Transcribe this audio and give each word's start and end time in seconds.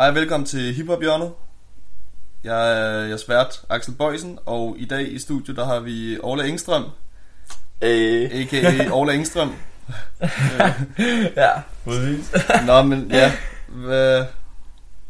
Hej 0.00 0.08
og 0.08 0.14
velkommen 0.14 0.46
til 0.46 0.74
Hiphop 0.74 1.00
Hjørnet. 1.00 1.32
Jeg 2.44 2.72
er 2.82 3.00
jeres 3.06 3.28
vært, 3.28 3.62
Axel 3.68 3.94
Bøjsen, 3.94 4.38
og 4.46 4.76
i 4.78 4.84
dag 4.84 5.12
i 5.12 5.18
studiet 5.18 5.56
der 5.56 5.64
har 5.64 5.80
vi 5.80 6.18
Orla 6.20 6.44
Engstrøm, 6.44 6.84
Øh. 7.82 8.30
a.k.a. 8.32 8.90
Orla 8.92 9.12
Engstrøm. 9.12 9.54
ja, 11.36 11.50
præcis. 11.84 12.32
Nå, 12.66 12.82
men 12.82 13.10
ja, 13.10 13.32
hvad, 13.68 14.24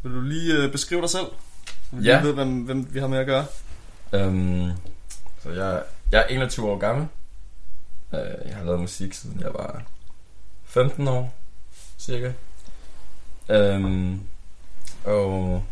vil 0.03 0.13
du 0.13 0.21
lige 0.21 0.55
øh, 0.57 0.73
beskrive 0.73 1.01
dig 1.01 1.11
selv? 1.11 1.27
Så 1.91 1.97
vi 1.97 2.05
Ja. 2.05 2.23
ved, 2.23 2.33
hvem, 2.33 2.61
hvem 2.61 2.95
vi 2.95 2.99
har 3.01 3.07
med 3.07 3.19
at 3.19 3.27
gøre. 3.27 3.45
øhm, 4.13 4.71
så 5.43 5.51
jeg, 5.51 5.83
jeg 6.13 6.21
er 6.21 6.27
21 6.27 6.71
år 6.71 6.79
gammel. 6.79 7.07
Øh, 8.15 8.21
jeg 8.49 8.57
har 8.57 8.65
lavet 8.65 8.81
musik 8.81 9.15
siden 9.15 9.41
jeg 9.41 9.51
var 9.55 9.83
15 10.65 11.09
år, 11.09 11.35
cirka. 11.99 12.33
Øhm, 13.49 14.21
og 15.05 15.63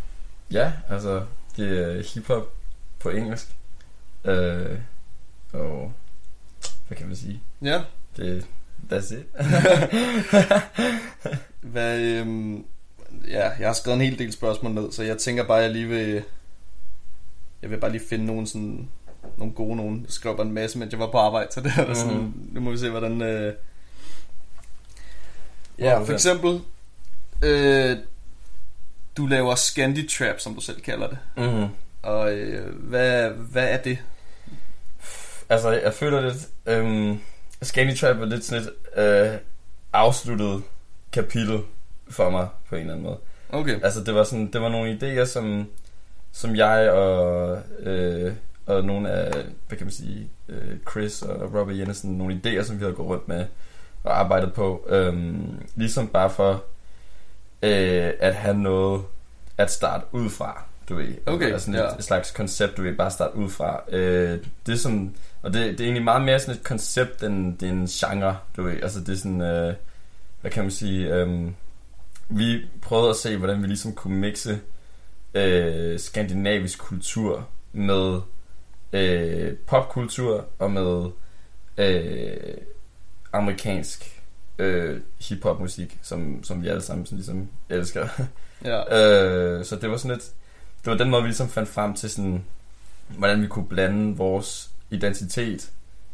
ja, 0.50 0.72
altså, 0.88 1.22
det 1.56 1.78
er 1.98 2.02
hiphop 2.14 2.52
på 2.98 3.08
engelsk. 3.10 3.46
Øh, 4.24 4.78
og 5.52 5.92
hvad 6.88 6.98
kan 6.98 7.06
man 7.06 7.16
sige? 7.16 7.40
Ja, 7.62 7.82
Det, 8.16 8.46
that's 8.92 9.14
it. 9.14 9.26
hvad, 11.72 12.00
øhm, 12.00 12.64
ja, 13.28 13.48
jeg 13.58 13.66
har 13.68 13.72
skrevet 13.72 13.96
en 13.96 14.04
hel 14.04 14.18
del 14.18 14.32
spørgsmål 14.32 14.72
ned, 14.72 14.92
så 14.92 15.02
jeg 15.02 15.18
tænker 15.18 15.44
bare, 15.46 15.58
at 15.58 15.64
jeg 15.64 15.72
lige 15.72 15.88
vil, 15.88 16.22
jeg 17.62 17.70
vil 17.70 17.76
bare 17.80 17.92
lige 17.92 18.04
finde 18.08 18.24
nogle 18.26 18.46
sådan, 18.46 18.88
nogle 19.36 19.54
gode 19.54 19.76
nogen. 19.76 20.00
Jeg 20.02 20.10
skrev 20.12 20.36
bare 20.36 20.46
en 20.46 20.52
masse, 20.52 20.78
mens 20.78 20.92
jeg 20.92 21.00
var 21.00 21.10
på 21.10 21.18
arbejde, 21.18 21.48
så 21.52 21.60
det 21.60 21.72
er 21.76 21.94
sådan, 21.94 22.16
Mhm. 22.18 22.48
nu 22.52 22.60
må 22.60 22.70
vi 22.70 22.78
se, 22.78 22.90
hvordan... 22.90 23.22
Øh... 23.22 23.54
Ja, 25.78 25.98
for 25.98 26.12
eksempel, 26.12 26.60
øh, 27.42 27.96
du 29.18 29.26
laver 29.26 29.54
Scandi 29.54 30.08
Trap, 30.08 30.40
som 30.40 30.54
du 30.54 30.60
selv 30.60 30.80
kalder 30.80 31.08
det. 31.08 31.18
mm-hmm. 31.36 31.66
Og 32.02 32.32
øh, 32.32 32.74
hvad, 32.74 33.30
hvad 33.30 33.68
er 33.68 33.76
det? 33.76 33.98
Altså, 35.48 35.70
jeg 35.70 35.92
føler 35.94 36.20
lidt... 36.20 36.48
Øhm, 36.66 37.20
Scanny 37.62 37.96
Trap 37.96 38.16
er 38.16 38.24
lidt 38.24 38.44
sådan 38.44 38.64
et 38.64 38.70
øh, 39.02 39.38
afsluttet 39.92 40.62
kapitel 41.12 41.60
for 42.10 42.30
mig, 42.30 42.48
på 42.68 42.74
en 42.74 42.80
eller 42.80 42.92
anden 42.92 43.06
måde. 43.06 43.18
Okay, 43.50 43.82
Altså, 43.82 44.04
det 44.04 44.14
var, 44.14 44.24
sådan, 44.24 44.52
det 44.52 44.60
var 44.60 44.68
nogle 44.68 44.98
idéer, 45.02 45.24
som, 45.24 45.66
som 46.32 46.56
jeg 46.56 46.90
og, 46.90 47.58
øh, 47.78 48.32
og 48.66 48.84
nogle 48.84 49.10
af, 49.10 49.32
hvad 49.68 49.78
kan 49.78 49.86
man 49.86 49.92
sige, 49.92 50.28
øh, 50.48 50.76
Chris 50.90 51.22
og 51.22 51.54
Robert 51.54 51.78
Jensen, 51.78 52.18
nogle 52.18 52.40
idéer, 52.44 52.62
som 52.64 52.76
vi 52.78 52.84
havde 52.84 52.94
gået 52.94 53.08
rundt 53.08 53.28
med 53.28 53.46
og 54.04 54.18
arbejdet 54.20 54.52
på. 54.52 54.86
Øhm, 54.88 55.58
ligesom 55.76 56.08
bare 56.08 56.30
for 56.30 56.64
øh, 57.62 58.12
at 58.20 58.34
have 58.34 58.58
noget 58.58 59.02
at 59.58 59.70
starte 59.70 60.04
ud 60.12 60.30
fra, 60.30 60.64
du 60.88 60.94
ved. 60.94 61.14
Okay, 61.26 61.52
altså 61.52 61.66
sådan 61.66 61.80
ja. 61.80 61.86
et, 61.86 61.98
et 61.98 62.04
slags 62.04 62.30
koncept, 62.30 62.76
du 62.76 62.82
ved, 62.82 62.96
bare 62.96 63.10
starte 63.10 63.36
ud 63.36 63.50
fra. 63.50 63.82
Øh, 63.88 64.38
det 64.66 64.72
er 64.72 64.76
sådan, 64.76 65.14
og 65.42 65.52
det, 65.52 65.62
det 65.62 65.80
er 65.80 65.84
egentlig 65.84 66.04
meget 66.04 66.22
mere 66.22 66.40
sådan 66.40 66.54
et 66.54 66.64
koncept, 66.64 67.22
end 67.22 67.58
det 67.58 67.68
er 67.68 67.72
en 67.72 67.86
genre, 67.86 68.38
du 68.56 68.62
ved. 68.62 68.82
Altså 68.82 69.00
det 69.00 69.08
er 69.08 69.16
sådan, 69.16 69.40
øh, 69.40 69.74
hvad 70.40 70.50
kan 70.50 70.62
man 70.62 70.70
sige, 70.70 71.14
øh, 71.14 71.50
vi 72.28 72.66
prøvede 72.82 73.10
at 73.10 73.16
se, 73.16 73.36
hvordan 73.36 73.62
vi 73.62 73.66
ligesom 73.66 73.92
kunne 73.92 74.18
mixe 74.18 74.60
øh, 75.34 75.98
skandinavisk 75.98 76.78
kultur 76.78 77.48
med 77.72 78.20
øh, 78.92 79.56
popkultur 79.56 80.44
og 80.58 80.70
med 80.70 81.10
øh, 81.78 82.54
amerikansk 83.32 84.17
øh, 84.58 85.00
hiphop 85.20 85.60
musik, 85.60 85.98
som, 86.02 86.44
som 86.44 86.62
vi 86.62 86.68
alle 86.68 86.82
sammen 86.82 87.06
sådan 87.06 87.18
ligesom 87.18 87.48
elsker. 87.68 88.08
ja. 88.64 88.80
øh, 89.58 89.64
så 89.64 89.76
det 89.76 89.90
var 89.90 89.96
sådan 89.96 90.16
et, 90.16 90.32
det 90.84 90.90
var 90.90 90.96
den 90.98 91.10
måde, 91.10 91.22
vi 91.22 91.28
ligesom 91.28 91.48
fandt 91.48 91.68
frem 91.68 91.94
til 91.94 92.10
sådan, 92.10 92.44
hvordan 93.08 93.42
vi 93.42 93.46
kunne 93.46 93.66
blande 93.66 94.16
vores 94.16 94.70
identitet 94.90 95.70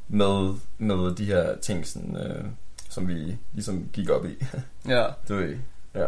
med, 0.09 0.55
med 0.79 1.15
de 1.15 1.25
her 1.25 1.57
ting, 1.57 1.87
sådan, 1.87 2.17
øh, 2.17 2.45
som 2.91 3.09
vi 3.09 3.37
ligesom 3.53 3.89
gik 3.93 4.11
op 4.11 4.27
i. 4.27 4.45
ja. 4.89 5.07
Du 5.29 5.35
ved, 5.37 5.57
ja. 5.95 6.07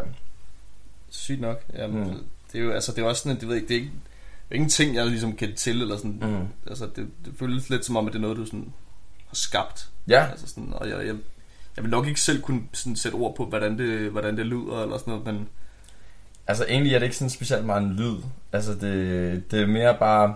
Sygt 1.10 1.40
nok. 1.40 1.64
Jamen, 1.74 2.04
Mm. 2.10 2.24
Det 2.52 2.60
er 2.60 2.64
jo 2.64 2.72
altså, 2.72 2.92
det 2.92 3.02
er 3.02 3.06
også 3.06 3.22
sådan, 3.22 3.40
det 3.40 3.48
ved 3.48 3.56
ikke, 3.56 3.68
det 3.68 3.74
er 3.76 3.80
ikke, 3.80 3.92
det 4.48 4.50
er 4.50 4.54
ikke 4.54 4.62
en 4.62 4.68
ting, 4.70 4.94
jeg 4.94 5.06
ligesom 5.06 5.36
kan 5.36 5.54
til, 5.54 5.82
eller 5.82 5.96
sådan. 5.96 6.18
Mm. 6.22 6.46
Altså, 6.66 6.88
det, 6.96 7.08
det 7.24 7.32
føles 7.38 7.70
lidt 7.70 7.84
som 7.84 7.96
om, 7.96 8.06
at 8.06 8.12
det 8.12 8.18
er 8.18 8.22
noget, 8.22 8.36
du 8.36 8.44
sådan 8.46 8.72
har 9.26 9.34
skabt. 9.34 9.88
Ja, 10.08 10.26
Altså 10.30 10.46
sådan, 10.48 10.72
og 10.72 10.88
jeg, 10.88 11.06
jeg, 11.06 11.16
jeg 11.76 11.84
vil 11.84 11.90
nok 11.90 12.06
ikke 12.06 12.20
selv 12.20 12.42
kunne 12.42 12.62
sådan 12.72 12.96
sætte 12.96 13.16
ord 13.16 13.36
på, 13.36 13.46
hvordan 13.46 13.78
det, 13.78 14.10
hvordan 14.10 14.36
det 14.36 14.46
lyder, 14.46 14.82
eller 14.82 14.98
sådan 14.98 15.10
noget, 15.10 15.26
men 15.26 15.48
Altså 16.46 16.64
egentlig 16.68 16.94
er 16.94 16.98
det 16.98 17.06
ikke 17.06 17.16
sådan 17.16 17.30
specielt 17.30 17.66
meget 17.66 17.82
en 17.82 17.92
lyd. 17.92 18.16
Altså 18.52 18.74
det, 18.74 19.50
det 19.50 19.62
er 19.62 19.66
mere 19.66 19.96
bare... 19.98 20.34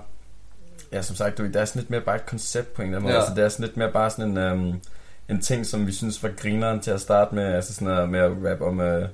Ja, 0.93 1.03
som 1.03 1.17
sagt, 1.17 1.39
det 1.39 1.57
er 1.57 1.65
sådan 1.65 1.81
lidt 1.81 1.91
mere 1.91 2.01
bare 2.01 2.17
et 2.17 2.27
koncept 2.27 2.75
på 2.75 2.83
en 2.83 2.89
eller 2.89 2.99
anden 2.99 3.07
måde. 3.07 3.15
Ja. 3.15 3.21
Altså 3.21 3.35
det 3.35 3.45
er 3.45 3.49
sådan 3.49 3.67
lidt 3.67 3.77
mere 3.77 3.93
bare 3.93 4.11
sådan 4.11 4.31
en, 4.31 4.39
øhm, 4.39 4.81
en 5.29 5.41
ting, 5.41 5.67
som 5.67 5.87
vi 5.87 5.93
synes 5.93 6.23
var 6.23 6.31
grineren 6.37 6.81
til 6.81 6.91
at 6.91 7.01
starte 7.01 7.35
med. 7.35 7.45
Altså 7.45 7.75
sådan 7.75 7.89
noget 7.89 8.09
med 8.09 8.21
at 8.21 8.33
rap 8.45 8.61
om, 8.61 8.81
øh, 8.81 9.09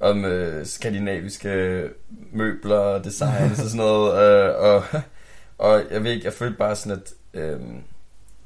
om 0.00 0.24
øh, 0.24 0.66
skandinaviske 0.66 1.88
møbler 2.32 2.76
og 2.76 3.04
design 3.04 3.50
og 3.50 3.56
sådan 3.56 3.76
noget. 3.76 4.14
Øh, 4.24 4.54
og, 4.58 4.84
og 5.58 5.82
jeg 5.90 6.04
ved 6.04 6.10
ikke, 6.10 6.24
jeg 6.24 6.32
følte 6.32 6.58
bare 6.58 6.76
sådan, 6.76 6.98
at, 6.98 7.12
øh, 7.40 7.60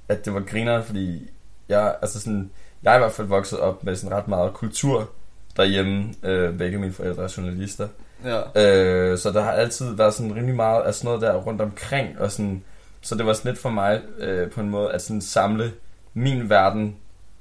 at 0.08 0.24
det 0.24 0.34
var 0.34 0.40
grineren, 0.40 0.84
fordi 0.84 1.30
jeg, 1.68 1.94
altså 2.02 2.20
sådan, 2.20 2.50
jeg 2.82 2.92
er 2.92 2.96
i 2.96 2.98
hvert 2.98 3.12
fald 3.12 3.26
vokset 3.26 3.60
op 3.60 3.84
med 3.84 3.96
sådan 3.96 4.16
ret 4.16 4.28
meget 4.28 4.52
kultur 4.54 5.10
derhjemme. 5.56 6.14
Øh, 6.22 6.58
begge 6.58 6.78
mine 6.78 6.92
forældre 6.92 7.22
er 7.22 7.34
journalister. 7.36 7.88
ja. 8.24 8.40
Øh, 8.54 9.18
så 9.18 9.30
der 9.30 9.42
har 9.42 9.52
altid 9.52 9.94
været 9.94 10.14
sådan 10.14 10.34
rimelig 10.34 10.56
meget 10.56 10.82
af 10.82 10.94
sådan 10.94 11.06
noget 11.06 11.22
der 11.22 11.34
rundt 11.34 11.60
omkring. 11.60 12.20
Og 12.20 12.32
sådan, 12.32 12.62
så 13.00 13.14
det 13.14 13.26
var 13.26 13.32
sådan 13.32 13.52
lidt 13.52 13.62
for 13.62 13.70
mig 13.70 14.00
øh, 14.18 14.50
på 14.50 14.60
en 14.60 14.70
måde 14.70 14.92
at 14.92 15.02
sådan 15.02 15.20
samle 15.20 15.72
min 16.14 16.50
verden, 16.50 16.96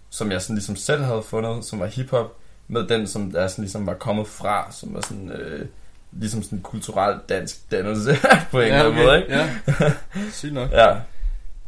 som 0.09 0.31
jeg 0.31 0.41
sådan 0.41 0.55
ligesom 0.55 0.75
selv 0.75 1.03
havde 1.03 1.23
fundet, 1.23 1.65
som 1.65 1.79
var 1.79 1.85
hiphop, 1.85 2.33
med 2.67 2.87
den, 2.87 3.07
som 3.07 3.31
der 3.31 3.47
sådan 3.47 3.63
ligesom 3.63 3.87
var 3.87 3.93
kommet 3.93 4.27
fra, 4.27 4.71
som 4.71 4.93
var 4.93 5.01
sådan... 5.01 5.31
Øh, 5.31 5.65
ligesom 6.11 6.43
sådan 6.43 6.61
kulturel 6.61 7.19
dansk 7.29 7.71
dannelse 7.71 8.15
på 8.51 8.59
en 8.59 8.65
eller 8.65 8.83
anden 8.83 9.05
måde, 9.05 9.17
ikke? 9.17 9.33
Ja, 9.33 9.49
sygt 10.31 10.53
nok. 10.53 10.71
Ja. 10.71 10.95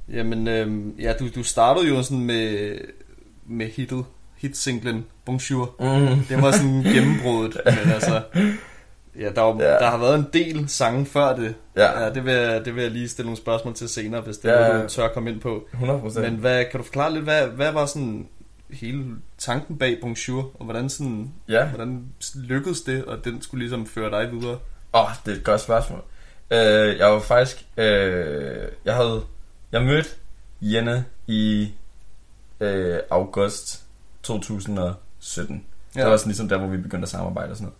Jamen, 0.09 0.47
øhm, 0.47 0.95
ja, 0.99 1.13
du, 1.19 1.27
du 1.35 1.43
startede 1.43 1.87
jo 1.87 2.03
sådan 2.03 2.23
med, 2.23 2.77
med 3.49 3.67
hittet, 3.67 4.05
hitsinglen 4.37 5.05
Bonjour. 5.25 5.75
Mm. 5.79 6.23
Det 6.29 6.41
var 6.41 6.51
sådan 6.51 6.81
gennembruddet, 6.83 7.61
men 7.65 7.93
altså... 7.93 8.21
Ja, 9.19 9.29
der, 9.35 9.41
var, 9.41 9.63
Ja. 9.63 9.69
der 9.73 9.89
har 9.89 9.97
været 9.97 10.15
en 10.19 10.25
del 10.33 10.69
sange 10.69 11.05
før 11.05 11.35
det. 11.35 11.55
Ja, 11.75 12.03
Ja, 12.03 12.13
det 12.13 12.25
vil, 12.25 12.33
jeg, 12.33 12.65
det 12.65 12.75
vil 12.75 12.81
jeg 12.81 12.91
lige 12.91 13.07
stille 13.09 13.25
nogle 13.25 13.37
spørgsmål 13.37 13.73
til 13.75 13.89
senere, 13.89 14.21
hvis 14.21 14.37
det 14.37 14.51
er 14.51 14.61
Ja, 14.61 14.67
noget, 14.67 14.79
ja. 14.79 14.83
du 14.83 14.89
tør 14.89 15.07
komme 15.07 15.29
ind 15.31 15.41
på. 15.41 15.67
100 15.73 15.99
procent. 15.99 16.25
Men 16.25 16.35
hvad, 16.35 16.65
kan 16.71 16.77
du 16.79 16.83
forklare 16.83 17.13
lidt, 17.13 17.23
hvad, 17.23 17.47
hvad 17.47 17.71
var 17.71 17.85
sådan 17.85 18.27
hele 18.69 19.05
tanken 19.37 19.77
bag 19.77 19.97
Bonjour, 20.01 20.51
og 20.53 20.65
hvordan, 20.65 20.89
sådan, 20.89 21.31
Ja. 21.49 21.65
hvordan 21.67 22.05
lykkedes 22.35 22.81
det, 22.81 23.05
og 23.05 23.25
den 23.25 23.41
skulle 23.41 23.59
ligesom 23.59 23.85
føre 23.85 24.11
dig 24.23 24.31
videre? 24.31 24.57
Åh, 24.93 25.03
oh, 25.03 25.09
det 25.25 25.31
er 25.31 25.35
et 25.35 25.43
godt 25.43 25.61
spørgsmål. 25.61 26.01
Øh, 26.51 26.97
jeg 26.97 27.07
var 27.11 27.19
faktisk... 27.19 27.65
Øh, 27.77 28.67
jeg 28.85 28.95
havde... 28.95 29.21
Jeg 29.71 29.81
mødte 29.83 30.09
Jenne 30.61 31.05
i 31.27 31.71
øh, 32.59 32.99
august 33.09 33.83
2017. 34.23 35.65
Ja. 35.95 36.01
Det 36.01 36.09
var 36.09 36.17
sådan 36.17 36.29
ligesom 36.29 36.49
der, 36.49 36.57
hvor 36.57 36.67
vi 36.67 36.77
begyndte 36.77 37.05
at 37.05 37.09
samarbejde 37.09 37.51
og 37.51 37.57
sådan 37.57 37.71
noget. 37.71 37.79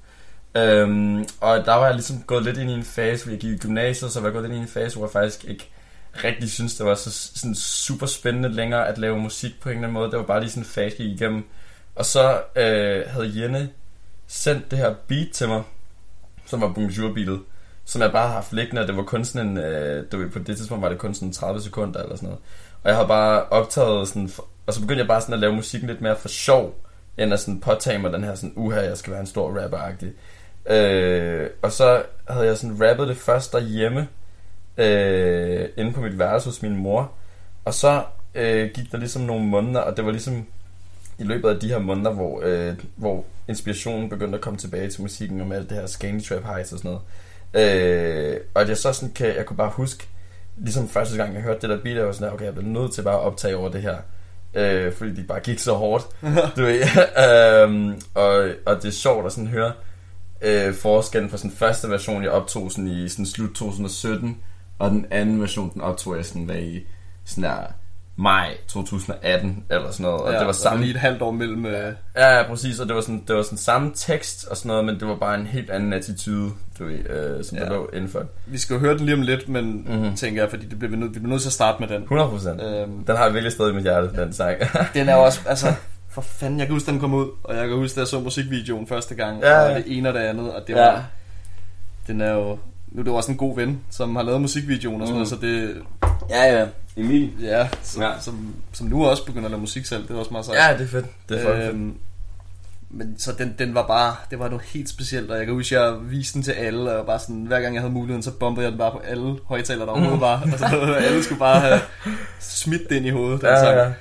Øhm, 0.55 1.25
og 1.41 1.65
der 1.65 1.73
var 1.73 1.85
jeg 1.85 1.93
ligesom 1.93 2.23
gået 2.27 2.43
lidt 2.43 2.57
ind 2.57 2.69
i 2.69 2.73
en 2.73 2.83
fase, 2.83 3.23
hvor 3.23 3.31
jeg 3.31 3.39
gik 3.39 3.51
i 3.51 3.57
gymnasiet, 3.57 4.11
så 4.11 4.19
var 4.19 4.27
jeg 4.27 4.33
gået 4.33 4.45
ind 4.45 4.53
i 4.53 4.57
en 4.57 4.67
fase, 4.67 4.97
hvor 4.97 5.05
jeg 5.05 5.11
faktisk 5.11 5.45
ikke 5.45 5.69
rigtig 6.23 6.51
synes, 6.51 6.75
det 6.75 6.85
var 6.85 6.95
så 6.95 7.11
sådan 7.11 7.55
super 7.55 8.05
spændende 8.05 8.49
længere 8.49 8.87
at 8.87 8.97
lave 8.97 9.19
musik 9.19 9.61
på 9.61 9.69
en 9.69 9.75
eller 9.75 9.87
anden 9.87 9.93
måde. 9.93 10.11
Det 10.11 10.19
var 10.19 10.25
bare 10.25 10.39
lige 10.39 10.49
sådan 10.49 10.63
en 10.63 10.67
fase, 10.67 10.95
jeg 10.99 11.09
gik 11.09 11.21
igennem. 11.21 11.43
Og 11.95 12.05
så 12.05 12.41
øh, 12.55 13.03
havde 13.07 13.41
Jenne 13.41 13.69
sendt 14.27 14.71
det 14.71 14.79
her 14.79 14.93
beat 15.07 15.29
til 15.33 15.47
mig, 15.47 15.63
som 16.45 16.61
var 16.61 16.73
Bonjour 16.73 17.13
beatet, 17.13 17.39
som 17.85 18.01
jeg 18.01 18.11
bare 18.11 18.27
har 18.27 18.33
haft 18.33 18.53
liggende, 18.53 18.81
og 18.81 18.87
det 18.87 18.97
var 18.97 19.03
kun 19.03 19.25
sådan 19.25 19.47
en, 19.47 19.57
øh, 19.57 20.11
du 20.11 20.17
ved, 20.17 20.29
på 20.29 20.39
det 20.39 20.57
tidspunkt 20.57 20.81
var 20.81 20.89
det 20.89 20.97
kun 20.97 21.13
sådan 21.13 21.33
30 21.33 21.61
sekunder 21.61 22.03
eller 22.03 22.15
sådan 22.15 22.29
noget. 22.29 22.41
Og 22.83 22.89
jeg 22.89 22.95
havde 22.95 23.07
bare 23.07 23.43
optaget 23.43 24.07
sådan, 24.07 24.31
og 24.69 24.73
så 24.73 24.81
begyndte 24.81 24.99
jeg 24.99 25.07
bare 25.07 25.21
sådan 25.21 25.33
at 25.33 25.39
lave 25.39 25.55
musikken 25.55 25.89
lidt 25.89 26.01
mere 26.01 26.15
for 26.15 26.27
sjov, 26.27 26.75
end 27.17 27.33
at 27.33 27.39
sådan 27.39 27.59
påtage 27.59 27.99
mig 27.99 28.13
den 28.13 28.23
her 28.23 28.35
sådan, 28.35 28.53
uha, 28.55 28.79
jeg 28.79 28.97
skal 28.97 29.11
være 29.11 29.21
en 29.21 29.27
stor 29.27 29.59
rapper-agtig. 29.59 30.13
Øh, 30.73 31.49
og 31.61 31.71
så 31.71 32.03
havde 32.29 32.47
jeg 32.47 32.57
sådan 32.57 32.89
rappet 32.89 33.07
det 33.07 33.17
først 33.17 33.53
derhjemme, 33.53 34.07
øh, 34.77 35.69
inde 35.77 35.93
på 35.93 36.01
mit 36.01 36.19
værelse 36.19 36.49
hos 36.49 36.61
min 36.61 36.75
mor. 36.75 37.11
Og 37.65 37.73
så 37.73 38.03
øh, 38.35 38.69
gik 38.73 38.91
der 38.91 38.97
ligesom 38.97 39.21
nogle 39.21 39.45
måneder, 39.45 39.79
og 39.79 39.97
det 39.97 40.05
var 40.05 40.11
ligesom 40.11 40.45
i 41.19 41.23
løbet 41.23 41.49
af 41.49 41.59
de 41.59 41.67
her 41.67 41.79
måneder, 41.79 42.11
hvor, 42.11 42.41
øh, 42.43 42.75
hvor 42.95 43.25
inspirationen 43.47 44.09
begyndte 44.09 44.35
at 44.35 44.41
komme 44.41 44.59
tilbage 44.59 44.89
til 44.89 45.01
musikken, 45.01 45.41
og 45.41 45.47
med 45.47 45.57
alt 45.57 45.69
det 45.69 45.77
her 45.77 45.85
Scanny 45.85 46.23
Trap 46.23 46.43
Heights 46.43 46.73
og 46.73 46.79
sådan 46.79 46.91
noget. 46.91 47.01
Øh, 48.33 48.39
og 48.53 48.61
at 48.61 48.69
jeg 48.69 48.77
så 48.77 48.93
sådan 48.93 49.13
kan, 49.13 49.35
jeg 49.35 49.45
kunne 49.45 49.57
bare 49.57 49.71
huske, 49.73 50.07
ligesom 50.57 50.89
første 50.89 51.17
gang 51.17 51.33
jeg 51.33 51.41
hørte 51.41 51.61
det 51.61 51.69
der 51.69 51.83
beat, 51.83 51.97
jeg 51.97 52.05
var 52.05 52.11
sådan, 52.11 52.33
okay, 52.33 52.45
jeg 52.45 52.53
bliver 52.53 52.69
nødt 52.69 52.93
til 52.93 53.01
bare 53.01 53.15
at 53.15 53.21
optage 53.21 53.57
over 53.57 53.69
det 53.69 53.81
her. 53.81 53.97
Øh, 54.53 54.93
fordi 54.93 55.15
de 55.15 55.23
bare 55.23 55.39
gik 55.39 55.59
så 55.59 55.73
hårdt, 55.73 56.07
du 56.57 56.61
ved. 56.61 56.81
øhm, 57.63 58.01
og, 58.13 58.49
og 58.65 58.75
det 58.75 58.85
er 58.85 58.91
sjovt 58.91 59.25
at 59.25 59.31
sådan 59.31 59.47
høre, 59.47 59.73
øh, 60.41 60.73
forskellen 60.73 61.29
på 61.29 61.37
sådan 61.37 61.51
første 61.51 61.89
version, 61.89 62.23
jeg 62.23 62.31
optog 62.31 62.71
sådan 62.71 62.87
i 62.87 63.09
sådan 63.09 63.25
slut 63.25 63.49
2017, 63.49 64.37
og 64.79 64.91
den 64.91 65.05
anden 65.11 65.41
version, 65.41 65.73
den 65.73 65.81
optog 65.81 66.17
jeg 66.17 66.25
sådan 66.25 66.43
hvad 66.43 66.59
i 66.61 66.87
sådan 67.25 67.43
der 67.43 67.63
maj 68.19 68.57
2018 68.67 69.63
eller 69.69 69.91
sådan 69.91 70.03
noget. 70.03 70.21
Og 70.21 70.31
ja, 70.33 70.37
det 70.39 70.45
var 70.47 70.51
samme 70.53 70.81
lige 70.83 70.93
et 70.93 70.99
halvt 70.99 71.21
år 71.21 71.31
mellem... 71.31 71.65
Øh... 71.65 71.93
Ja, 72.15 72.37
ja, 72.37 72.43
præcis, 72.47 72.79
og 72.79 72.87
det 72.87 72.95
var, 72.95 73.01
sådan, 73.01 73.23
det 73.27 73.35
var 73.35 73.41
sådan 73.43 73.57
samme 73.57 73.91
tekst 73.95 74.47
og 74.47 74.57
sådan 74.57 74.67
noget, 74.67 74.85
men 74.85 74.99
det 74.99 75.07
var 75.07 75.15
bare 75.15 75.35
en 75.39 75.45
helt 75.45 75.69
anden 75.69 75.93
attitude, 75.93 76.51
du 76.79 76.85
ved, 76.85 77.09
øh, 77.09 77.43
som 77.45 77.57
ja. 77.57 77.63
der 77.63 77.69
lå 77.69 77.89
indenfor. 77.93 78.23
Vi 78.45 78.57
skal 78.57 78.73
jo 78.73 78.79
høre 78.79 78.97
den 78.97 79.05
lige 79.05 79.15
om 79.15 79.21
lidt, 79.21 79.49
men 79.49 79.83
mm-hmm. 79.87 80.15
tænker 80.15 80.41
jeg, 80.41 80.49
fordi 80.49 80.65
det 80.65 80.79
bliver 80.79 80.91
vi, 80.91 80.97
nødt, 80.97 81.13
vi 81.15 81.19
bliver 81.19 81.29
nødt 81.29 81.41
til 81.41 81.49
at 81.49 81.53
starte 81.53 81.77
med 81.79 81.87
den. 81.87 82.01
100 82.01 82.29
procent. 82.29 82.61
Øhm, 82.61 83.03
den 83.05 83.15
har 83.15 83.23
jeg 83.23 83.33
virkelig 83.33 83.51
stadig 83.51 83.71
i 83.71 83.75
mit 83.75 83.83
hjerte, 83.83 84.21
den 84.21 84.33
sang. 84.33 84.57
den 84.93 85.09
er 85.09 85.15
også, 85.15 85.39
altså, 85.47 85.73
for 86.09 86.21
fanden, 86.21 86.59
jeg 86.59 86.67
kan 86.67 86.73
huske, 86.75 86.91
den 86.91 86.99
kom 86.99 87.13
ud, 87.13 87.27
og 87.43 87.55
jeg 87.55 87.67
kan 87.67 87.77
huske, 87.77 87.95
da 87.95 87.99
jeg 87.99 88.07
så 88.07 88.19
musikvideoen 88.19 88.87
første 88.87 89.15
gang, 89.15 89.41
Ja. 89.41 89.59
og 89.69 89.75
det 89.75 89.83
ene 89.87 90.09
og 90.09 90.13
det 90.15 90.19
andet, 90.21 90.53
og 90.53 90.61
det 90.67 90.75
var, 90.75 90.81
ja. 90.81 91.01
den 92.07 92.21
er 92.21 92.33
jo, 92.33 92.57
nu 92.91 92.99
er 92.99 93.03
det 93.03 93.11
jo 93.11 93.15
også 93.15 93.31
en 93.31 93.37
god 93.37 93.55
ven, 93.55 93.81
som 93.89 94.15
har 94.15 94.23
lavet 94.23 94.41
musikvideoen 94.41 95.01
og 95.01 95.07
sådan 95.07 95.21
Mm. 95.21 95.27
noget, 95.29 95.29
så 95.29 95.35
det, 95.41 95.75
ja, 96.29 96.59
ja. 96.59 96.65
Emil. 96.99 97.31
ja, 97.41 97.67
som, 97.83 98.01
Ja. 98.01 98.11
Som, 98.21 98.55
som 98.73 98.87
nu 98.87 99.05
også 99.05 99.25
begynder 99.25 99.45
at 99.45 99.51
lave 99.51 99.61
musik 99.61 99.85
selv, 99.85 100.07
det 100.07 100.11
er 100.15 100.19
også 100.19 100.31
meget 100.31 100.45
sejt. 100.45 100.57
Ja, 100.71 100.77
det 100.77 100.83
er 100.83 100.87
fedt. 100.87 101.05
Det 101.29 101.37
er 101.37 101.45
fucking 101.45 101.63
fedt. 101.63 101.73
Øhm, 101.75 101.93
men 102.91 103.15
så 103.19 103.31
den, 103.37 103.55
den 103.59 103.73
var 103.75 103.87
bare, 103.87 104.15
det 104.31 104.39
var 104.39 104.47
noget 104.49 104.63
helt 104.65 104.89
specielt, 104.89 105.31
og 105.31 105.37
jeg 105.37 105.45
kan 105.45 105.55
huske, 105.55 105.79
jeg 105.81 105.95
viste 106.11 106.33
den 106.33 106.43
til 106.43 106.51
alle, 106.51 106.91
og 106.97 107.05
bare 107.05 107.19
sådan, 107.19 107.43
hver 107.43 107.59
gang 107.61 107.73
jeg 107.75 107.81
havde 107.81 107.93
muligheden, 107.93 108.23
så 108.23 108.31
bombede 108.31 108.63
jeg 108.63 108.71
den 108.71 108.79
bare 108.79 108.91
på 108.91 108.97
alle 108.99 109.37
højtalere, 109.45 109.85
der 109.85 109.91
overhovedet 109.91 110.21
var. 110.21 110.41
Altså, 110.51 110.65
alle 111.07 111.23
skulle 111.23 111.39
bare 111.39 111.59
have 111.59 111.79
smidt 112.39 112.89
det 112.89 112.95
ind 112.95 113.05
i 113.05 113.09
hovedet, 113.09 113.41
den 113.41 113.49
Ja, 113.49 113.59
sang. 113.59 113.77
ja. 113.77 113.91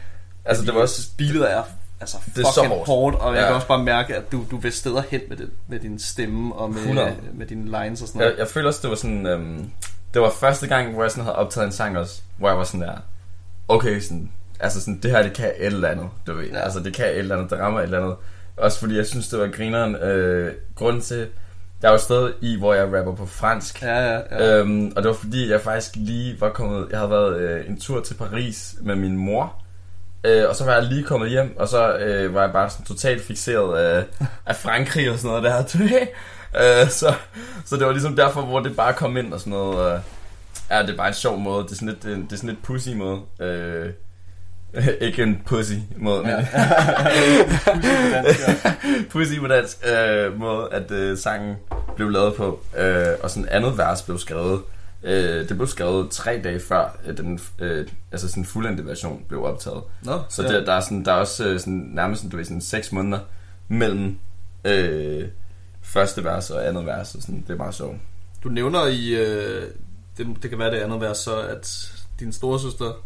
Altså, 0.45 0.65
det 0.65 0.75
var 0.75 0.81
også... 0.81 1.09
Beatet 1.19 1.53
er 1.53 1.63
altså 2.01 2.17
Det 2.35 2.45
er 2.45 2.47
så 2.53 2.55
fucking 2.55 2.75
hårdt. 2.75 2.87
hårdt, 2.89 3.17
og 3.17 3.35
jeg 3.35 3.41
Ja. 3.41 3.47
kan 3.47 3.55
også 3.55 3.67
bare 3.69 3.85
mærke, 3.85 4.17
at 4.17 4.33
du, 4.33 4.45
du 4.51 4.57
vil 4.57 4.73
steder 4.73 5.03
hen 5.11 5.21
med, 5.29 5.37
det, 5.37 5.51
med 5.69 5.79
din 5.81 5.99
stemme 5.99 6.55
og 6.55 6.71
med, 6.71 6.79
100. 6.81 7.15
med 7.35 7.47
dine 7.47 7.65
lines 7.65 8.03
og 8.03 8.09
sådan 8.09 8.21
Jeg, 8.21 8.27
noget. 8.29 8.39
jeg 8.39 8.49
føler 8.49 8.69
også, 8.69 8.81
det 8.83 8.91
var 8.91 8.97
sådan... 8.97 9.27
Øhm, 9.27 9.71
det 10.15 10.23
var 10.23 10.31
første 10.31 10.67
gang, 10.67 10.93
hvor 10.93 11.03
jeg 11.03 11.11
sådan 11.11 11.25
havde 11.25 11.37
optaget 11.37 11.67
en 11.67 11.73
sang 11.73 11.99
også, 11.99 12.23
hvor 12.37 12.49
jeg 12.49 12.59
var 12.59 12.65
sådan 12.65 12.81
der... 12.81 12.97
Okay, 13.69 14.01
sådan... 14.01 14.31
Altså 14.61 14.81
sådan, 14.81 15.01
det 15.03 15.11
her, 15.11 15.23
det 15.23 15.33
kan 15.33 15.53
et 15.59 15.67
eller 15.67 15.89
andet, 15.89 16.09
du 16.27 16.35
ved. 16.35 16.45
Ja. 16.45 16.59
Altså, 16.59 16.81
det 16.81 16.95
kan 16.95 17.07
et 17.07 17.19
eller 17.19 17.37
andet, 17.37 17.51
det 17.51 17.59
rammer 17.59 17.81
et 17.81 17.85
eller 17.85 17.99
andet. 17.99 18.17
Også 18.57 18.79
fordi 18.79 18.97
jeg 18.97 19.07
synes, 19.07 19.29
det 19.29 19.39
var 19.39 19.47
grineren. 19.47 19.97
Øh, 19.97 20.53
grunden 20.75 21.03
til... 21.03 21.29
Jeg 21.83 21.89
er 21.89 21.93
jo 21.93 21.99
stadig 21.99 22.33
i, 22.41 22.59
hvor 22.59 22.75
jeg 22.75 22.85
rapper 22.99 23.15
på 23.15 23.27
fransk. 23.27 23.83
Ja, 23.83 24.13
ja, 24.13 24.21
ja. 24.31 24.59
Øhm, 24.59 24.93
og 24.97 25.03
det 25.03 25.09
var 25.09 25.15
fordi, 25.15 25.51
jeg 25.51 25.61
faktisk 25.61 25.97
lige 25.97 26.41
var 26.41 26.51
kommet... 26.51 26.87
Jeg 26.91 26.99
havde 26.99 27.11
været 27.11 27.41
øh, 27.41 27.69
en 27.69 27.81
tur 27.81 28.01
til 28.01 28.15
Paris 28.15 28.75
med 28.81 28.97
min 28.97 29.17
mor. 29.17 29.63
Øh, 30.25 30.49
og 30.49 30.57
så 30.57 30.65
var 30.65 30.75
jeg 30.75 30.83
lige 30.83 31.05
kommet 31.05 31.31
hjem, 31.31 31.57
og 31.59 31.69
så 31.69 31.97
øh, 31.97 32.35
var 32.35 32.43
jeg 32.43 32.53
bare 32.53 32.71
sådan 32.71 32.87
totalt 32.87 33.23
fixeret 33.23 33.79
af, 33.79 34.05
af 34.47 34.57
Frankrig 34.57 35.11
og 35.11 35.19
sådan 35.19 35.43
noget 35.43 35.69
der. 35.73 35.87
øh, 36.57 36.89
så, 37.01 37.15
så 37.65 37.77
det 37.77 37.87
var 37.87 37.93
ligesom 37.93 38.17
derfor, 38.17 38.43
hvor 38.43 38.61
det 38.61 38.77
bare 38.77 38.93
kom 38.93 39.17
ind 39.17 39.33
og 39.33 39.41
sådan 39.41 39.51
noget. 39.51 39.95
Øh, 39.95 40.01
ja, 40.71 40.83
det 40.83 40.91
er 40.91 40.97
bare 40.97 41.09
en 41.09 41.15
sjov 41.15 41.39
måde. 41.39 41.65
Det 41.65 41.71
er 41.71 41.75
sådan 41.75 41.89
lidt, 41.89 42.03
det 42.03 42.33
er, 42.33 42.37
sådan 42.37 42.51
lidt 42.51 42.63
pussy 42.63 42.89
måde. 42.89 43.21
Øh, 43.41 43.93
ikke 45.01 45.23
en 45.23 45.43
pussy 45.47 45.73
måde, 45.97 46.23
men 46.23 46.35
pussy 49.11 49.39
på 49.41 49.47
dansk 49.47 49.77
øh, 49.87 50.41
måde, 50.41 50.69
at 50.73 50.91
øh, 50.91 51.19
sangen 51.19 51.57
blev 51.97 52.11
lavet 52.11 52.35
på. 52.35 52.61
Øh, 52.79 53.07
og 53.23 53.31
sådan 53.31 53.49
andet 53.49 53.79
vers 53.79 54.03
blev 54.03 54.19
skrevet. 54.19 54.61
Øh, 55.03 55.49
det 55.49 55.57
blev 55.57 55.67
skrevet 55.67 56.11
tre 56.11 56.41
dage 56.45 56.61
før 56.61 56.97
øh, 57.07 57.17
den 57.17 57.41
øh, 57.59 57.87
altså 58.13 58.29
sådan 58.29 58.45
fuldendte 58.45 58.87
version 58.87 59.23
blev 59.29 59.45
optaget. 59.45 59.83
Nå, 60.03 60.21
Så 60.29 60.43
ja. 60.43 60.49
der, 60.49 60.65
der, 60.65 60.73
er 60.73 60.81
sådan, 60.81 61.05
der 61.05 61.13
er 61.13 61.17
også 61.17 61.49
øh, 61.49 61.61
sådan, 61.61 61.91
nærmest 61.93 62.21
sådan, 62.21 62.31
du 62.31 62.37
ved, 62.37 62.45
sådan 62.45 62.61
seks 62.61 62.93
måneder 62.93 63.19
mellem 63.69 64.19
øh, 64.65 65.29
første 65.89 66.25
vers 66.25 66.51
og 66.51 66.67
andet 66.69 66.87
vers. 66.87 67.15
Og 67.15 67.23
sådan, 67.23 67.45
det 67.47 67.51
er 67.51 67.57
meget 67.57 67.75
sjovt. 67.75 67.97
Du 68.45 68.49
nævner 68.49 68.87
i, 68.87 69.09
øh, 69.15 69.63
det, 70.19 70.27
det 70.43 70.51
kan 70.51 70.59
være 70.59 70.71
det 70.71 70.77
andet 70.77 71.01
vers, 71.01 71.19
så 71.19 71.41
at 71.41 71.93
din 72.21 72.33
storesøster 72.33 73.05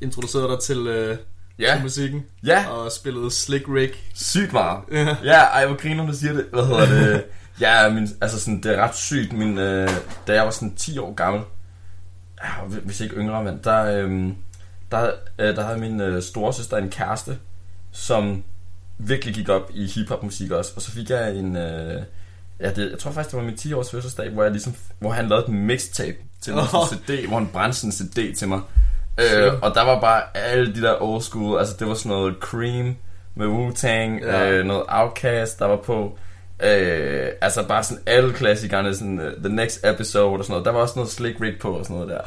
introducerede 0.00 0.48
dig 0.48 0.58
til, 0.60 0.86
øh, 0.86 1.18
Ja. 1.58 1.72
til 1.74 1.82
musikken, 1.82 2.24
Ja, 2.46 2.68
og 2.68 2.92
spillede 2.92 3.30
Slick 3.30 3.64
Rick. 3.68 4.10
sygt 4.14 4.52
meget. 4.52 4.78
Ja. 4.92 5.16
Ja, 5.24 5.40
ej, 5.42 5.66
hvor 5.66 5.76
griner 5.76 6.06
du 6.06 6.12
siger 6.12 6.32
det. 6.32 6.46
Hvad 6.52 6.66
hedder 6.66 6.86
det? 6.86 7.24
Ja, 7.60 7.88
min, 7.88 8.08
altså 8.20 8.40
sådan, 8.40 8.62
det 8.62 8.72
er 8.78 8.82
ret 8.82 8.96
sygt. 8.96 9.32
Min, 9.32 9.58
øh, 9.58 9.90
da 10.26 10.34
jeg 10.34 10.44
var 10.44 10.50
sådan 10.50 10.74
10 10.74 10.98
år 10.98 11.14
gammel, 11.14 11.42
ja, 12.44 12.64
hvis 12.84 13.00
ikke 13.00 13.14
yngre, 13.16 13.44
men 13.44 13.60
der, 13.64 13.84
øh, 14.04 14.28
der, 14.90 15.10
øh, 15.38 15.56
der 15.56 15.62
havde 15.64 15.78
min 15.80 16.00
øh, 16.00 16.22
storesøster 16.22 16.76
en 16.76 16.90
kæreste, 16.90 17.38
som 17.92 18.44
virkelig 18.98 19.34
gik 19.34 19.48
op 19.48 19.70
i 19.74 19.86
hiphop 19.86 20.22
musik 20.22 20.50
også. 20.50 20.72
Og 20.76 20.82
så 20.82 20.90
fik 20.90 21.10
jeg 21.10 21.36
en... 21.36 21.56
Øh, 21.56 22.02
ja, 22.60 22.70
det, 22.70 22.90
jeg 22.90 22.98
tror 22.98 23.10
faktisk, 23.10 23.30
det 23.30 23.38
var 23.38 23.44
min 23.44 23.56
10 23.56 23.72
års 23.72 23.90
fødselsdag, 23.90 24.30
hvor, 24.30 24.42
jeg 24.42 24.52
ligesom, 24.52 24.74
hvor 24.98 25.10
han 25.10 25.28
lavede 25.28 25.44
et 25.46 25.52
mixtape 25.52 26.16
til 26.40 26.54
mig, 26.54 26.62
oh. 26.74 26.88
CD, 26.88 27.26
hvor 27.28 27.38
han 27.38 27.46
brændte 27.52 27.86
en 27.86 27.92
CD 27.92 28.34
til 28.36 28.48
mig. 28.48 28.60
Øh, 29.20 29.52
og 29.62 29.74
der 29.74 29.82
var 29.84 30.00
bare 30.00 30.22
alle 30.34 30.74
de 30.74 30.82
der 30.82 31.02
old 31.02 31.22
school, 31.22 31.58
altså 31.58 31.74
det 31.78 31.88
var 31.88 31.94
sådan 31.94 32.10
noget 32.10 32.34
Cream 32.40 32.96
med 33.34 33.46
Wu-Tang, 33.46 34.24
Ja. 34.26 34.50
øh, 34.50 34.64
noget 34.66 34.82
Outkast, 34.88 35.58
der 35.58 35.66
var 35.66 35.76
på. 35.76 36.18
Øh, 36.62 37.28
altså 37.40 37.68
bare 37.68 37.82
sådan 37.82 38.02
alle 38.06 38.32
klassikerne, 38.32 38.94
sådan 38.94 39.18
uh, 39.18 39.44
The 39.44 39.54
Next 39.54 39.86
Episode 39.86 40.38
og 40.38 40.44
sådan 40.44 40.52
noget. 40.52 40.64
Der 40.66 40.72
var 40.72 40.80
også 40.80 40.94
noget 40.96 41.10
Slick 41.10 41.40
Rick 41.40 41.60
på 41.60 41.70
og 41.70 41.84
sådan 41.84 41.96
noget 41.96 42.10
der. 42.10 42.20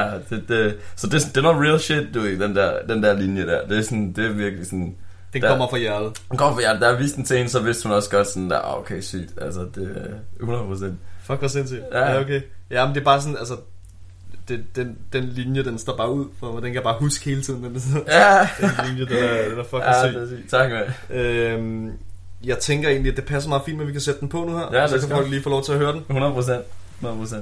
ja, 0.00 0.10
det, 0.30 0.44
det, 0.48 0.76
så 0.96 1.06
det, 1.06 1.22
det 1.34 1.36
er 1.36 1.42
noget 1.42 1.68
real 1.68 1.80
shit, 1.80 2.14
du 2.14 2.26
den 2.26 2.56
der, 2.56 2.72
den 2.88 3.02
der 3.02 3.12
linje 3.12 3.46
der. 3.46 3.66
Det 3.66 3.78
er, 3.78 3.82
sådan, 3.82 4.12
det 4.12 4.26
er 4.26 4.32
virkelig 4.32 4.66
sådan... 4.66 4.94
Den 5.32 5.42
Der- 5.42 5.48
kommer 5.48 5.68
fra 5.68 5.76
hjertet. 5.78 6.22
Hun 6.30 6.38
kom 6.38 6.54
for 6.54 6.60
jer, 6.60 6.78
da 6.78 6.86
jeg 6.86 6.98
viste 6.98 7.16
den 7.16 7.24
til 7.24 7.36
hende, 7.36 7.50
så 7.50 7.60
vidste 7.60 7.88
hun 7.88 7.92
også 7.96 8.10
godt 8.10 8.26
sådan 8.28 8.50
der, 8.50 8.58
"Ah, 8.58 8.78
okay, 8.78 9.00
sygt. 9.00 9.30
Altså, 9.40 9.60
det 9.74 9.96
er 9.96 10.44
100%. 10.44 10.98
Fuck, 11.22 11.38
hvor 11.38 11.48
sindssygt. 11.48 11.82
Ja. 11.92 12.10
Ja, 12.12 12.20
okay. 12.20 12.40
Ja, 12.70 12.86
men 12.86 12.94
det 12.94 13.00
er 13.00 13.04
bare 13.04 13.20
sådan, 13.20 13.36
altså, 13.36 13.56
det, 14.48 14.64
den, 14.76 14.98
den 15.12 15.24
linje, 15.24 15.64
den 15.64 15.78
står 15.78 15.96
bare 15.96 16.12
ud 16.12 16.26
for 16.40 16.46
mig. 16.52 16.54
Den 16.62 16.68
kan 16.70 16.74
jeg 16.74 16.82
bare 16.82 16.96
huske 17.00 17.24
hele 17.24 17.42
tiden. 17.42 17.64
Den, 17.64 17.82
Ja, 18.08 18.48
den 18.60 18.70
linje, 18.88 19.06
den 19.06 19.24
er, 19.24 19.48
den 19.48 19.58
er 19.58 19.62
fucking 19.64 19.82
ja 19.82 20.08
syg. 20.10 20.14
det 20.14 20.22
er 20.22 20.26
sygt. 20.36 20.50
Tak, 20.50 20.70
med. 20.70 21.20
Øhm, 21.20 21.90
jeg 22.44 22.58
tænker 22.58 22.88
egentlig, 22.88 23.10
at 23.10 23.16
det 23.16 23.24
passer 23.24 23.48
meget 23.48 23.62
fint, 23.66 23.80
at 23.80 23.86
vi 23.86 23.92
kan 23.92 24.00
sætte 24.00 24.20
den 24.20 24.28
på 24.28 24.44
nu 24.44 24.56
her. 24.58 24.68
Ja, 24.72 24.86
så 24.88 24.98
kan 24.98 25.08
folk 25.16 25.30
lige 25.30 25.42
få 25.42 25.50
lov 25.50 25.64
til 25.64 25.72
at 25.72 25.78
høre 25.78 25.92
den. 25.92 26.04
100%. 26.08 26.62
100%. 27.02 27.36
I 27.36 27.40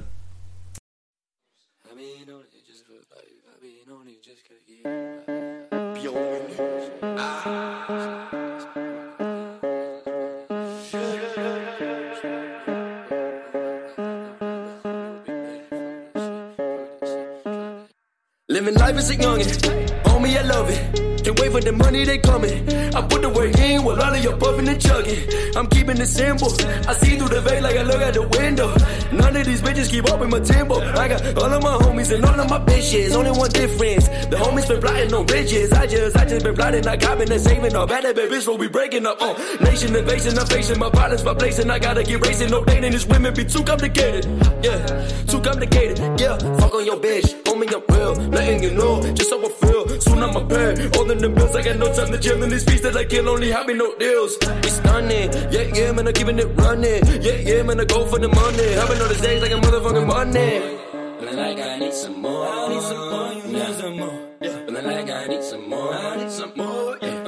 Living 18.61 18.75
life 18.75 18.97
as 18.99 19.09
a 19.09 19.17
youngin', 19.17 20.03
homie, 20.05 20.37
I 20.37 20.43
love 20.43 20.69
it. 20.69 21.10
Can't 21.25 21.39
wait 21.39 21.53
for 21.53 21.61
the 21.61 21.73
money 21.73 22.05
they 22.05 22.19
coming. 22.19 22.69
I 22.95 23.03
put 23.03 23.23
the 23.23 23.29
work 23.29 23.57
in 23.59 23.85
while 23.85 24.01
all 24.01 24.15
of 24.15 24.23
you 24.23 24.33
puffing 24.33 24.69
and 24.69 24.81
chugging. 24.81 25.23
I'm 25.57 25.67
keeping 25.67 25.99
it 25.99 26.07
simple. 26.07 26.49
I 26.89 26.95
see 26.95 27.17
through 27.19 27.29
the 27.29 27.41
veil 27.41 27.63
like 27.63 27.77
I 27.77 27.83
look 27.83 28.01
out 28.03 28.15
the 28.15 28.23
window. 28.39 28.69
None 29.13 29.37
of 29.37 29.45
these 29.47 29.63
bitches 29.63 29.91
keep 29.91 30.11
up 30.11 30.21
with 30.21 30.31
my 30.31 30.41
tempo. 30.41 30.81
I 30.81 31.09
got 31.09 31.21
all 31.39 31.53
of 31.53 31.63
my 31.63 31.77
homies 31.85 32.15
and 32.15 32.25
all 32.25 32.39
of 32.41 32.49
my 32.49 32.59
bitches. 32.59 33.15
Only 33.15 33.33
one 33.33 33.51
difference. 33.51 34.09
The 34.09 34.37
homies 34.37 34.69
been 34.69 34.81
plotting 34.81 35.13
on 35.13 35.27
bridges. 35.27 35.73
I 35.73 35.87
just, 35.87 36.17
I 36.17 36.25
just 36.25 36.45
been 36.45 36.55
plotting, 36.55 36.87
I 36.87 36.97
copping 36.97 37.31
and 37.31 37.41
saving 37.41 37.75
up. 37.75 37.89
Bad 37.89 38.03
bad 38.03 38.17
bitch, 38.17 38.43
so 38.43 38.57
we 38.57 38.69
breaking 38.69 39.07
up. 39.07 39.21
Uh, 39.21 39.35
nation 39.61 39.95
invasion, 39.95 40.39
I'm 40.39 40.47
facing 40.47 40.79
my 40.79 40.91
problems, 40.91 41.25
my 41.25 41.35
placing. 41.35 41.71
I 41.71 41.79
gotta 41.79 42.03
get 42.03 42.25
racing. 42.27 42.51
No 42.51 42.65
dating, 42.65 42.93
these 42.93 43.07
women 43.07 43.35
be 43.35 43.45
too 43.45 43.63
complicated. 43.65 44.25
Yeah, 44.63 45.07
too 45.27 45.41
complicated. 45.41 45.99
Yeah, 46.21 46.39
fuck 46.59 46.75
on 46.75 46.87
your 46.87 46.97
bitch. 46.97 47.43
Homie, 47.45 47.69
I'm 47.75 47.83
real. 47.95 48.15
Letting 48.31 48.63
you 48.63 48.75
know 48.75 49.03
just 49.15 49.31
how 49.31 49.45
I 49.45 49.49
feel. 49.49 50.01
Soon 50.01 50.23
I'm 50.23 50.37
a 50.37 50.45
pair. 50.47 50.71
All 50.97 51.10
in 51.11 51.19
the 51.19 51.29
bills, 51.29 51.57
I 51.57 51.63
got 51.63 51.77
no 51.79 51.93
time 51.93 52.11
to 52.13 52.19
chill 52.19 52.43
in 52.43 52.51
these 52.51 52.65
beats 52.65 52.83
that 52.83 52.97
I 52.97 53.05
kill. 53.05 53.29
Only 53.29 53.51
having 53.51 53.79
no 53.79 53.97
deals. 53.99 54.37
We 54.63 54.71
stunning. 54.71 55.33
Yeah, 55.51 55.67
yeah, 55.75 55.93
man, 55.93 56.07
I'm 56.07 56.15
keeping 56.15 56.39
it 56.39 56.47
running. 56.57 57.05
Yeah, 57.21 57.35
yeah, 57.35 57.63
man, 57.63 57.81
I 57.81 57.85
go 57.85 58.07
for 58.07 58.19
the 58.19 58.29
money. 58.29 58.73
Having 58.73 59.01
all 59.03 59.09
these 59.09 59.21
days 59.21 59.43
like 59.43 59.53
a 59.53 59.57
motherfucking 59.57 60.07
money. 60.07 60.79
Feeling 61.19 61.37
like 61.37 61.59
I 61.59 61.79
need 61.79 61.93
some 61.93 62.21
more. 62.23 62.47
I 62.47 62.69
need 62.69 62.83
some 62.83 63.11
more. 63.11 63.33
You 63.33 63.53
need 63.53 63.75
some 63.77 63.97
more. 63.99 64.29
Yeah. 64.41 64.67
Feeling 64.67 64.87
like 64.87 65.11
I 65.11 65.27
need 65.27 65.43
some 65.43 65.69
more. 65.69 65.95
I 65.95 66.17
need 66.17 66.31
some 66.31 66.53
more. 66.57 66.99
Yeah. 67.03 67.25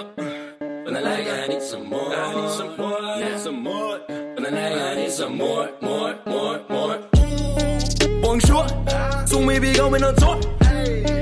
Feeling 0.85 1.05
like 1.05 1.27
I 1.27 1.47
need 1.49 1.63
some 1.63 1.89
more. 1.89 2.15
I 2.15 2.35
need 2.35 2.51
some 2.51 2.77
more. 2.77 3.03
I 3.03 3.31
need 3.31 3.39
some 3.39 3.63
more. 3.63 4.01
Feeling 4.09 4.55
like 4.55 4.73
I 4.73 4.95
need 4.95 5.11
some 5.11 5.37
more, 5.37 5.71
more, 5.81 6.19
more, 6.27 6.61
more. 6.69 6.99
Bonjour. 8.23 8.67
Soon 9.27 9.47
we 9.47 9.59
be 9.59 9.75
going 9.75 10.03
on 10.05 10.15
tour. 10.17 10.52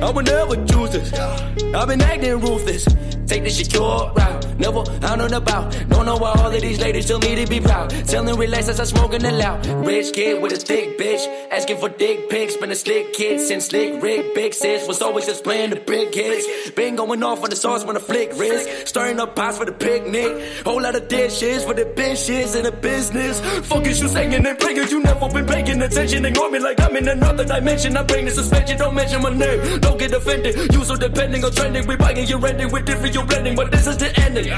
I 0.02 0.10
would 0.10 0.26
never 0.26 0.56
choose 0.66 0.90
this. 0.90 1.12
I've 1.12 1.88
been 1.88 2.00
acting 2.00 2.40
ruthless. 2.40 2.86
Take 3.30 3.44
the 3.44 3.50
secure 3.50 4.12
route. 4.16 4.58
Never 4.58 4.80
out 4.80 5.20
and 5.20 5.34
about. 5.34 5.72
Don't 5.88 6.04
know 6.04 6.16
why 6.16 6.32
all 6.32 6.52
of 6.52 6.60
these 6.60 6.80
ladies 6.80 7.06
tell 7.06 7.20
me 7.20 7.36
to 7.36 7.46
be 7.46 7.60
proud. 7.60 7.88
Telling 8.08 8.36
relax 8.36 8.68
as 8.68 8.80
I 8.80 8.84
smoking 8.84 9.24
it 9.24 9.34
loud. 9.34 9.64
Rich 9.86 10.12
kid 10.14 10.42
with 10.42 10.52
a 10.52 10.56
thick 10.56 10.98
bitch. 10.98 11.24
Asking 11.52 11.78
for 11.78 11.88
dick 11.90 12.28
pics. 12.28 12.56
Been 12.56 12.72
a 12.72 12.74
slick 12.74 13.12
kid 13.12 13.40
since 13.40 13.66
slick 13.66 14.02
Rick. 14.02 14.34
Big 14.34 14.52
sis 14.52 14.88
was 14.88 15.00
always 15.00 15.26
just 15.26 15.44
playing 15.44 15.70
the 15.70 15.76
big 15.76 16.12
hits. 16.12 16.72
Been 16.72 16.96
going 16.96 17.22
off 17.22 17.42
on 17.44 17.50
the 17.50 17.56
sauce 17.56 17.84
when 17.84 17.96
I 17.96 18.00
flick 18.00 18.32
wrist. 18.34 18.88
Stirring 18.88 19.20
up 19.20 19.36
pots 19.36 19.58
for 19.58 19.64
the 19.64 19.72
picnic. 19.72 20.64
Whole 20.64 20.82
lot 20.82 20.96
of 20.96 21.06
dishes 21.06 21.62
for 21.62 21.74
the 21.74 21.84
bitches 21.84 22.56
in 22.56 22.64
the 22.64 22.72
business. 22.72 23.40
Fuck 23.68 23.86
is 23.86 24.02
you 24.02 24.08
saying 24.08 24.34
and 24.34 24.58
bringing? 24.58 24.88
You 24.88 25.02
never 25.04 25.28
been 25.28 25.46
paying 25.46 25.80
attention. 25.80 26.24
Ignore 26.24 26.50
me 26.50 26.58
like 26.58 26.80
I'm 26.80 26.96
in 26.96 27.06
another 27.06 27.44
dimension. 27.44 27.96
I 27.96 28.02
bring 28.02 28.24
the 28.24 28.32
suspension. 28.32 28.76
Don't 28.76 28.96
mention 28.96 29.22
my 29.22 29.30
name. 29.30 29.78
Don't 29.78 29.98
get 30.00 30.12
offended. 30.12 30.74
You 30.74 30.84
so 30.84 30.96
depending 30.96 31.44
on 31.44 31.52
trending. 31.52 31.86
We 31.86 31.94
buying 31.94 32.26
you 32.26 32.44
ending 32.44 32.72
with 32.72 32.86
different 32.86 33.19
you 33.20 33.26
blending. 33.26 33.54
But 33.54 33.70
this 33.70 33.86
is 33.86 33.96
the 33.96 34.10
ending. 34.20 34.52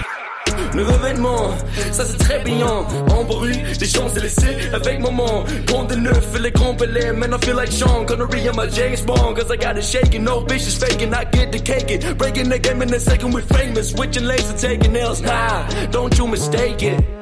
Nouveau 0.74 0.98
vêtement, 0.98 1.56
ça 1.92 2.04
c'est 2.04 2.18
très 2.18 2.38
brillant. 2.40 2.86
En 3.10 3.24
bruit, 3.24 3.58
des 3.78 3.86
chances 3.86 4.14
laissées 4.14 4.56
avec 4.72 5.00
maman. 5.00 5.44
Pont 5.66 5.84
de 5.84 5.94
neuf 5.94 6.38
les 6.40 6.50
grands 6.50 6.74
pelés. 6.74 7.12
Man, 7.12 7.32
I 7.32 7.38
feel 7.44 7.56
like 7.56 7.70
Sean 7.70 8.04
Connery 8.04 8.48
on 8.48 8.56
my 8.56 8.68
James 8.70 9.00
Bond. 9.06 9.36
Cause 9.36 9.50
I 9.50 9.56
got 9.56 9.76
it 9.76 9.84
shaking, 9.84 10.24
no 10.24 10.40
bitch 10.40 10.66
is 10.66 10.76
faking. 10.76 11.14
I 11.14 11.24
get 11.24 11.52
the 11.52 11.58
cake 11.58 11.90
it. 11.90 12.18
Breaking 12.18 12.48
the 12.48 12.58
game 12.58 12.82
in 12.82 12.92
a 12.92 13.00
second, 13.00 13.32
we 13.32 13.42
famous. 13.42 13.90
Switching 13.90 14.24
lanes 14.24 14.50
and 14.50 14.58
taking 14.58 14.96
L's. 14.96 15.20
Nah, 15.20 15.68
don't 15.90 16.16
you 16.18 16.26
mistake 16.26 16.82
it. 16.82 17.21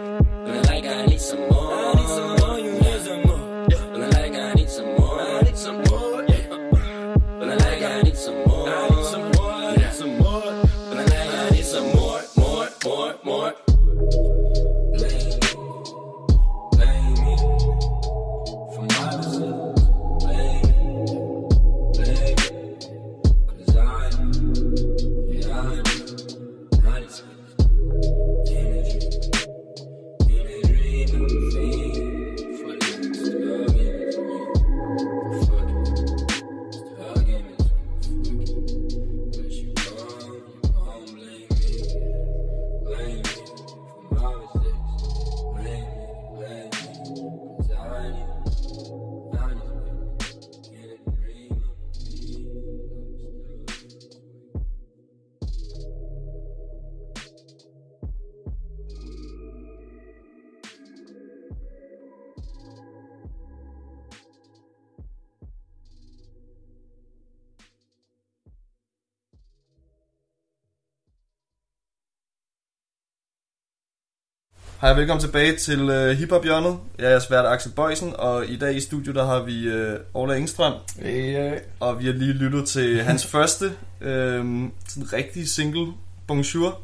Hej 74.81 74.91
og 74.91 74.97
velkommen 74.97 75.21
tilbage 75.21 75.57
til 75.57 75.91
uh, 75.91 76.11
Hip 76.11 76.31
Hop 76.31 76.45
Hjørnet. 76.45 76.79
Jeg 76.99 77.07
er 77.07 77.11
jeres 77.11 77.31
vært 77.31 77.47
Axel 77.47 77.73
Bøjsen, 77.73 78.13
og 78.19 78.47
i 78.47 78.57
dag 78.57 78.77
i 78.77 78.81
studiet 78.81 79.15
der 79.15 79.25
har 79.25 79.43
vi 79.43 79.69
uh, 79.69 79.97
Orla 80.15 80.35
Engstrøm, 80.35 80.73
Yeah. 81.07 81.59
og 81.81 82.01
vi 82.01 82.07
har 82.07 82.13
lige 82.13 82.33
lyttet 82.33 82.69
til 82.69 83.01
hans 83.09 83.27
første 83.27 83.65
øhm, 84.01 84.73
sådan 84.89 85.13
rigtig 85.13 85.49
single, 85.49 85.87
Bonjour. 86.27 86.81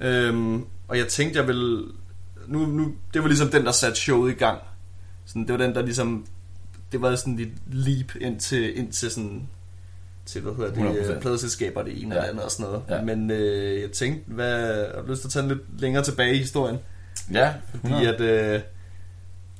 Øhm, 0.00 0.64
og 0.88 0.98
jeg 0.98 1.08
tænkte, 1.08 1.38
jeg 1.38 1.48
ville... 1.48 1.82
Nu, 2.46 2.66
nu, 2.66 2.94
det 3.14 3.22
var 3.22 3.28
ligesom 3.28 3.48
den, 3.48 3.64
der 3.64 3.72
satte 3.72 3.96
showet 4.00 4.32
i 4.32 4.34
gang. 4.34 4.58
Sådan, 5.26 5.42
det 5.42 5.50
var 5.52 5.58
den, 5.58 5.74
der 5.74 5.82
ligesom... 5.82 6.26
Det 6.92 7.02
var 7.02 7.16
sådan 7.16 7.38
et 7.38 7.52
leap 7.72 8.16
ind 8.20 8.40
til, 8.40 8.78
ind 8.78 8.92
til 8.92 9.10
sådan 9.10 9.48
til, 10.26 10.40
hvad 10.40 10.52
hedder 10.54 10.92
det, 10.92 11.06
100%. 11.06 11.12
øh, 11.12 11.20
pladeselskaber, 11.20 11.82
det 11.82 12.02
ene 12.02 12.14
Ja. 12.14 12.20
det 12.20 12.28
andet 12.28 12.44
og 12.44 12.50
sådan 12.50 12.66
noget. 12.66 12.82
Ja. 12.88 13.02
Men 13.02 13.30
øh, 13.30 13.80
jeg 13.80 13.90
tænkte, 13.90 14.32
hvad, 14.32 14.84
har 14.94 15.02
du 15.02 15.10
lyst 15.10 15.20
til 15.20 15.28
at 15.28 15.32
tage 15.32 15.42
den 15.42 15.48
lidt 15.50 15.80
længere 15.80 16.04
tilbage 16.04 16.34
i 16.34 16.38
historien? 16.38 16.78
Ja, 17.32 17.52
Fordi 17.70 18.06
at, 18.06 18.20
øh, 18.20 18.60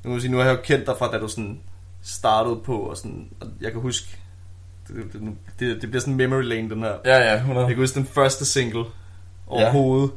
nu, 0.03 0.11
må 0.11 0.19
sige, 0.19 0.31
nu 0.31 0.37
har 0.37 0.45
jeg 0.45 0.55
jo 0.55 0.61
kendt 0.63 0.87
dig 0.87 0.95
fra, 0.99 1.11
da 1.11 1.17
du 1.17 1.27
sådan 1.27 1.59
startede 2.03 2.59
på, 2.65 2.77
og, 2.77 2.97
sådan, 2.97 3.27
og 3.39 3.47
jeg 3.61 3.71
kan 3.71 3.81
huske, 3.81 4.17
det, 4.87 4.95
det, 5.13 5.21
det, 5.59 5.81
det 5.81 5.89
bliver 5.89 6.01
sådan 6.01 6.15
memory 6.15 6.43
lane, 6.43 6.69
den 6.69 6.83
her. 6.83 6.93
Ja, 7.05 7.17
ja, 7.17 7.35
100. 7.35 7.65
Jeg 7.67 7.75
kan 7.75 7.83
huske 7.83 7.99
den 7.99 8.07
første 8.07 8.45
single 8.45 8.85
overhovedet. 9.47 10.11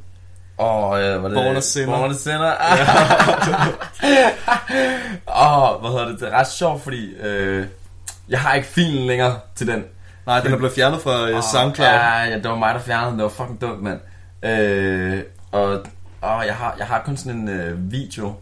Åh, 0.59 0.85
oh, 0.85 1.01
ja, 1.01 1.17
var 1.17 1.29
det... 1.29 1.35
Born 1.35 1.57
a 1.57 1.61
Sinner. 1.61 1.99
Born 1.99 2.11
a 2.11 2.15
Sinner. 2.15 2.53
Åh, 5.29 5.75
oh, 5.75 5.81
hvad 5.81 5.91
hedder 5.91 6.09
det? 6.09 6.21
Det 6.21 6.29
er 6.29 6.39
ret 6.39 6.49
sjovt, 6.49 6.83
fordi 6.83 7.15
øh, 7.15 7.67
jeg 8.29 8.41
har 8.41 8.55
ikke 8.55 8.69
filen 8.69 9.07
længere 9.07 9.41
til 9.55 9.67
den. 9.67 9.85
Nej, 10.27 10.41
den 10.41 10.53
er 10.53 10.57
blevet 10.57 10.75
fjernet 10.75 11.01
fra 11.01 11.31
Åh, 11.31 11.43
SoundCloud. 11.53 11.89
Ja, 11.89 12.25
ja, 12.25 12.35
det 12.35 12.49
var 12.51 12.57
mig, 12.57 12.75
der 12.75 12.81
fjernede 12.81 13.11
den. 13.11 13.19
Det 13.19 13.23
var 13.23 13.31
fucking 13.31 13.61
dumt, 13.61 13.83
mand. 13.83 14.01
Øh, 14.43 15.23
og 15.53 15.85
og 16.21 16.47
jeg, 16.47 16.57
har, 16.57 16.75
jeg 16.79 16.87
har 16.87 17.03
kun 17.03 17.17
sådan 17.17 17.41
en 17.41 17.49
øh, 17.49 17.93
video 17.93 18.35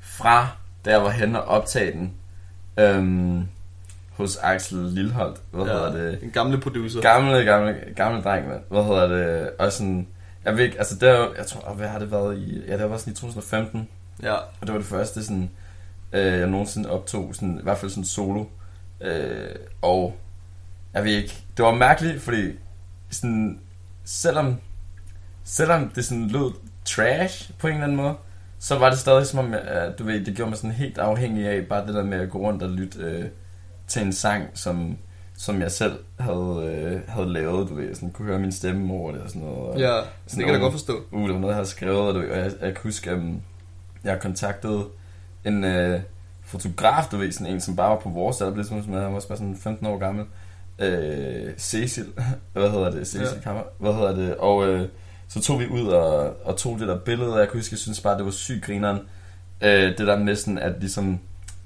fra, 0.00 0.48
da 0.84 0.90
jeg 0.90 1.02
var 1.02 1.10
henne 1.10 1.42
og 1.42 1.48
optage 1.48 1.92
den. 1.92 2.14
Øhm, 2.78 3.48
hos 4.16 4.36
Axel 4.36 4.78
Lilholdt. 4.78 5.40
Hvad 5.50 5.64
hedder 5.64 5.92
det? 5.92 6.22
En 6.22 6.30
gamle 6.30 6.60
producer. 6.60 7.00
Gamle, 7.00 7.44
gamle, 7.44 7.76
gamle 7.96 8.22
dreng, 8.22 8.48
mand. 8.48 8.60
Hvad 8.68 8.84
hedder 8.84 9.06
det? 9.08 9.50
Og 9.58 9.72
sådan, 9.72 10.08
jeg 10.44 10.56
ved 10.56 10.64
ikke, 10.64 10.78
altså 10.78 10.94
det 10.94 11.08
er 11.08 11.18
jo, 11.18 11.34
jeg 11.38 11.46
tror, 11.46 11.74
hvad 11.74 11.88
har 11.88 11.98
det 11.98 12.10
været 12.10 12.38
i, 12.38 12.64
ja, 12.66 12.78
det 12.78 12.90
var 12.90 12.96
sådan 12.96 13.12
i 13.12 13.16
2015, 13.16 13.88
ja. 14.22 14.34
og 14.34 14.66
det 14.66 14.72
var 14.72 14.78
det 14.78 14.86
første 14.86 15.24
sådan, 15.24 15.50
øh, 16.12 16.38
jeg 16.38 16.46
nogensinde 16.46 16.90
optog, 16.90 17.34
sådan, 17.34 17.58
i 17.58 17.62
hvert 17.62 17.78
fald 17.78 17.90
sådan 17.90 18.04
solo. 18.04 18.44
Øh, 19.00 19.54
og 19.82 20.16
jeg 20.94 21.04
ved 21.04 21.12
ikke, 21.12 21.44
det 21.56 21.64
var 21.64 21.74
mærkeligt, 21.74 22.22
fordi 22.22 22.52
sådan, 23.10 23.60
selvom, 24.04 24.56
selvom 25.44 25.88
det 25.88 26.04
sådan 26.04 26.28
lød 26.28 26.52
trash 26.84 27.50
på 27.58 27.66
en 27.66 27.72
eller 27.72 27.84
anden 27.84 27.96
måde, 27.96 28.14
så 28.58 28.78
var 28.78 28.90
det 28.90 28.98
stadig 28.98 29.26
som 29.26 29.38
om, 29.38 29.54
at, 29.54 29.98
du 29.98 30.04
ved, 30.04 30.24
det 30.24 30.36
gjorde 30.36 30.50
mig 30.50 30.58
sådan 30.58 30.70
helt 30.70 30.98
afhængig 30.98 31.48
af 31.48 31.66
bare 31.66 31.86
det 31.86 31.94
der 31.94 32.04
med 32.04 32.20
at 32.20 32.30
gå 32.30 32.38
rundt 32.38 32.62
og 32.62 32.68
lytte 32.68 32.98
øh, 32.98 33.24
til 33.86 34.02
en 34.02 34.12
sang, 34.12 34.44
som, 34.54 34.96
som 35.38 35.60
jeg 35.60 35.70
selv 35.72 35.98
havde, 36.18 36.72
øh, 36.76 37.00
havde 37.08 37.32
lavet, 37.32 37.68
du 37.68 37.74
ved, 37.74 37.94
sådan 37.94 38.10
kunne 38.10 38.28
høre 38.28 38.38
min 38.38 38.52
stemme 38.52 38.94
over 38.94 39.12
det 39.12 39.20
og 39.20 39.28
sådan 39.28 39.42
noget. 39.42 39.58
Og, 39.58 39.78
Ja, 39.78 40.00
sådan 40.26 40.38
det 40.38 40.44
kan 40.44 40.52
jeg 40.52 40.60
godt 40.60 40.72
forstå. 40.72 41.02
Uh, 41.12 41.22
det 41.22 41.34
var 41.34 41.40
noget, 41.40 41.52
jeg 41.52 41.56
havde 41.56 41.68
skrevet, 41.68 42.00
og, 42.00 42.14
du, 42.14 42.18
ved, 42.18 42.30
og 42.30 42.38
jeg, 42.38 42.52
jeg 42.60 42.74
kan 42.74 42.82
huske, 42.82 43.10
at 43.10 43.18
jeg 44.04 44.20
kontaktede 44.20 44.84
en 45.44 45.64
øh, 45.64 46.00
fotograf, 46.44 47.04
du 47.10 47.16
ved, 47.16 47.32
sådan 47.32 47.52
en, 47.52 47.60
som 47.60 47.76
bare 47.76 47.90
var 47.90 48.00
på 48.00 48.08
vores 48.08 48.40
alder, 48.40 48.54
ligesom 48.54 48.82
som 48.82 48.92
han 48.92 49.02
var 49.02 49.08
også 49.08 49.28
bare 49.28 49.38
sådan 49.38 49.56
15 49.56 49.86
år 49.86 49.98
gammel. 49.98 50.24
Øh, 50.78 51.52
Cecil, 51.58 52.06
hvad 52.52 52.70
hedder 52.70 52.90
det? 52.90 53.06
Cecil 53.06 53.28
ja. 53.36 53.42
Kammer, 53.42 53.62
hvad 53.78 53.94
hedder 53.94 54.14
det? 54.14 54.36
Og 54.36 54.68
øh, 54.68 54.88
så 55.28 55.40
tog 55.40 55.60
vi 55.60 55.66
ud 55.66 55.86
og, 55.86 56.36
og 56.46 56.56
tog 56.56 56.78
det 56.78 56.88
der 56.88 56.98
billede, 56.98 57.32
og 57.34 57.38
jeg 57.40 57.48
kan 57.48 57.58
huske, 57.60 57.72
jeg 57.72 57.78
synes 57.78 58.00
bare, 58.00 58.16
det 58.16 58.24
var 58.24 58.30
sygt 58.30 58.64
grineren. 58.64 59.00
Øh, 59.60 59.82
det 59.98 59.98
der 59.98 60.16
med 60.18 60.36
sådan, 60.36 60.58
at 60.58 60.72
ligesom 60.80 61.18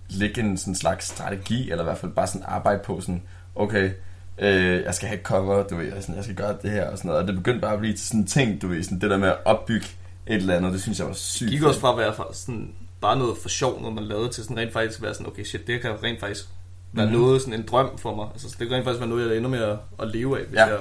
lægge 0.08 0.40
en 0.40 0.58
sådan 0.58 0.74
slags 0.74 1.06
strategi, 1.06 1.70
eller 1.70 1.84
i 1.84 1.84
hvert 1.84 1.98
fald 1.98 2.12
bare 2.12 2.26
sådan 2.26 2.42
arbejde 2.48 2.80
på 2.84 3.00
sådan, 3.00 3.22
okay, 3.54 3.90
øh, 4.38 4.82
jeg 4.82 4.94
skal 4.94 5.08
have 5.08 5.20
cover, 5.22 5.62
du 5.62 5.76
ved, 5.76 5.92
sådan, 6.00 6.14
jeg 6.14 6.24
skal 6.24 6.36
gøre 6.36 6.56
det 6.62 6.70
her 6.70 6.90
og 6.90 6.98
sådan 6.98 7.08
noget. 7.08 7.22
Og 7.22 7.28
det 7.28 7.36
begyndte 7.36 7.60
bare 7.60 7.72
at 7.72 7.78
blive 7.80 7.96
sådan 7.96 8.20
en 8.20 8.26
ting, 8.26 8.62
du 8.62 8.68
ved, 8.68 8.82
sådan 8.82 9.00
det 9.00 9.10
der 9.10 9.16
med 9.16 9.28
at 9.28 9.36
opbygge 9.44 9.86
et 10.26 10.34
eller 10.36 10.54
andet, 10.56 10.72
det 10.72 10.82
synes 10.82 10.98
jeg 10.98 11.06
var 11.06 11.12
sygt 11.12 11.50
Det 11.50 11.50
gik 11.58 11.62
også 11.62 11.80
fra 11.80 11.92
at 11.92 11.98
være 11.98 12.14
for 12.14 12.30
sådan, 12.32 12.72
bare 13.00 13.18
noget 13.18 13.36
for 13.42 13.48
sjov, 13.48 13.82
når 13.82 13.90
man 13.90 14.04
lavede 14.04 14.28
til 14.28 14.42
sådan 14.44 14.56
rent 14.56 14.72
faktisk 14.72 15.02
være 15.02 15.14
sådan, 15.14 15.26
okay 15.26 15.44
shit, 15.44 15.66
det 15.66 15.80
kan 15.80 15.90
rent 16.02 16.20
faktisk 16.20 16.44
være 16.92 17.06
Mhm. 17.06 17.14
noget, 17.18 17.40
sådan 17.42 17.54
en 17.60 17.66
drøm 17.66 17.98
for 17.98 18.14
mig. 18.14 18.26
Altså, 18.32 18.56
det 18.58 18.68
kan 18.68 18.76
rent 18.76 18.84
faktisk 18.84 19.00
være 19.00 19.08
noget, 19.08 19.28
jeg 19.30 19.36
ender 19.36 19.50
med 19.50 19.62
at, 19.62 19.76
at 20.02 20.08
leve 20.08 20.40
af, 20.40 20.44
hvis 20.46 20.56
Ja. 20.58 20.64
jeg... 20.66 20.78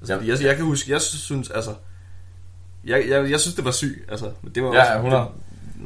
Altså, 0.00 0.14
Ja. 0.14 0.26
jeg, 0.26 0.42
jeg 0.44 0.56
kan 0.56 0.64
huske, 0.64 0.92
jeg 0.92 1.00
synes, 1.00 1.50
altså... 1.50 1.70
Jeg, 2.84 3.08
jeg, 3.08 3.30
jeg 3.30 3.40
synes, 3.40 3.54
det 3.54 3.64
var 3.64 3.70
sygt, 3.70 4.10
altså. 4.10 4.30
Det 4.54 4.62
var 4.62 4.74
Ja, 4.74 4.80
også, 4.80 4.92
100. 4.94 5.22
Det, 5.22 5.30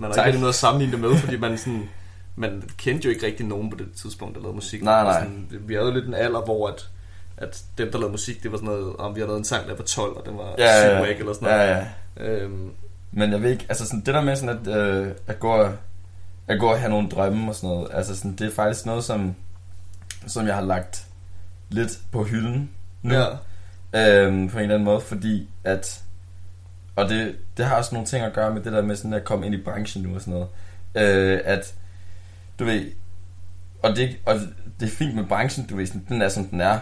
man 0.01 0.03
har 0.03 0.09
Tak. 0.15 0.17
ikke 0.17 0.27
rigtig 0.27 0.41
noget 0.41 0.53
at 0.53 0.59
sammenligne 0.59 0.93
det 0.93 1.01
med, 1.01 1.17
fordi 1.19 1.37
man 1.37 1.59
sådan... 1.59 1.89
Man 2.37 2.63
kendte 2.79 3.05
jo 3.05 3.11
ikke 3.15 3.27
rigtig 3.27 3.47
nogen 3.47 3.71
på 3.71 3.77
det 3.77 3.87
tidspunkt, 3.97 4.35
der 4.35 4.41
lavede 4.41 4.55
musik. 4.55 4.83
Nej, 4.83 5.03
nej. 5.03 5.21
Sådan, 5.23 5.47
vi 5.51 5.75
havde 5.75 5.87
jo 5.87 5.95
lidt 5.95 6.07
en 6.07 6.15
alder, 6.15 6.41
hvor 6.41 6.69
at, 6.69 6.89
at 7.37 7.63
dem, 7.79 7.91
der 7.93 7.99
lavede 7.99 8.11
musik, 8.13 8.43
det 8.43 8.53
var 8.53 8.57
sådan 8.59 8.69
noget, 8.69 8.97
om 8.97 9.15
vi 9.15 9.21
havde 9.21 9.29
lavet 9.29 9.39
en 9.39 9.45
sang, 9.45 9.69
der 9.69 9.75
var 9.77 9.85
12, 9.85 10.17
og 10.17 10.27
den 10.27 10.39
var 10.39 10.55
Ja, 10.59 10.81
sygt 10.83 10.93
ja, 10.93 11.03
wack 11.03 11.19
eller 11.21 11.33
sådan 11.33 11.49
noget. 11.49 11.69
ja, 11.69 11.87
ja. 12.27 12.41
Øhm, 12.43 12.71
Men 13.13 13.33
jeg 13.33 13.43
ved 13.43 13.51
ikke, 13.51 13.67
altså 13.69 13.87
sådan, 13.87 14.01
det 14.01 14.15
der 14.15 14.21
med 14.21 14.37
sådan 14.37 14.59
at, 14.69 14.77
øh, 14.77 15.09
at, 15.27 15.41
gå 15.41 15.49
og, 15.49 15.73
at 16.49 16.61
gå 16.61 16.67
og 16.67 16.79
have 16.79 16.91
nogle 16.91 17.09
drømme 17.09 17.49
og 17.51 17.55
sådan 17.55 17.69
noget, 17.69 17.89
altså 17.93 18.17
sådan, 18.17 18.33
det 18.37 18.47
er 18.47 18.51
faktisk 18.55 18.87
noget, 18.87 19.05
som, 19.05 19.35
som 20.27 20.47
jeg 20.47 20.55
har 20.55 20.63
lagt 20.63 21.07
lidt 21.71 21.99
på 22.13 22.25
hylden 22.25 22.71
nu. 23.03 23.15
ja. 23.15 23.27
Øhm, 24.27 24.49
på 24.49 24.57
en 24.57 24.63
eller 24.63 24.75
anden 24.75 24.85
måde, 24.85 25.01
fordi 25.01 25.49
at 25.65 26.03
og 26.97 27.09
det, 27.09 27.37
det 27.57 27.65
har 27.65 27.77
også 27.77 27.95
nogle 27.95 28.07
ting 28.07 28.25
at 28.25 28.33
gøre 28.33 28.55
med 28.55 28.63
det 28.63 28.73
der 28.73 28.83
med 28.83 28.97
sådan 28.97 29.13
at 29.13 29.25
komme 29.25 29.47
ind 29.47 29.55
i 29.55 29.63
branchen 29.63 30.03
nu 30.03 30.15
og 30.15 30.21
sådan 30.21 30.35
noget. 30.35 30.49
Øh, 30.95 31.41
at, 31.45 31.75
du 32.59 32.65
ved, 32.65 32.91
og 33.83 33.97
det, 33.97 34.17
og 34.27 34.35
det 34.81 34.87
er 34.87 34.91
fint 34.91 35.15
med 35.15 35.25
branchen, 35.25 35.67
du 35.67 35.77
ved, 35.77 35.87
sådan, 35.87 36.05
den 36.09 36.23
er 36.23 36.29
som 36.29 36.45
den 36.45 36.61
er. 36.61 36.79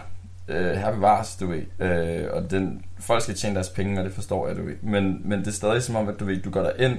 Øh, 0.47 0.71
her 0.71 0.91
bevares, 0.91 1.35
du 1.35 1.47
ved. 1.47 1.63
Øh, 1.79 2.27
og 2.33 2.51
den, 2.51 2.85
folk 2.99 3.23
skal 3.23 3.35
tjene 3.35 3.55
deres 3.55 3.69
penge, 3.69 3.99
og 3.99 4.05
det 4.05 4.13
forstår 4.13 4.47
jeg, 4.47 4.57
du 4.57 4.63
ved. 4.65 4.75
Men, 4.81 5.21
men 5.23 5.39
det 5.39 5.47
er 5.47 5.51
stadig 5.51 5.83
som 5.83 5.95
om, 5.95 6.09
at 6.09 6.19
du 6.19 6.25
ved, 6.25 6.41
du 6.41 6.49
går 6.49 6.61
der 6.61 6.85
ind, 6.85 6.97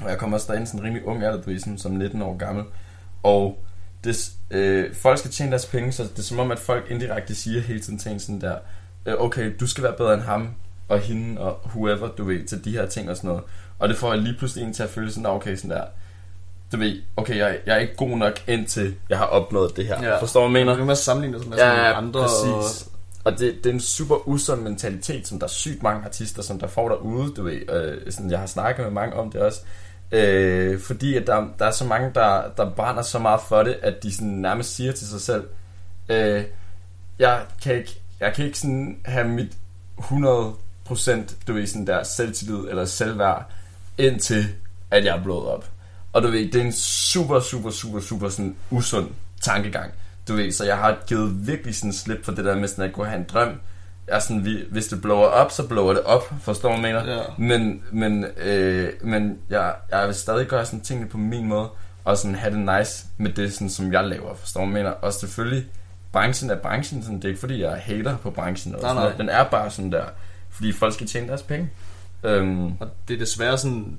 og 0.00 0.10
jeg 0.10 0.18
kommer 0.18 0.36
også 0.36 0.52
derind 0.52 0.66
sådan 0.66 0.84
rimelig 0.84 1.06
ung 1.06 1.24
alder, 1.24 1.42
du 1.42 1.50
ved, 1.50 1.58
sådan, 1.58 1.78
som 1.78 1.92
19 1.92 2.22
år 2.22 2.36
gammel. 2.36 2.64
Og 3.22 3.64
det, 4.04 4.32
øh, 4.50 4.94
folk 4.94 5.18
skal 5.18 5.30
tjene 5.30 5.50
deres 5.50 5.66
penge, 5.66 5.92
så 5.92 6.02
det 6.02 6.18
er 6.18 6.22
som 6.22 6.38
om, 6.38 6.50
at 6.50 6.58
folk 6.58 6.90
indirekte 6.90 7.34
siger 7.34 7.60
hele 7.60 7.80
tiden 7.80 7.98
til 7.98 8.12
en 8.12 8.20
sådan 8.20 8.40
der, 8.40 8.58
øh, 9.06 9.14
okay, 9.18 9.56
du 9.60 9.66
skal 9.66 9.84
være 9.84 9.94
bedre 9.98 10.14
end 10.14 10.22
ham, 10.22 10.54
og 10.88 10.98
hende, 11.00 11.40
og 11.40 11.60
whoever, 11.66 12.08
du 12.08 12.24
ved, 12.24 12.44
til 12.46 12.64
de 12.64 12.72
her 12.72 12.86
ting 12.86 13.10
og 13.10 13.16
sådan 13.16 13.28
noget. 13.28 13.44
Og 13.78 13.88
det 13.88 13.96
får 13.96 14.12
jeg 14.12 14.22
lige 14.22 14.34
pludselig 14.38 14.64
en 14.66 14.72
til 14.72 14.82
at 14.82 14.90
føle 14.90 15.10
sådan, 15.12 15.26
okay, 15.26 15.56
sådan 15.56 15.70
der, 15.70 15.84
du 16.72 16.76
ved, 16.76 16.96
okay, 17.16 17.36
jeg, 17.36 17.58
jeg 17.66 17.74
er 17.74 17.78
ikke 17.78 17.96
god 17.96 18.08
nok 18.18 18.32
indtil 18.46 18.94
jeg 19.08 19.18
har 19.18 19.24
opnået 19.26 19.76
det 19.76 19.86
her. 19.86 20.02
Ja. 20.02 20.20
Forstår 20.20 20.44
du, 20.44 20.50
hvad 20.50 20.60
jeg 20.60 20.66
mener? 20.66 20.78
Du 20.80 20.86
kan 20.86 20.96
sammenligne 20.96 21.38
sig 21.40 21.48
med 21.48 21.58
Ja, 21.58 21.96
andre. 21.98 22.20
præcis. 22.22 22.88
Og 23.24 23.38
det, 23.38 23.54
det 23.64 23.70
er 23.70 23.74
en 23.74 23.80
super 23.80 24.28
usund 24.28 24.60
mentalitet, 24.62 25.28
som 25.28 25.38
der 25.38 25.46
er 25.46 25.50
sygt 25.50 25.82
mange 25.82 26.04
artister, 26.04 26.42
som 26.42 26.58
der 26.58 26.66
får 26.66 26.88
derude, 26.88 27.32
du 27.34 27.42
ved. 27.42 27.70
Øh, 27.72 28.12
sådan, 28.12 28.30
jeg 28.30 28.38
har 28.38 28.46
snakket 28.46 28.84
med 28.84 28.92
mange 28.92 29.16
om 29.16 29.30
det 29.30 29.40
også. 29.40 29.60
Øh, 30.12 30.80
fordi 30.80 31.16
at 31.16 31.26
der, 31.26 31.46
der 31.58 31.66
er 31.66 31.70
så 31.70 31.84
mange, 31.84 32.10
der, 32.14 32.42
der 32.56 32.70
brænder 32.70 33.02
så 33.02 33.18
meget 33.18 33.40
for 33.48 33.62
det, 33.62 33.76
at 33.82 34.02
de 34.02 34.14
sådan 34.14 34.28
nærmest 34.28 34.74
siger 34.76 34.92
til 34.92 35.06
sig 35.06 35.20
selv, 35.20 35.44
øh, 36.08 36.44
jeg 37.18 37.40
kan 37.62 37.74
ikke, 37.74 38.00
jeg 38.20 38.32
kan 38.34 38.44
ikke 38.44 38.58
sådan 38.58 38.98
have 39.04 39.28
mit 39.28 39.52
100% 39.98 40.14
du 41.46 41.52
ved, 41.52 41.66
sådan 41.66 41.86
der 41.86 42.02
selvtillid 42.02 42.68
eller 42.68 42.84
selvværd, 42.84 43.50
indtil 43.98 44.46
at 44.90 45.04
jeg 45.04 45.16
er 45.16 45.22
blået 45.22 45.46
op. 45.46 45.70
Og 46.12 46.22
du 46.22 46.28
ved, 46.28 46.52
det 46.52 46.54
er 46.54 46.64
en 46.64 46.72
super, 46.72 47.40
super, 47.40 47.70
super, 47.70 48.00
super 48.00 48.28
sådan 48.28 48.56
usund 48.70 49.08
tankegang. 49.40 49.92
Du 50.28 50.34
ved, 50.34 50.52
så 50.52 50.64
jeg 50.64 50.76
har 50.76 50.98
givet 51.06 51.46
virkelig 51.46 51.74
sådan 51.74 51.92
slip 51.92 52.24
for 52.24 52.32
det 52.32 52.44
der 52.44 52.56
med 52.56 52.68
sådan 52.68 52.84
at 52.84 52.92
kunne 52.92 53.06
have 53.06 53.18
en 53.18 53.26
drøm. 53.32 53.60
Jeg 54.06 54.16
er 54.16 54.18
sådan, 54.18 54.44
vi, 54.44 54.64
hvis 54.70 54.86
det 54.86 55.02
blower 55.02 55.26
op, 55.26 55.52
så 55.52 55.68
blower 55.68 55.92
det 55.92 56.02
op, 56.02 56.32
forstår 56.42 56.72
jeg 56.72 56.80
mener? 56.80 57.14
Ja. 57.16 57.22
Men, 57.38 57.82
men, 57.92 58.24
øh, 58.24 58.88
men 59.02 59.38
jeg, 59.50 59.74
jeg 59.90 60.06
vil 60.06 60.14
stadig 60.14 60.46
gøre 60.46 60.66
sådan 60.66 60.80
tingene 60.80 61.08
på 61.08 61.18
min 61.18 61.46
måde, 61.46 61.68
og 62.04 62.18
sådan 62.18 62.34
have 62.34 62.54
det 62.54 62.78
nice 62.78 63.06
med 63.16 63.32
det, 63.32 63.52
sådan, 63.52 63.70
som 63.70 63.92
jeg 63.92 64.04
laver, 64.04 64.34
forstår 64.34 64.60
jeg 64.60 64.68
mener? 64.68 64.90
Og 64.90 65.12
selvfølgelig, 65.12 65.66
branchen 66.12 66.50
er 66.50 66.56
branchen, 66.56 67.02
sådan, 67.02 67.16
det 67.16 67.24
er 67.24 67.28
ikke 67.28 67.40
fordi, 67.40 67.62
jeg 67.62 67.72
er 67.72 67.76
hater 67.76 68.16
på 68.16 68.30
branchen, 68.30 68.74
og 68.74 68.82
Nej, 68.82 68.90
sådan 68.90 69.02
nej. 69.02 69.16
den 69.16 69.28
er 69.28 69.44
bare 69.44 69.70
sådan 69.70 69.92
der, 69.92 70.04
fordi 70.50 70.72
folk 70.72 70.94
skal 70.94 71.06
tjene 71.06 71.28
deres 71.28 71.42
penge. 71.42 71.70
Øhm, 72.24 72.66
Og 72.66 72.88
det 73.08 73.14
er 73.14 73.18
desværre 73.18 73.58
sådan, 73.58 73.98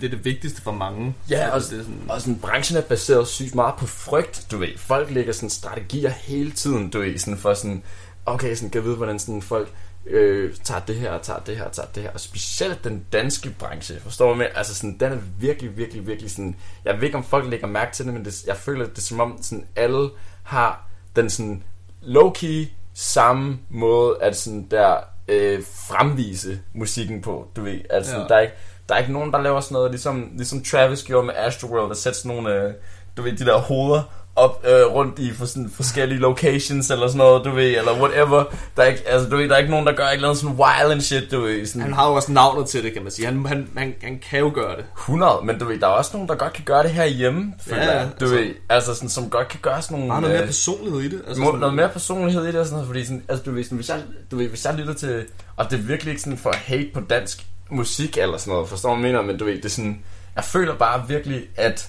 det 0.00 0.06
er 0.06 0.10
det 0.10 0.24
vigtigste 0.24 0.62
for 0.62 0.72
mange. 0.72 1.14
Ja, 1.30 1.48
og, 1.50 1.60
det 1.60 1.72
er 1.78 1.82
sådan, 1.82 2.02
og 2.08 2.20
sådan, 2.20 2.38
branchen 2.38 2.78
er 2.78 2.82
baseret 2.82 3.28
sygt 3.28 3.54
meget 3.54 3.74
på 3.78 3.86
frygt, 3.86 4.46
du 4.50 4.58
ved. 4.58 4.68
Folk 4.76 5.10
lægger 5.10 5.32
sådan 5.32 5.50
strategier 5.50 6.10
hele 6.10 6.50
tiden, 6.50 6.90
du 6.90 7.00
ved, 7.00 7.18
sådan 7.18 7.38
for 7.38 7.54
sådan, 7.54 7.82
okay, 8.26 8.54
sådan, 8.54 8.70
kan 8.70 8.78
jeg 8.78 8.84
vide, 8.84 8.96
hvordan 8.96 9.18
sådan 9.18 9.42
folk 9.42 9.72
øh, 10.06 10.54
tager 10.64 10.80
det 10.80 10.94
her, 10.96 11.10
og 11.10 11.22
tager 11.22 11.38
det 11.40 11.56
her, 11.56 11.64
og 11.64 11.72
tager 11.72 11.88
det 11.94 12.02
her. 12.02 12.10
Og 12.10 12.20
specielt 12.20 12.84
den 12.84 13.04
danske 13.12 13.50
branche, 13.50 14.00
forstår 14.00 14.28
du 14.28 14.34
med? 14.34 14.46
Altså 14.54 14.74
sådan, 14.74 14.96
den 15.00 15.12
er 15.12 15.18
virkelig, 15.38 15.76
virkelig, 15.76 16.06
virkelig 16.06 16.30
sådan, 16.30 16.56
jeg 16.84 16.96
ved 16.96 17.02
ikke, 17.02 17.18
om 17.18 17.24
folk 17.24 17.50
lægger 17.50 17.66
mærke 17.66 17.92
til 17.92 18.04
det, 18.04 18.14
men 18.14 18.24
det, 18.24 18.46
jeg 18.46 18.56
føler, 18.56 18.86
det 18.86 18.98
er 18.98 19.02
som 19.02 19.20
om 19.20 19.38
sådan, 19.42 19.66
alle 19.76 20.10
har 20.42 20.88
den 21.16 21.30
sådan 21.30 21.62
low-key 22.02 22.66
samme 22.94 23.58
måde 23.68 24.16
at 24.22 24.36
sådan 24.36 24.66
der 24.70 24.96
øh, 25.28 25.62
fremvise 25.88 26.60
musikken 26.74 27.22
på, 27.22 27.48
du 27.56 27.62
ved. 27.62 27.80
Altså, 27.90 28.16
Ja. 28.16 28.24
der, 28.28 28.34
er 28.36 28.40
ikke, 28.40 28.54
der 28.88 28.94
er 28.94 28.98
ikke 28.98 29.12
nogen, 29.12 29.32
der 29.32 29.40
laver 29.42 29.60
sådan 29.60 29.74
noget, 29.74 29.90
ligesom, 29.90 30.30
ligesom 30.36 30.62
Travis 30.64 31.04
gjorde 31.04 31.26
med 31.26 31.34
Astroworld, 31.36 31.88
der 31.88 31.94
sætter 31.94 32.18
sådan 32.18 32.36
nogle, 32.36 32.54
øh, 32.62 32.74
du 33.16 33.22
ved, 33.22 33.32
de 33.36 33.44
der 33.44 33.58
hoveder 33.58 34.02
op 34.38 34.64
øh, 34.68 34.86
rundt 34.94 35.18
i 35.18 35.32
for 35.34 35.46
sådan 35.46 35.70
forskellige 35.74 36.18
locations 36.18 36.90
eller 36.90 37.06
sådan 37.06 37.18
noget, 37.18 37.44
du 37.44 37.50
ved, 37.50 37.76
eller 37.78 38.00
whatever. 38.00 38.44
Der 38.76 38.82
er 38.82 38.86
ikke, 38.86 39.08
altså, 39.08 39.28
du 39.30 39.36
ved, 39.36 39.48
der 39.48 39.54
er 39.54 39.58
ikke 39.58 39.70
nogen, 39.70 39.86
der 39.86 39.92
gør 39.92 40.04
et 40.04 40.14
eller 40.14 40.28
andet 40.28 40.40
sådan 40.40 40.56
wild 40.56 40.92
and 40.92 41.00
shit, 41.00 41.30
du 41.30 41.40
ved, 41.40 41.66
sådan 41.66 41.82
han 41.82 41.92
har 41.92 42.08
jo 42.08 42.14
også 42.14 42.32
navnet 42.32 42.66
til 42.68 42.82
det, 42.84 42.92
kan 42.92 43.02
man 43.02 43.12
sige. 43.12 43.26
Han, 43.26 43.46
han, 43.46 43.68
han, 43.76 43.94
han 44.02 44.18
kan 44.30 44.38
jo 44.38 44.50
gøre 44.54 44.76
det. 44.76 44.84
100, 44.98 45.40
men 45.44 45.58
du 45.58 45.64
ved, 45.64 45.78
der 45.80 45.86
er 45.86 45.90
også 45.90 46.10
nogen, 46.14 46.28
der 46.28 46.34
godt 46.34 46.52
kan 46.52 46.64
gøre 46.64 46.82
det 46.82 46.90
her 46.90 47.06
hjemme, 47.06 47.54
føler 47.60 47.82
Ja, 47.82 47.98
jeg. 47.98 48.08
Du 48.20 48.24
altså- 48.24 48.36
ved, 48.36 48.54
altså 48.68 48.94
sådan, 48.94 49.08
som 49.08 49.30
godt 49.30 49.48
kan 49.48 49.60
gøre 49.62 49.82
sådan 49.82 49.96
nogle... 49.96 50.10
Bare 50.12 50.20
noget 50.20 50.34
mere 50.34 50.42
øh, 50.42 50.48
personlighed 50.48 51.00
i 51.00 51.08
det. 51.08 51.22
Altså, 51.26 51.40
må, 51.42 51.46
sådan, 51.46 51.60
noget 51.60 51.74
mere 51.74 51.88
personlighed 51.88 52.44
i 52.44 52.46
det 52.46 52.56
og 52.56 52.66
sådan 52.66 52.74
noget, 52.74 52.86
fordi 52.86 53.04
sådan, 53.04 53.22
altså, 53.28 53.44
du 53.44 53.50
ved, 53.50 53.64
sådan, 53.64 53.76
hvis, 53.76 53.88
jeg, 53.88 54.02
du 54.30 54.36
ved, 54.36 54.48
hvis 54.48 54.64
jeg 54.64 54.74
lytter 54.74 54.94
til, 54.94 55.24
og 55.56 55.70
det 55.70 55.78
er 55.78 55.82
virkelig 55.82 56.10
ikke 56.10 56.22
sådan 56.22 56.38
for 56.38 56.50
at 56.50 56.56
hate 56.56 56.88
på 56.94 57.00
dansk 57.00 57.46
musik 57.70 58.18
eller 58.18 58.36
sådan 58.36 58.52
noget, 58.52 58.68
forstår 58.68 58.94
du, 58.94 59.00
mener, 59.00 59.22
men 59.22 59.38
du 59.38 59.44
ved, 59.44 59.56
det 59.56 59.64
er 59.64 59.68
sådan, 59.68 60.02
jeg 60.36 60.44
føler 60.44 60.74
bare 60.74 61.08
virkelig, 61.08 61.42
at 61.56 61.88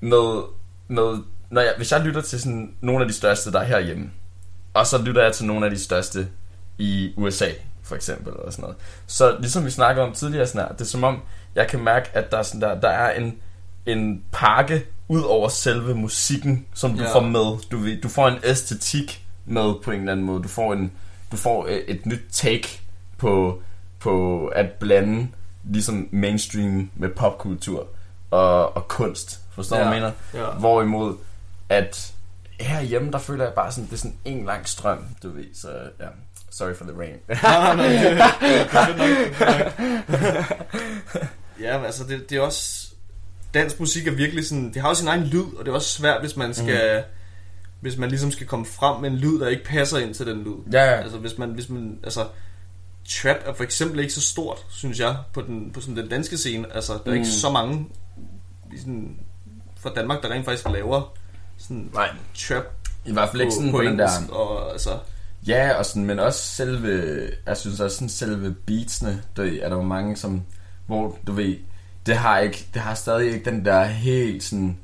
med, 0.00 0.42
med 0.88 1.18
når 1.54 1.60
jeg, 1.60 1.74
hvis 1.76 1.92
jeg 1.92 2.00
lytter 2.00 2.20
til 2.20 2.40
sådan 2.40 2.74
nogle 2.80 3.02
af 3.04 3.08
de 3.08 3.14
største, 3.14 3.52
der 3.52 3.60
er 3.60 3.64
herhjemme, 3.64 4.10
og 4.74 4.86
så 4.86 4.98
lytter 5.02 5.22
jeg 5.22 5.32
til 5.32 5.46
nogle 5.46 5.64
af 5.66 5.70
de 5.70 5.78
største 5.78 6.28
i 6.78 7.12
USA, 7.16 7.48
for 7.82 7.94
eksempel, 7.94 8.32
eller 8.38 8.50
sådan 8.50 8.62
noget. 8.62 8.76
Så 9.06 9.36
ligesom 9.40 9.64
vi 9.64 9.70
snakkede 9.70 10.06
om 10.06 10.12
tidligere, 10.12 10.46
sådan 10.46 10.60
her, 10.60 10.72
det 10.72 10.80
er 10.80 10.84
som 10.84 11.04
om, 11.04 11.20
jeg 11.54 11.68
kan 11.68 11.80
mærke, 11.84 12.08
at 12.12 12.30
der 12.30 12.38
er, 12.38 12.42
sådan 12.42 12.60
der, 12.60 12.80
der 12.80 12.88
er 12.88 13.20
en, 13.20 13.36
en 13.86 14.22
pakke 14.32 14.86
ud 15.08 15.22
over 15.22 15.48
selve 15.48 15.94
musikken, 15.94 16.66
som 16.74 16.96
du 16.96 17.02
Ja. 17.02 17.14
får 17.14 17.20
med. 17.20 17.58
Du, 17.70 18.00
du 18.02 18.08
får 18.08 18.28
en 18.28 18.38
æstetik 18.44 19.24
med 19.46 19.74
på 19.84 19.90
en 19.90 19.98
eller 20.00 20.12
anden 20.12 20.26
måde. 20.26 20.42
Du 20.42 20.48
får, 20.48 20.72
en, 20.72 20.92
du 21.32 21.36
får 21.36 21.66
øh, 21.66 21.72
et 21.88 22.06
nyt 22.06 22.22
take 22.32 22.80
på, 23.18 23.62
på 24.00 24.46
at 24.46 24.66
blande 24.72 25.28
ligesom 25.70 26.08
mainstream 26.12 26.90
med 26.96 27.08
popkultur 27.08 27.86
og, 28.30 28.76
og 28.76 28.88
kunst. 28.88 29.40
Forstår 29.50 29.76
du, 29.76 29.82
Ja. 29.82 29.88
hvad 29.88 29.98
jeg 29.98 30.12
mener? 30.34 30.46
Ja. 30.46 30.50
Hvorimod, 30.58 31.14
at 31.68 32.14
herhjemme, 32.60 33.12
der 33.12 33.18
føler 33.18 33.44
jeg 33.44 33.54
bare 33.54 33.72
sådan, 33.72 33.84
det 33.84 33.92
er 33.92 33.96
sådan 33.96 34.18
en 34.24 34.44
lang 34.44 34.68
strøm, 34.68 35.06
du 35.22 35.30
ved. 35.30 35.54
Så 35.54 35.68
ja, 36.00 36.06
sorry 36.50 36.74
for 36.74 36.84
the 36.84 36.98
rain. 36.98 37.16
Ja, 41.60 41.76
men 41.76 41.86
altså, 41.86 42.04
det, 42.04 42.30
det 42.30 42.38
er 42.38 42.40
også... 42.40 42.88
Dansk 43.54 43.80
musik 43.80 44.06
er 44.06 44.12
virkelig 44.12 44.46
sådan... 44.46 44.74
Det 44.74 44.82
har 44.82 44.88
også 44.88 45.00
sin 45.00 45.08
egen 45.08 45.24
lyd, 45.24 45.44
og 45.58 45.64
det 45.64 45.70
er 45.70 45.74
også 45.74 45.88
svært, 45.88 46.20
hvis 46.20 46.36
man 46.36 46.54
skal... 46.54 46.98
Mm. 46.98 47.04
Hvis 47.80 47.96
man 47.96 48.08
ligesom 48.08 48.30
skal 48.30 48.46
komme 48.46 48.66
frem 48.66 49.00
med 49.00 49.10
en 49.10 49.16
lyd, 49.16 49.40
der 49.40 49.48
ikke 49.48 49.64
passer 49.64 49.98
ind 49.98 50.14
til 50.14 50.26
den 50.26 50.42
lyd. 50.42 50.72
Ja, 50.72 50.84
ja. 50.84 51.00
Altså, 51.00 51.18
hvis 51.18 51.38
man... 51.38 51.50
Hvis 51.50 51.68
man 51.68 51.98
altså, 52.02 52.26
trap 53.08 53.36
er 53.44 53.54
for 53.54 53.64
eksempel 53.64 54.00
ikke 54.00 54.12
så 54.12 54.22
stort, 54.22 54.66
synes 54.70 55.00
jeg, 55.00 55.16
på 55.32 55.42
den, 55.42 55.72
på 55.72 55.80
sådan 55.80 55.96
den 55.96 56.08
danske 56.08 56.38
scene. 56.38 56.74
Altså, 56.74 56.92
der 56.92 56.98
er 56.98 57.10
mm. 57.10 57.14
ikke 57.14 57.28
så 57.28 57.50
mange 57.50 57.88
sådan, 58.78 59.18
fra 59.80 59.90
Danmark, 59.96 60.22
der 60.22 60.30
rent 60.30 60.44
faktisk 60.44 60.68
laver 60.68 61.16
sådan 61.68 61.90
Nej, 61.94 62.08
trap 62.34 62.64
i 63.04 63.12
hvert 63.12 63.28
fald 63.28 63.42
ikke 63.42 63.54
sådan 63.54 63.70
på, 63.70 63.76
på, 63.76 63.82
den 63.82 63.98
der... 63.98 64.08
og 64.32 64.72
altså... 64.72 64.90
Ja, 65.46 65.74
og 65.78 65.86
sådan, 65.86 66.04
men 66.04 66.18
også 66.18 66.38
selve, 66.40 67.28
jeg 67.46 67.56
synes 67.56 67.80
også 67.80 67.96
sådan 67.96 68.08
selve 68.08 68.54
beatsene, 68.66 69.22
ved, 69.36 69.58
er 69.62 69.68
der 69.68 69.76
jo 69.76 69.82
mange 69.82 70.16
som, 70.16 70.42
hvor 70.86 71.18
du 71.26 71.32
ved, 71.32 71.56
det 72.06 72.16
har 72.16 72.38
ikke, 72.38 72.66
det 72.74 72.82
har 72.82 72.94
stadig 72.94 73.32
ikke 73.32 73.50
den 73.50 73.64
der 73.64 73.84
helt 73.84 74.42
sådan, 74.42 74.78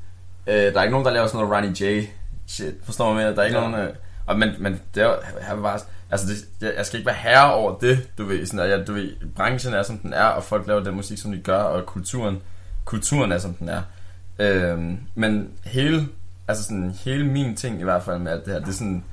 øh, 0.46 0.54
der 0.54 0.78
er 0.78 0.82
ikke 0.82 0.92
nogen, 0.92 1.06
der 1.06 1.12
laver 1.12 1.26
sådan 1.26 1.46
noget 1.46 1.56
Ronnie 1.56 1.86
J 2.00 2.06
shit, 2.46 2.74
forstår 2.82 3.14
mener? 3.14 3.34
Der 3.34 3.42
er 3.42 3.46
ikke 3.46 3.58
Ja. 3.58 3.68
nogen, 3.68 3.86
øh, 3.88 3.94
og 4.26 4.38
men, 4.38 4.50
men 4.58 4.80
det 4.94 5.02
er 5.02 5.56
bare, 5.62 5.80
altså 6.10 6.26
det, 6.26 6.36
jeg, 6.60 6.72
jeg 6.76 6.86
skal 6.86 6.98
ikke 6.98 7.06
være 7.06 7.16
herre 7.16 7.54
over 7.54 7.78
det, 7.78 8.08
du 8.18 8.24
ved, 8.24 8.46
sådan, 8.46 8.70
jeg, 8.70 8.86
du 8.86 8.92
ved, 8.92 9.12
branchen 9.36 9.74
er 9.74 9.82
som 9.82 9.98
den 9.98 10.12
er, 10.12 10.24
og 10.24 10.44
folk 10.44 10.66
laver 10.66 10.80
den 10.84 10.94
musik, 10.94 11.18
som 11.18 11.32
de 11.32 11.38
gør, 11.38 11.58
og 11.62 11.86
kulturen, 11.86 12.42
kulturen 12.84 13.32
er 13.32 13.38
som 13.38 13.54
den 13.54 13.68
er. 13.68 13.82
Øhm, 14.38 14.98
men 15.14 15.50
hele, 15.64 16.08
altså 16.50 16.64
sådan, 16.64 16.94
hele 17.04 17.24
min 17.24 17.56
ting 17.56 17.80
i 17.80 17.84
hvert 17.84 18.02
fald 18.02 18.18
med 18.18 18.32
alt 18.32 18.44
det 18.44 18.52
her, 18.52 18.60
det 18.60 18.68
er 18.68 18.72
sådan, 18.72 19.04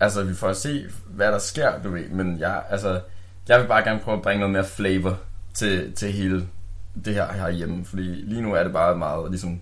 altså 0.00 0.22
vi 0.22 0.34
får 0.34 0.48
at 0.48 0.56
se, 0.56 0.84
hvad 1.06 1.32
der 1.32 1.38
sker, 1.38 1.82
du 1.82 1.90
ved, 1.90 2.08
men 2.08 2.38
jeg, 2.38 2.62
altså, 2.70 3.00
jeg 3.48 3.60
vil 3.60 3.66
bare 3.66 3.84
gerne 3.84 4.00
prøve 4.00 4.16
at 4.16 4.22
bringe 4.22 4.40
noget 4.40 4.52
mere 4.52 4.64
flavor 4.64 5.18
til, 5.54 5.92
til 5.92 6.12
hele 6.12 6.48
det 7.04 7.14
her 7.14 7.32
herhjemme, 7.32 7.84
fordi 7.84 8.02
lige 8.02 8.42
nu 8.42 8.54
er 8.54 8.62
det 8.62 8.72
bare 8.72 8.96
meget 8.96 9.30
ligesom, 9.30 9.60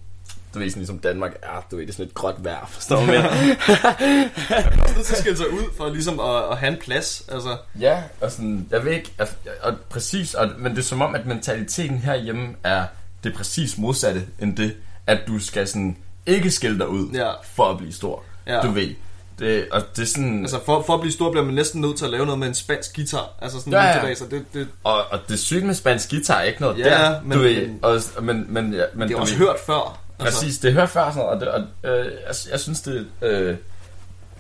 du 0.55 0.59
ved, 0.59 0.71
sådan 0.71 0.81
ligesom 0.81 0.99
Danmark 0.99 1.35
er, 1.43 1.67
du 1.71 1.77
ved, 1.77 1.87
det 1.87 1.91
er 1.91 1.95
sådan 1.95 2.07
et 2.07 2.15
gråt 2.15 2.45
vejr, 2.45 2.67
forstår 2.67 3.01
du, 3.01 3.07
mener? 3.07 3.23
Man 4.77 4.99
at 4.99 5.07
skille 5.07 5.37
sig 5.37 5.51
ud 5.51 5.75
for 5.77 5.89
ligesom 5.89 6.21
at, 6.21 6.51
at 6.51 6.59
have 6.59 6.73
en 6.73 6.79
plads. 6.81 7.25
Altså, 7.33 7.57
Ja, 7.81 8.03
og 8.21 8.31
sådan, 8.31 8.69
jeg 8.71 8.85
ved 8.85 8.93
ikke, 8.93 9.13
altså, 9.19 9.35
og 9.63 9.75
præcis, 9.89 10.35
og, 10.35 10.51
men 10.59 10.73
det 10.73 10.79
er 10.79 10.83
som 10.83 11.03
om, 11.03 11.15
at 11.15 11.27
mentaliteten 11.27 11.99
herhjemme 11.99 12.55
er 12.65 12.85
det 13.25 13.35
præcis 13.35 13.79
modsatte 13.79 14.27
end 14.39 14.57
det, 14.57 14.77
at 15.07 15.19
du 15.27 15.39
skal 15.39 15.69
sådan 15.69 15.97
ikke 16.27 16.51
dig 16.79 16.89
ud 16.89 17.11
Ja. 17.15 17.31
for 17.55 17.65
at 17.65 17.79
blive 17.79 17.93
stor. 17.93 18.23
Ja. 18.47 18.61
Du 18.61 18.71
ved, 18.71 18.95
det, 19.39 19.67
og 19.73 19.83
det 19.97 20.03
er 20.03 20.07
sådan, 20.07 20.41
altså 20.41 20.61
for, 20.67 20.83
for 20.83 20.95
at 20.95 21.01
blive 21.01 21.13
stor, 21.13 21.31
bliver 21.31 21.45
man 21.45 21.55
næsten 21.55 21.81
nødt 21.81 21.97
til 21.97 22.05
at 22.05 22.11
lave 22.11 22.25
noget 22.27 22.39
med 22.39 22.49
en 22.49 22.55
spansk 22.55 22.97
guitar. 22.97 23.31
Altså 23.43 23.59
sådan 23.59 23.73
Ja, 23.73 23.87
ja. 23.87 23.93
Tilbage, 23.95 24.17
så 24.17 24.25
det, 24.31 24.45
det, 24.55 24.69
og, 24.85 25.05
og 25.11 25.19
det 25.29 25.39
syge 25.39 25.67
med 25.67 25.75
spansk 25.75 26.11
guitar 26.11 26.35
er 26.39 26.43
ikke 26.43 26.61
noget 26.61 26.79
Ja, 26.79 26.85
der, 26.85 27.21
men- 27.23 27.39
du 27.39 27.43
ved, 27.45 27.69
og, 27.83 28.25
men, 28.25 28.47
men, 28.49 28.73
ja, 28.75 28.83
men 28.95 29.09
det 29.09 29.15
er 29.17 29.21
også 29.21 29.35
ved, 29.39 29.47
hørt 29.47 29.57
før. 29.67 30.01
Altså, 30.19 30.41
Præcis, 30.41 30.59
det 30.59 30.73
hører 30.73 30.87
før 30.87 31.11
sådan 31.13 31.17
noget, 31.25 31.31
og, 31.35 31.41
det, 31.41 31.49
og 31.85 31.91
øh, 31.91 32.05
jeg, 32.27 32.35
jeg 32.51 32.61
synes 32.61 32.81
det, 32.81 33.07
øh, 33.23 33.31
det 33.49 33.57
er 33.57 33.57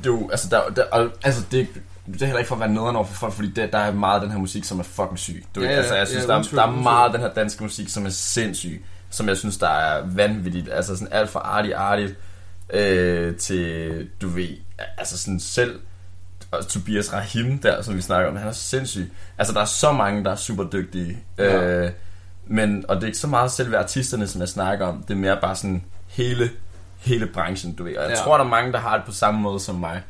jo, 0.06 0.28
altså, 0.30 0.48
der, 0.50 0.60
der, 0.76 0.84
og, 0.92 1.08
altså 1.24 1.42
det, 1.50 1.68
det 2.06 2.22
er 2.22 2.26
heller 2.26 2.38
ikke 2.38 2.48
for 2.48 2.54
at 2.54 2.60
være 2.60 2.68
nederen 2.70 2.96
over 2.96 3.04
for 3.06 3.14
folk, 3.14 3.32
fordi 3.32 3.48
det, 3.50 3.72
der 3.72 3.78
er 3.78 3.92
meget 3.92 4.14
af 4.14 4.20
den 4.20 4.30
her 4.30 4.38
musik, 4.38 4.64
som 4.64 4.78
er 4.80 4.84
fucking 4.84 5.18
syg. 5.18 5.44
Du 5.54 5.60
Ja, 5.60 5.66
ved, 5.66 5.72
ja, 5.74 5.78
altså, 5.80 5.94
jeg 5.94 6.08
synes, 6.08 6.22
ja, 6.22 6.28
der, 6.28 6.38
er, 6.38 6.42
der 6.42 6.62
er 6.62 6.70
meget 6.70 7.06
af 7.06 7.12
den 7.12 7.20
her 7.20 7.28
danske 7.34 7.62
musik, 7.62 7.88
som 7.88 8.06
er 8.06 8.10
sindssyg, 8.10 8.84
som 9.14 9.28
jeg 9.28 9.36
synes, 9.36 9.58
der 9.58 9.68
er 9.68 10.02
vanvittigt. 10.06 10.68
Altså 10.72 10.96
sådan 10.96 11.12
alt 11.12 11.30
fra 11.30 11.40
artigt, 11.40 11.74
artigt, 11.74 12.14
øh, 12.70 13.36
til, 13.36 14.08
du 14.22 14.28
ved, 14.28 14.48
altså 14.98 15.18
sådan 15.18 15.40
selv 15.40 15.80
og 16.50 16.68
Tobias 16.68 17.12
Rahim 17.12 17.58
der, 17.58 17.82
som 17.82 17.96
vi 17.96 18.00
snakker 18.00 18.30
om, 18.30 18.36
han 18.36 18.48
er 18.48 18.52
sindssyg. 18.52 19.12
Altså, 19.38 19.54
der 19.54 19.60
er 19.60 19.64
så 19.64 19.92
mange, 19.92 20.24
der 20.24 20.30
er 20.30 20.36
super 20.36 20.64
dygtige. 20.64 21.18
Ja. 21.38 21.64
Øh, 21.84 21.90
men, 22.46 22.84
og 22.88 22.96
det 22.96 23.02
er 23.02 23.06
ikke 23.06 23.18
så 23.18 23.26
meget 23.26 23.50
selve 23.50 23.78
artisterne, 23.78 24.26
som 24.26 24.40
jeg 24.40 24.48
snakker 24.48 24.86
om. 24.86 25.02
Det 25.08 25.14
er 25.14 25.18
mere 25.18 25.38
bare 25.40 25.56
sådan 25.56 25.84
hele, 26.08 26.50
hele 26.98 27.26
branchen, 27.26 27.74
du 27.74 27.84
ved. 27.84 27.96
Og 27.96 28.02
jeg 28.02 28.10
Ja. 28.10 28.16
ja. 28.18 28.22
tror, 28.24 28.36
der 28.36 28.44
er 28.44 28.48
mange, 28.48 28.72
der 28.72 28.78
har 28.78 28.96
det 28.96 29.06
på 29.06 29.12
samme 29.12 29.40
måde 29.40 29.60
som 29.60 29.74
mig. 29.74 30.02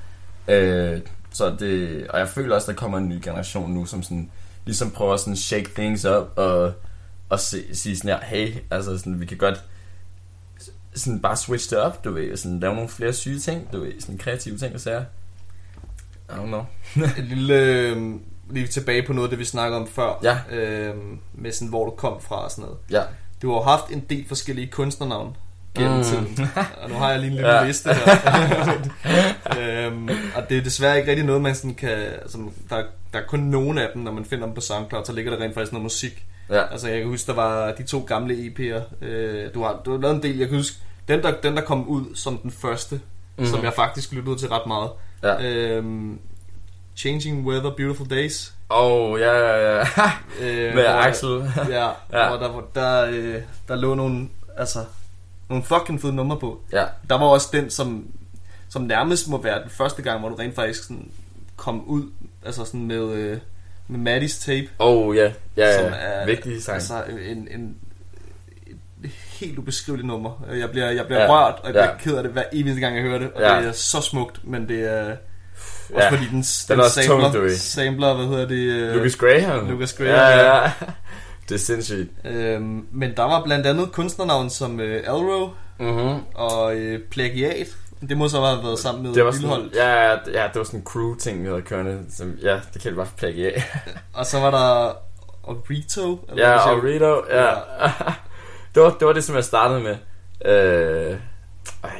Øh, 0.48 1.00
så 1.32 1.56
det, 1.58 2.06
og 2.08 2.18
jeg 2.18 2.28
føler 2.28 2.54
også, 2.54 2.72
der 2.72 2.76
kommer 2.78 2.98
en 2.98 3.08
ny 3.08 3.20
generation 3.24 3.70
nu, 3.70 3.86
som 3.86 4.02
sådan, 4.02 4.30
ligesom 4.64 4.90
prøver 4.90 5.16
sådan 5.16 5.36
shake 5.36 5.70
things 5.74 6.04
up 6.04 6.32
og, 6.36 6.72
og 7.28 7.40
se, 7.40 7.76
sige 7.76 7.96
sådan 7.96 8.10
her, 8.10 8.20
hey, 8.26 8.54
altså 8.70 8.98
sådan, 8.98 9.20
vi 9.20 9.26
kan 9.26 9.36
godt 9.36 9.64
sådan 10.94 11.20
bare 11.20 11.36
switch 11.36 11.70
det 11.70 11.78
op, 11.78 12.04
du 12.04 12.12
ved, 12.12 12.36
sådan 12.36 12.60
lave 12.60 12.74
nogle 12.74 12.88
flere 12.88 13.12
syge 13.12 13.38
ting, 13.38 13.72
du 13.72 13.80
ved, 13.80 14.00
sådan 14.00 14.18
kreative 14.18 14.58
ting 14.58 14.74
og 14.74 14.80
sager. 14.80 15.04
I 16.28 16.32
don't 16.32 16.46
know. 16.46 16.64
Et 17.18 17.24
lille... 17.24 17.54
Øh, 17.54 18.14
lige 18.50 18.66
tilbage 18.66 19.02
på 19.06 19.12
noget 19.12 19.26
af 19.26 19.30
det, 19.30 19.38
vi 19.38 19.44
snakkede 19.44 19.80
om 19.80 19.88
før. 19.88 20.20
Ja. 20.22 20.56
Øh, 20.56 20.94
med 21.34 21.52
sådan, 21.52 21.68
hvor 21.68 21.84
du 21.84 21.90
kom 21.90 22.20
fra 22.20 22.44
og 22.44 22.50
sådan 22.50 22.62
noget. 22.64 22.78
Ja. 22.90 23.02
Du 23.42 23.52
har 23.52 23.60
haft 23.62 23.90
en 23.90 24.00
del 24.10 24.28
forskellige 24.28 24.66
kunstnernavne 24.66 25.32
gennem 25.74 25.96
Mm. 25.96 26.02
tiden. 26.04 26.38
Og 26.82 26.88
nu 26.90 26.94
har 26.94 27.10
jeg 27.10 27.20
lige 27.20 27.30
en 27.30 27.34
lille 27.36 27.50
Ja. 27.54 27.66
liste 27.66 27.90
her. 27.94 28.02
øhm, 29.86 30.08
og 30.36 30.48
det 30.48 30.58
er 30.58 30.62
desværre 30.62 30.96
ikke 30.98 31.10
rigtig 31.10 31.26
noget, 31.26 31.42
man 31.42 31.54
sådan 31.54 31.74
kan... 31.74 31.88
Altså, 31.88 32.38
der, 32.70 32.82
der 33.12 33.18
er 33.18 33.26
kun 33.26 33.40
nogle 33.40 33.82
af 33.82 33.88
dem, 33.94 34.02
når 34.02 34.12
man 34.12 34.24
finder 34.24 34.46
dem 34.46 34.54
på 34.54 34.60
SoundCloud, 34.60 35.04
så 35.04 35.12
ligger 35.12 35.36
der 35.36 35.44
rent 35.44 35.54
faktisk 35.54 35.72
noget 35.72 35.82
musik. 35.82 36.26
Ja. 36.50 36.72
Altså, 36.72 36.88
jeg 36.88 36.98
kan 37.00 37.08
huske, 37.08 37.26
der 37.26 37.32
var 37.34 37.72
de 37.72 37.82
to 37.82 38.04
gamle 38.06 38.34
EP'er. 38.34 39.04
Øh, 39.04 39.54
du, 39.54 39.62
har, 39.62 39.80
du 39.84 39.90
har 39.92 39.98
lavet 39.98 40.14
en 40.16 40.22
del, 40.22 40.38
jeg 40.38 40.48
kan 40.48 40.56
huske... 40.56 40.76
Den 41.08 41.22
der, 41.22 41.34
den, 41.42 41.56
der 41.56 41.62
kom 41.62 41.88
ud 41.88 42.14
som 42.14 42.38
den 42.38 42.50
første, 42.50 42.94
mm-hmm. 42.94 43.46
som 43.46 43.64
jeg 43.64 43.72
faktisk 43.72 44.12
lyttede 44.12 44.36
til 44.38 44.48
ret 44.48 44.66
meget. 44.66 44.90
Ja. 45.22 45.42
Øhm, 45.48 46.18
Changing 46.96 47.46
Weather, 47.46 47.70
Beautiful 47.76 48.10
Days. 48.10 48.54
Oh, 48.68 49.20
ja, 49.20 49.32
ja, 49.32 49.78
ja. 49.78 49.84
Øh, 50.40 50.74
Med 50.74 50.84
Axel. 50.86 51.52
Ja, 51.68 51.88
Ja. 52.12 52.28
hvor 52.28 52.36
der, 52.36 52.62
der, 52.74 53.06
øh, 53.10 53.42
der 53.68 53.76
lå 53.76 53.94
nogle, 53.94 54.28
altså, 54.56 54.78
nogle 55.48 55.64
fucking 55.64 56.00
fede 56.00 56.12
numre 56.14 56.38
på. 56.38 56.60
ja. 56.72 56.84
Der 57.10 57.18
var 57.18 57.26
også 57.26 57.48
den, 57.52 57.70
som, 57.70 58.06
som 58.68 58.82
nærmest 58.82 59.28
må 59.28 59.42
være 59.42 59.62
den 59.62 59.70
første 59.70 60.02
gang, 60.02 60.20
hvor 60.20 60.28
du 60.28 60.34
rent 60.34 60.54
faktisk 60.54 60.82
sådan 60.84 61.10
kom 61.56 61.84
ud, 61.86 62.10
altså 62.44 62.64
sådan 62.64 62.86
med, 62.86 63.10
øh, 63.12 63.38
med 63.88 63.98
Maddys 63.98 64.38
tape. 64.38 64.68
Oh, 64.78 65.16
ja. 65.16 65.32
Ja, 65.56 65.78
som 65.78 65.84
ja. 65.92 65.98
er 65.98 66.26
Vigtig 66.26 66.62
sang. 66.62 66.74
Altså 66.74 66.94
en, 67.26 67.48
en, 67.50 67.76
et 69.04 69.10
helt 69.40 69.58
ubeskriveligt 69.58 70.06
nummer. 70.06 70.44
Jeg 70.58 70.70
bliver, 70.70 70.90
jeg 70.90 71.06
bliver 71.06 71.22
Ja, 71.22 71.30
rørt, 71.30 71.54
og 71.58 71.64
jeg 71.64 71.72
bliver 71.72 71.84
ja. 71.90 71.96
ked 71.98 72.16
af 72.16 72.22
det 72.22 72.32
hver 72.32 72.42
eneste 72.52 72.80
gang, 72.80 72.94
jeg 72.96 73.02
hører 73.02 73.18
det. 73.18 73.32
Og 73.32 73.40
Ja. 73.42 73.58
det 73.60 73.68
er 73.68 73.72
så 73.72 74.00
smukt, 74.00 74.40
men 74.44 74.68
det 74.68 74.92
er 74.92 75.00
også 75.94 76.04
Ja. 76.04 76.10
fordi 76.10 76.24
den, 76.24 76.44
Den 76.68 76.80
er 76.80 76.84
også 76.84 77.02
tung, 77.06 77.22
sampler, 77.22 77.56
sampler, 77.56 78.14
hvad 78.14 78.26
hedder 78.26 78.48
det? 78.48 78.54
øh, 78.56 78.94
Lucas 78.94 79.16
Graham. 79.16 79.68
Lucas 79.70 79.92
Graham, 79.92 80.12
Ja, 80.12 80.54
ja. 80.62 80.70
Det 81.48 81.54
er 81.54 81.58
sindssygt. 81.58 82.10
Øhm, 82.24 82.86
men 82.92 83.12
der 83.16 83.22
var 83.22 83.44
blandt 83.44 83.66
andet 83.66 83.92
kunstnernavn 83.92 84.50
som 84.50 84.80
øh, 84.80 85.02
Alro 85.06 85.48
Mm-hmm. 85.78 86.18
og 86.34 86.76
øh, 86.76 87.00
Plagiat. 87.10 87.66
Det 88.08 88.16
må 88.16 88.28
så 88.28 88.40
have 88.40 88.62
været 88.64 88.78
sammen 88.78 89.02
med 89.02 89.14
Det 89.14 89.24
var 89.24 89.30
sådan, 89.30 89.42
Lillehold. 89.42 89.70
ja, 89.74 90.10
ja, 90.10 90.48
det 90.48 90.54
var 90.54 90.64
sådan 90.64 90.80
en 90.80 90.86
crew-ting, 90.86 91.42
vi 91.42 91.48
havde 91.48 91.62
kørende. 91.62 92.04
Som, 92.10 92.38
ja, 92.42 92.60
det 92.74 92.82
kan 92.82 92.94
bare 92.96 93.06
plagiat. 93.16 93.62
Og 94.14 94.26
så 94.26 94.40
var 94.40 94.50
der 94.50 94.92
Orito. 95.42 96.24
eller 96.28 96.48
Ja, 96.48 96.52
hvad 96.64 96.72
og 96.72 96.82
man 96.82 96.92
siger. 96.92 96.94
Rito, 96.94 97.24
ja. 97.30 97.54
det, 98.74 98.82
var, 98.82 98.96
det 98.98 99.06
var 99.06 99.12
det, 99.12 99.24
som 99.24 99.36
jeg 99.36 99.44
startede 99.44 99.80
med. 99.80 99.96
Øh, 100.44 101.18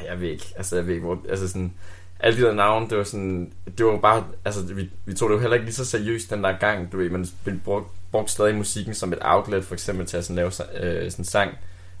jeg 0.09 0.21
ved 0.21 0.29
ikke, 0.29 0.53
altså 0.57 0.75
jeg 0.75 0.87
ved 0.87 0.93
ikke, 0.93 1.05
hvor, 1.05 1.17
altså 1.29 1.47
sådan, 1.47 1.73
alle 2.19 2.41
de 2.41 2.45
der 2.47 2.53
navne, 2.53 2.89
det 2.89 2.97
var 2.97 3.03
sådan, 3.03 3.51
det 3.77 3.85
var 3.85 3.97
bare, 3.97 4.23
altså 4.45 4.63
vi, 4.63 4.89
vi 5.05 5.13
tog 5.13 5.29
det 5.29 5.35
jo 5.35 5.39
heller 5.39 5.53
ikke 5.53 5.65
lige 5.65 5.75
så 5.75 5.85
seriøst 5.85 6.29
den 6.29 6.43
der 6.43 6.57
gang, 6.57 6.91
du 6.91 6.97
ved, 6.97 7.09
man 7.09 7.27
ville 7.45 7.59
brugt, 7.65 7.87
brugt 8.11 8.31
stadig 8.31 8.55
musikken 8.55 8.93
som 8.93 9.13
et 9.13 9.19
outlet, 9.21 9.65
for 9.65 9.73
eksempel 9.73 10.05
til 10.05 10.17
at 10.17 10.25
sådan 10.25 10.35
lave 10.35 10.47
øh, 10.47 11.11
sådan 11.11 11.21
en 11.21 11.25
sang, 11.25 11.51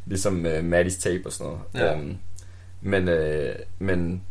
ligesom 0.05 0.45
øh, 0.45 0.63
Maddys 0.63 0.95
tape 0.95 1.21
og 1.25 1.31
sådan 1.31 1.51
noget. 1.51 1.87
Ja. 1.87 1.93
Øhm, 1.93 2.17
men, 2.81 3.07
øh, 3.07 3.55
men 3.79 4.23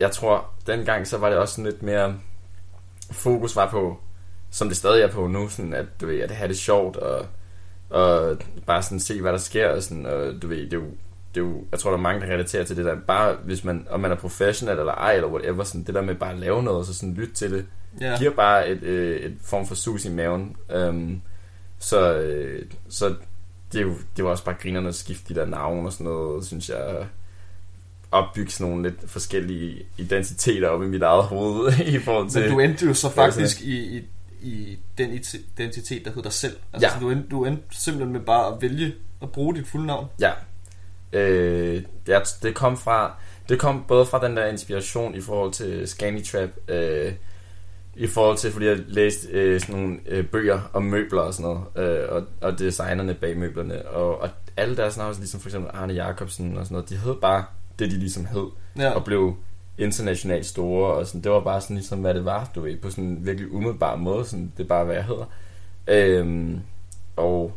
jeg 0.00 0.10
tror, 0.10 0.50
dengang 0.66 1.06
så 1.06 1.18
var 1.18 1.28
det 1.28 1.38
også 1.38 1.54
sådan 1.54 1.70
lidt 1.70 1.82
mere, 1.82 2.14
fokus 3.10 3.56
var 3.56 3.70
på, 3.70 4.00
som 4.50 4.68
det 4.68 4.76
stadig 4.76 5.02
er 5.02 5.10
på 5.10 5.26
nu, 5.26 5.48
sådan 5.48 5.74
at, 5.74 5.86
du 6.00 6.06
ved, 6.06 6.20
at 6.20 6.30
have 6.30 6.48
det 6.48 6.58
sjovt, 6.58 6.96
og, 6.96 7.26
og 7.90 8.38
bare 8.66 8.82
sådan 8.82 9.00
se, 9.00 9.20
hvad 9.20 9.32
der 9.32 9.38
sker, 9.38 9.68
og, 9.68 9.82
sådan, 9.82 10.06
og 10.06 10.42
du 10.42 10.46
ved, 10.48 10.56
det 10.56 10.72
er 10.72 10.76
jo, 10.76 10.86
det 11.34 11.40
er 11.40 11.44
jo, 11.44 11.64
jeg 11.70 11.78
tror, 11.78 11.90
der 11.90 11.98
er 11.98 12.02
mange, 12.02 12.20
der 12.20 12.32
relaterer 12.32 12.64
til 12.64 12.76
det 12.76 12.84
der, 12.84 12.96
bare 13.06 13.36
hvis 13.44 13.64
man, 13.64 13.86
om 13.90 14.00
man 14.00 14.10
er 14.10 14.16
professionel 14.16 14.78
eller 14.78 14.92
ej, 14.92 15.14
eller 15.14 15.28
whatever, 15.28 15.64
sådan, 15.64 15.84
det 15.84 15.94
der 15.94 16.02
med 16.02 16.14
bare 16.14 16.32
at 16.32 16.38
lave 16.38 16.62
noget, 16.62 16.78
og 16.78 16.84
så 16.84 16.94
sådan 16.94 17.14
lytte 17.14 17.34
til 17.34 17.50
det, 17.50 17.66
ja. 18.00 18.18
giver 18.18 18.30
bare 18.30 18.68
et, 18.68 18.82
øh, 18.82 19.20
et 19.20 19.36
form 19.42 19.66
for 19.66 19.74
sus 19.74 20.04
i 20.04 20.10
maven. 20.10 20.56
Um, 20.88 21.22
så, 21.78 22.14
øh, 22.14 22.66
så 22.88 23.14
det, 23.72 23.80
er 23.80 23.82
jo, 23.82 23.94
det 24.16 24.24
var 24.24 24.30
også 24.30 24.44
bare 24.44 24.54
grinerne 24.62 24.88
at 24.88 24.94
skifte 24.94 25.34
de 25.34 25.40
der 25.40 25.46
navne 25.46 25.88
og 25.88 25.92
sådan 25.92 26.04
noget, 26.04 26.46
synes 26.46 26.68
jeg, 26.68 27.06
opbygge 28.12 28.50
sådan 28.52 28.70
nogle 28.70 28.88
lidt 28.88 29.10
forskellige 29.10 29.82
identiteter 29.96 30.68
op 30.68 30.82
i 30.82 30.86
mit 30.86 31.02
eget 31.02 31.24
hoved 31.24 31.72
i 31.94 31.98
forhold 31.98 32.30
til... 32.30 32.40
Men 32.40 32.50
du 32.50 32.60
endte 32.60 32.86
jo 32.86 32.94
så 32.94 33.08
Ja, 33.16 33.22
faktisk 33.22 33.60
i, 33.60 33.96
i, 33.98 34.04
i 34.42 34.78
den 34.98 35.10
identitet, 35.10 36.04
der 36.04 36.10
hedder 36.10 36.22
dig 36.22 36.32
selv. 36.32 36.56
Altså, 36.72 36.88
Ja. 36.94 37.00
du, 37.00 37.10
endte, 37.10 37.28
du 37.28 37.44
endte 37.44 37.62
simpelthen 37.70 38.12
med 38.12 38.20
bare 38.20 38.54
at 38.54 38.62
vælge 38.62 38.94
at 39.22 39.30
bruge 39.32 39.54
dit 39.54 39.66
fulde 39.66 39.86
navn. 39.86 40.06
Ja. 40.20 40.30
Øh, 41.12 41.82
ja, 42.08 42.20
det 42.42 42.54
kom 42.54 42.76
fra 42.76 43.14
det 43.48 43.58
kom 43.58 43.84
både 43.88 44.06
fra 44.06 44.26
den 44.26 44.36
der 44.36 44.46
inspiration 44.46 45.14
i 45.14 45.20
forhold 45.20 45.52
til 45.52 45.88
Scanny 45.88 46.24
Trap, 46.24 46.50
øh, 46.68 47.12
i 47.96 48.06
forhold 48.06 48.36
til, 48.36 48.50
fordi 48.52 48.66
jeg 48.66 48.78
læste 48.86 49.28
øh, 49.28 49.60
sådan 49.60 49.74
nogle 49.76 49.98
øh, 50.06 50.26
bøger 50.26 50.60
om 50.72 50.82
møbler 50.82 51.20
og 51.20 51.34
sådan 51.34 51.50
noget, 51.76 52.00
øh, 52.00 52.08
og, 52.12 52.22
og 52.40 52.58
designerne 52.58 53.14
bag 53.14 53.36
møblerne, 53.36 53.88
og, 53.88 54.20
og 54.20 54.28
alle 54.56 54.76
deres 54.76 54.96
navne, 54.96 55.14
ligesom 55.16 55.40
for 55.40 55.48
eksempel 55.48 55.70
Arne 55.74 55.92
Jacobsen 55.92 56.56
og 56.56 56.64
sådan 56.64 56.74
noget, 56.74 56.88
de 56.88 56.96
hed 56.96 57.14
bare 57.14 57.44
det, 57.78 57.90
de 57.90 57.96
ligesom 57.98 58.26
hed, 58.26 58.46
Ja. 58.78 58.90
og 58.90 59.04
blev 59.04 59.36
internationalt 59.78 60.46
store, 60.46 60.94
og 60.94 61.06
sådan, 61.06 61.20
det 61.20 61.32
var 61.32 61.40
bare 61.40 61.60
sådan 61.60 61.76
ligesom, 61.76 61.98
hvad 61.98 62.14
det 62.14 62.24
var, 62.24 62.50
du 62.54 62.60
ved, 62.60 62.76
på 62.76 62.90
sådan 62.90 63.04
en 63.04 63.26
virkelig 63.26 63.52
umiddelbar 63.52 63.96
måde, 63.96 64.24
sådan, 64.24 64.52
det 64.56 64.64
er 64.64 64.68
bare, 64.68 64.84
hvad 64.84 64.94
jeg 64.94 65.04
hedder. 65.04 65.24
Øhm, 65.86 66.60
og 67.16 67.54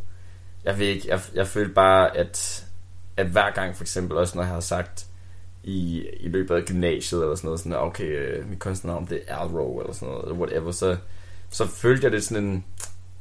jeg 0.64 0.80
ved 0.80 0.88
ikke, 0.88 1.08
jeg, 1.10 1.20
jeg 1.34 1.48
følte 1.48 1.74
bare, 1.74 2.18
at, 2.18 2.66
at 3.18 3.28
hver 3.28 3.52
gang, 3.52 3.76
for 3.76 3.84
eksempel 3.84 4.18
også 4.18 4.38
når 4.38 4.44
jeg 4.44 4.54
har 4.54 4.60
sagt, 4.60 5.06
i, 5.64 6.06
i 6.20 6.28
løbet 6.28 6.56
af 6.56 6.64
gymnasiet, 6.64 7.22
eller 7.22 7.36
sådan 7.36 7.48
noget, 7.48 7.60
sådan, 7.60 7.78
okay, 7.78 8.04
øh, 8.06 8.50
mit 8.50 8.60
kunstnernavn, 8.60 9.08
det 9.10 9.22
er 9.28 9.36
Alro, 9.38 9.80
eller 9.80 9.94
sådan 9.94 10.08
noget, 10.08 10.24
eller 10.24 10.36
whatever, 10.38 10.72
så, 10.72 10.98
så 11.50 11.68
følte 11.68 12.04
jeg 12.04 12.12
det 12.12 12.24
sådan 12.24 12.44
en, 12.44 12.66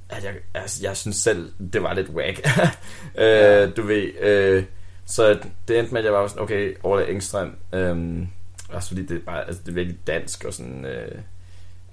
at 0.09 0.25
jeg, 0.25 0.35
altså, 0.55 0.81
jeg 0.83 0.97
synes 0.97 1.17
selv, 1.17 1.53
det 1.73 1.83
var 1.83 1.95
lidt 1.95 2.09
whack. 2.09 2.49
øh, 3.25 3.77
du 3.77 3.83
ved, 3.83 4.21
øh, 4.21 4.65
så 5.07 5.39
det 5.69 5.79
endte 5.79 5.93
med, 5.93 6.01
at 6.01 6.05
jeg 6.05 6.13
var 6.13 6.27
sådan, 6.27 6.43
okay, 6.43 6.75
Orla 6.83 7.11
Engstrøm, 7.11 7.57
øhm, 7.73 8.29
også 8.69 8.89
fordi 8.89 9.07
det 9.07 9.17
er 9.17 9.21
bare, 9.27 9.47
altså 9.47 9.63
det 9.63 9.69
er 9.69 9.75
virkelig 9.75 9.99
dansk, 10.07 10.45
og 10.45 10.55
sådan, 10.55 10.85
øh, 10.85 11.09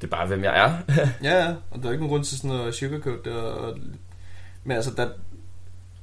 det 0.01 0.07
er 0.07 0.11
bare, 0.11 0.27
hvem 0.27 0.43
jeg 0.43 0.59
er. 0.59 0.93
Ja, 1.23 1.43
ja, 1.43 1.53
og 1.71 1.81
der 1.81 1.87
er 1.87 1.91
ikke 1.91 2.03
nogen 2.03 2.09
grund 2.09 2.23
til 2.23 2.37
sådan 2.37 2.49
noget 2.57 2.75
sugarcoat. 2.75 3.25
Det, 3.25 3.33
og, 3.33 3.53
og, 3.57 3.77
men 4.63 4.75
altså, 4.77 4.91
der, 4.97 5.09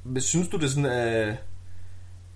men 0.04 0.22
synes 0.22 0.48
du 0.48 0.56
det 0.56 0.70
sådan 0.70 0.84
er 0.86 1.34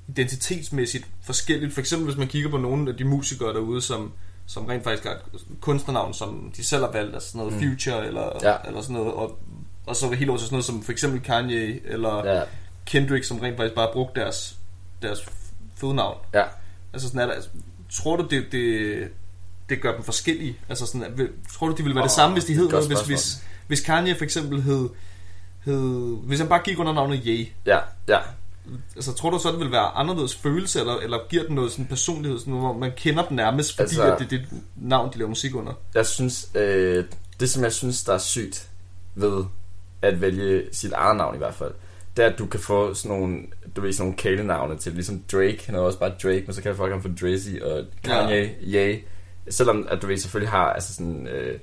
identitetsmæssigt 0.08 1.06
forskelligt? 1.22 1.72
For 1.72 1.80
eksempel 1.80 2.06
hvis 2.06 2.18
man 2.18 2.28
kigger 2.28 2.50
på 2.50 2.56
nogle 2.56 2.90
af 2.90 2.96
de 2.96 3.04
musikere 3.04 3.52
derude, 3.54 3.80
som, 3.80 4.12
som 4.46 4.66
rent 4.66 4.84
faktisk 4.84 5.04
har 5.04 5.12
et 5.12 5.20
kunstnernavn, 5.60 6.14
som 6.14 6.52
de 6.56 6.64
selv 6.64 6.82
har 6.84 6.92
valgt, 6.92 7.14
altså 7.14 7.28
sådan 7.30 7.38
noget 7.46 7.52
Mm. 7.62 7.68
Future, 7.70 8.06
eller, 8.06 8.30
Ja. 8.42 8.54
eller 8.66 8.80
sådan 8.80 8.96
noget, 8.96 9.12
og, 9.12 9.38
og 9.86 9.96
så 9.96 10.10
helt 10.10 10.30
over 10.30 10.38
til 10.38 10.46
sådan 10.46 10.54
noget 10.54 10.64
som 10.64 10.82
for 10.82 10.92
eksempel 10.92 11.20
Kanye, 11.20 11.80
eller 11.86 12.26
ja. 12.36 12.42
Kendrick, 12.86 13.24
som 13.24 13.38
rent 13.38 13.56
faktisk 13.56 13.74
bare 13.74 13.86
har 13.86 13.92
brugt 13.92 14.16
deres, 14.16 14.58
deres 15.02 15.26
fødenavn. 15.76 16.18
ja. 16.34 16.42
Altså 16.92 17.08
sådan 17.08 17.20
er 17.20 17.26
der, 17.26 17.32
altså, 17.32 17.50
tror 17.92 18.16
du 18.16 18.26
det, 18.30 18.44
det, 18.52 19.08
det 19.68 19.82
gør 19.82 19.94
dem 19.94 20.02
forskellige? 20.04 20.56
Altså 20.68 20.86
sådan, 20.86 21.02
at, 21.04 21.18
vil- 21.18 21.30
tror 21.52 21.66
du 21.68 21.74
det 21.74 21.84
ville 21.84 21.94
være 21.94 22.04
det 22.04 22.10
Åh, 22.10 22.14
samme, 22.16 22.32
hvis 22.34 22.44
de 22.44 22.54
hed 22.54 22.68
noget, 22.68 22.86
hvis, 22.86 23.00
hvis, 23.00 23.42
hvis 23.66 23.80
Kanye 23.80 24.14
for 24.16 24.24
eksempel 24.24 24.62
hed, 24.62 24.88
hed, 25.64 26.16
hvis 26.26 26.38
han 26.40 26.48
bare 26.48 26.60
gik 26.64 26.78
under 26.78 26.92
navnet 26.92 27.20
Ye, 27.26 27.46
Ja, 27.66 27.78
ja. 28.08 28.18
altså 28.96 29.12
tror 29.14 29.30
du 29.30 29.38
så, 29.38 29.48
det 29.50 29.58
ville 29.58 29.72
være 29.72 29.90
anderledes 29.96 30.36
følelse, 30.36 30.80
eller, 30.80 30.96
eller 30.96 31.18
giver 31.28 31.44
den 31.46 31.54
noget 31.54 31.70
sådan 31.72 31.86
personlighed, 31.86 32.38
sådan, 32.38 32.54
hvor 32.54 32.72
man 32.72 32.92
kender 32.96 33.24
dem 33.28 33.36
nærmest, 33.36 33.70
fordi 33.76 33.82
altså, 33.82 34.02
at 34.12 34.18
det 34.18 34.24
er 34.24 34.28
det 34.28 34.48
navn, 34.76 35.12
de 35.12 35.18
laver 35.18 35.28
musik 35.28 35.54
under? 35.54 35.72
Jeg 35.94 36.06
synes, 36.06 36.50
øh, 36.54 37.04
det 37.40 37.50
som 37.50 37.62
jeg 37.62 37.72
synes, 37.72 38.04
der 38.04 38.14
er 38.14 38.18
sygt 38.18 38.68
ved 39.14 39.44
at 40.02 40.20
vælge 40.20 40.62
sit 40.72 40.92
eget 40.92 41.16
navn 41.16 41.34
i 41.34 41.38
hvert 41.38 41.54
fald, 41.54 41.72
det 42.16 42.24
er, 42.24 42.28
at 42.30 42.38
du 42.38 42.46
kan 42.46 42.60
få 42.60 42.94
sådan 42.94 43.18
nogle, 43.18 43.38
du 43.76 43.80
ved, 43.80 43.92
sådan 43.92 44.06
nogle 44.06 44.16
kælenavne 44.16 44.76
til, 44.78 44.92
ligesom 44.92 45.22
Drake, 45.32 45.62
han 45.66 45.74
er 45.74 45.78
også 45.78 45.98
bare 45.98 46.12
Drake, 46.22 46.42
men 46.46 46.54
så 46.54 46.62
kan 46.62 46.76
folk 46.76 46.92
ham 46.92 47.02
for 47.02 47.10
Drizzy, 47.20 47.60
og 47.62 47.84
Kanye, 48.04 48.50
ja. 48.60 48.88
Ye, 48.88 49.00
selvom 49.48 49.86
at 49.90 50.02
du 50.02 50.06
ved, 50.06 50.16
selvfølgelig 50.16 50.50
har, 50.50 50.72
altså 50.72 50.94
sådan, 50.94 51.26
øh, 51.26 51.58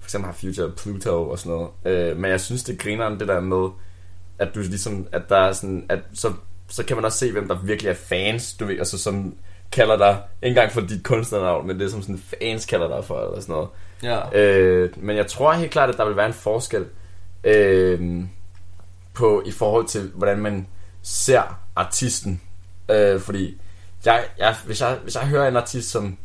for 0.00 0.06
eksempel 0.06 0.26
har 0.26 0.32
Future 0.34 0.72
Pluto 0.76 1.30
og 1.30 1.38
sådan 1.38 1.52
noget, 1.52 1.70
øh, 1.84 2.16
men 2.16 2.30
jeg 2.30 2.40
synes, 2.40 2.64
det 2.64 2.78
griner 2.78 3.08
det 3.08 3.28
der 3.28 3.40
med, 3.40 3.68
at 4.38 4.54
du 4.54 4.60
ligesom, 4.60 5.06
at 5.12 5.22
der 5.28 5.36
er 5.36 5.52
sådan, 5.52 5.86
at 5.88 5.98
så, 6.14 6.32
så 6.68 6.84
kan 6.84 6.96
man 6.96 7.04
også 7.04 7.18
se, 7.18 7.32
hvem 7.32 7.48
der 7.48 7.58
virkelig 7.62 7.90
er 7.90 7.94
fans, 7.94 8.54
du 8.54 8.64
ved, 8.64 8.78
altså 8.78 8.98
som 8.98 9.34
kalder 9.72 9.96
dig, 9.96 10.18
ikke 10.42 10.48
engang 10.48 10.72
for 10.72 10.80
dit 10.80 11.04
kunstnernavn, 11.04 11.66
men 11.66 11.78
det 11.78 11.84
er 11.84 11.90
som 11.90 12.02
sådan 12.02 12.18
fans 12.18 12.66
kalder 12.66 12.88
dig 12.88 13.04
for, 13.04 13.20
eller 13.20 13.40
sådan 13.40 13.52
noget. 13.52 13.68
Ja. 14.02 14.40
Øh, 14.40 14.90
men 14.96 15.16
jeg 15.16 15.26
tror 15.26 15.52
helt 15.52 15.70
klart, 15.70 15.90
at 15.90 15.96
der 15.96 16.04
vil 16.04 16.16
være 16.16 16.26
en 16.26 16.32
forskel 16.32 16.84
øh, 17.44 18.24
på 19.14 19.42
i 19.46 19.50
forhold 19.50 19.86
til, 19.86 20.10
hvordan 20.14 20.38
man 20.38 20.66
ser 21.04 21.58
artisten. 21.76 22.40
Øh, 22.88 23.20
fordi 23.20 23.60
jeg, 24.04 24.24
jeg, 24.38 24.56
hvis, 24.66 24.80
jeg, 24.80 24.98
hvis 25.02 25.14
jeg 25.14 25.26
hører 25.26 25.48
en 25.48 25.56
artist, 25.56 25.90
som, 25.90 26.18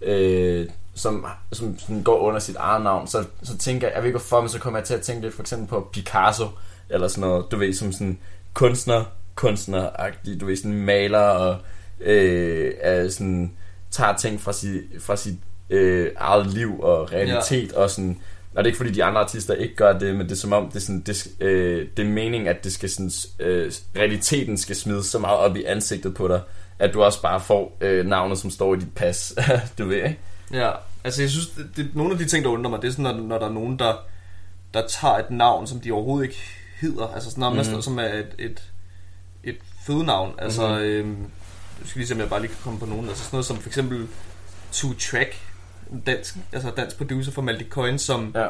øh, 0.00 0.68
som, 0.94 1.26
som, 1.52 1.78
som 1.78 2.04
går 2.04 2.18
under 2.18 2.38
sit 2.40 2.56
eget 2.56 2.82
navn, 2.82 3.06
så, 3.06 3.24
så 3.42 3.58
tænker 3.58 3.86
jeg, 3.86 3.94
jeg 3.94 4.02
ved 4.02 4.08
ikke 4.08 4.18
hvorfor, 4.18 4.40
men 4.40 4.48
så 4.48 4.58
kommer 4.58 4.78
jeg 4.78 4.86
til 4.86 4.94
at 4.94 5.00
tænke 5.00 5.22
lidt 5.22 5.34
for 5.34 5.42
eksempel 5.42 5.68
på 5.68 5.88
Picasso, 5.92 6.48
eller 6.88 7.08
sådan 7.08 7.20
noget, 7.20 7.46
du 7.50 7.56
ved, 7.56 7.74
som 7.74 7.92
sådan 7.92 8.18
kunstner, 8.54 9.04
kunstner 9.34 9.90
du 10.40 10.46
ved, 10.46 10.56
sådan 10.56 10.72
maler 10.72 11.18
og 11.18 11.56
øh, 12.00 12.74
er 12.80 13.08
sådan, 13.08 13.52
tager 13.90 14.16
ting 14.16 14.40
fra 14.40 14.52
sit, 14.52 14.82
fra 15.00 15.16
sit 15.16 15.38
øh, 15.70 16.10
eget 16.16 16.46
liv 16.46 16.80
og 16.80 17.12
realitet 17.12 17.72
ja. 17.72 17.78
og 17.78 17.90
sådan, 17.90 18.20
og 18.54 18.64
det 18.64 18.66
er 18.66 18.66
ikke 18.66 18.76
fordi 18.76 18.90
de 18.90 19.04
andre 19.04 19.20
artister 19.20 19.54
ikke 19.54 19.74
gør 19.74 19.98
det, 19.98 20.14
men 20.14 20.26
det 20.26 20.32
er 20.32 20.36
som 20.36 20.52
om, 20.52 20.68
det 20.68 20.76
er, 20.76 20.80
sådan, 20.80 21.00
det, 21.00 21.26
øh, 21.40 21.88
det 21.96 22.06
er 22.06 22.08
meningen, 22.08 22.48
at 22.48 22.64
det 22.64 22.72
skal 22.72 22.90
sådan, 22.90 23.10
øh, 23.38 23.72
realiteten 23.96 24.58
skal 24.58 24.76
smides 24.76 25.06
så 25.06 25.18
meget 25.18 25.38
op 25.38 25.56
i 25.56 25.64
ansigtet 25.64 26.14
på 26.14 26.28
dig, 26.28 26.40
at 26.78 26.94
du 26.94 27.02
også 27.02 27.22
bare 27.22 27.40
får 27.40 27.76
øh, 27.80 28.06
navnet, 28.06 28.38
som 28.38 28.50
står 28.50 28.74
i 28.74 28.78
dit 28.78 28.94
pas. 28.94 29.34
du 29.78 29.84
ved, 29.84 29.96
ikke? 29.96 30.18
Ja, 30.52 30.70
altså 31.04 31.22
jeg 31.22 31.30
synes, 31.30 31.48
det, 31.48 31.70
det, 31.76 31.90
nogle 31.94 32.12
af 32.12 32.18
de 32.18 32.24
ting, 32.24 32.44
der 32.44 32.50
undrer 32.50 32.70
mig, 32.70 32.82
det 32.82 32.88
er 32.88 32.92
sådan, 32.92 33.16
når, 33.16 33.22
når 33.22 33.38
der 33.38 33.46
er 33.46 33.52
nogen, 33.52 33.78
der, 33.78 33.94
der 34.74 34.86
tager 34.86 35.14
et 35.14 35.30
navn, 35.30 35.66
som 35.66 35.80
de 35.80 35.92
overhovedet 35.92 36.28
ikke 36.28 36.40
hedder. 36.80 37.06
Altså 37.06 37.30
sådan 37.30 37.40
noget, 37.40 37.66
mm-hmm. 37.66 37.82
som 37.82 37.98
er 37.98 38.02
et, 38.02 38.34
et, 38.38 38.62
et 39.44 39.56
fødenavn. 39.86 40.34
Altså, 40.38 40.68
mm-hmm. 40.68 41.22
jeg 41.80 41.88
skal 41.88 41.98
lige 41.98 42.08
se, 42.08 42.14
om 42.14 42.20
jeg 42.20 42.28
bare 42.28 42.40
lige 42.40 42.50
kan 42.50 42.60
komme 42.64 42.78
på 42.78 42.86
nogen. 42.86 43.08
Altså 43.08 43.24
sådan 43.24 43.36
noget 43.36 43.46
som 43.46 43.56
for 43.56 43.68
eksempel 43.68 44.08
Two 44.72 44.92
Track, 44.98 45.51
dansk, 46.06 46.36
altså 46.52 46.70
dansk 46.76 46.96
producer 46.96 47.32
for 47.32 47.42
Maldi 47.42 47.68
Coin, 47.68 47.98
som, 47.98 48.32
ja. 48.34 48.46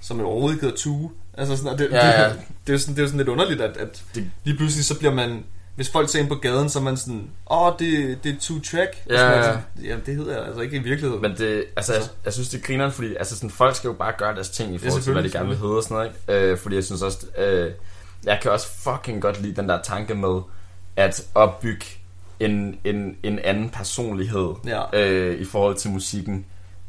som 0.00 0.20
jo 0.20 0.26
overhovedet 0.26 0.60
hedder 0.60 0.76
Two. 0.76 1.10
Altså 1.34 1.56
sådan, 1.56 1.78
det, 1.78 1.88
ja, 1.90 2.22
ja. 2.22 2.28
Det, 2.28 2.38
det, 2.66 2.68
er 2.68 2.72
jo 2.72 2.78
sådan, 2.78 2.94
det 2.94 3.00
er 3.00 3.04
jo 3.04 3.08
sådan 3.08 3.18
lidt 3.18 3.28
underligt, 3.28 3.60
at, 3.60 3.76
at 3.76 4.02
det... 4.14 4.30
lige 4.44 4.56
pludselig 4.56 4.84
så 4.84 4.98
bliver 4.98 5.14
man 5.14 5.44
hvis 5.76 5.90
folk 5.90 6.08
ser 6.08 6.18
ind 6.18 6.28
på 6.28 6.34
gaden, 6.34 6.68
så 6.68 6.78
er 6.78 6.82
man 6.82 6.96
sådan, 6.96 7.30
åh, 7.50 7.62
oh, 7.62 7.72
det, 7.78 8.18
det 8.24 8.34
er 8.34 8.36
two 8.40 8.60
track. 8.60 9.02
Ja. 9.10 9.42
Sådan, 9.42 9.60
ja, 9.84 9.96
det 10.06 10.16
hedder 10.16 10.44
altså 10.44 10.60
ikke 10.60 10.76
i 10.76 10.78
virkeligheden. 10.78 11.22
Men 11.22 11.36
det, 11.38 11.64
altså, 11.76 11.92
jeg, 11.92 12.02
jeg 12.24 12.32
synes, 12.32 12.48
det 12.48 12.62
griner, 12.62 12.90
fordi 12.90 13.14
altså, 13.16 13.34
sådan, 13.34 13.50
folk 13.50 13.76
skal 13.76 13.88
jo 13.88 13.94
bare 13.94 14.12
gøre 14.18 14.34
deres 14.34 14.50
ting 14.50 14.74
i 14.74 14.78
forhold 14.78 15.02
til, 15.02 15.12
hvad 15.12 15.22
de 15.22 15.30
gerne 15.30 15.48
vil 15.48 15.58
hedde 15.58 15.76
og 15.76 15.82
sådan 15.82 15.94
noget. 15.96 16.12
Ikke? 16.28 16.50
Øh, 16.50 16.58
fordi 16.58 16.74
jeg 16.74 16.84
synes 16.84 17.02
også, 17.02 17.26
øh, 17.38 17.70
jeg 18.24 18.38
kan 18.42 18.50
også 18.50 18.66
fucking 18.66 19.22
godt 19.22 19.42
lide 19.42 19.56
den 19.56 19.68
der 19.68 19.82
tanke 19.82 20.14
med, 20.14 20.40
at 20.96 21.26
opbygge 21.34 21.86
en, 22.40 22.78
en, 22.84 23.16
en 23.22 23.38
anden 23.38 23.70
personlighed 23.70 24.54
ja. 24.66 25.00
øh, 25.02 25.40
i 25.40 25.44
forhold 25.44 25.76
til 25.76 25.90
musikken. 25.90 26.46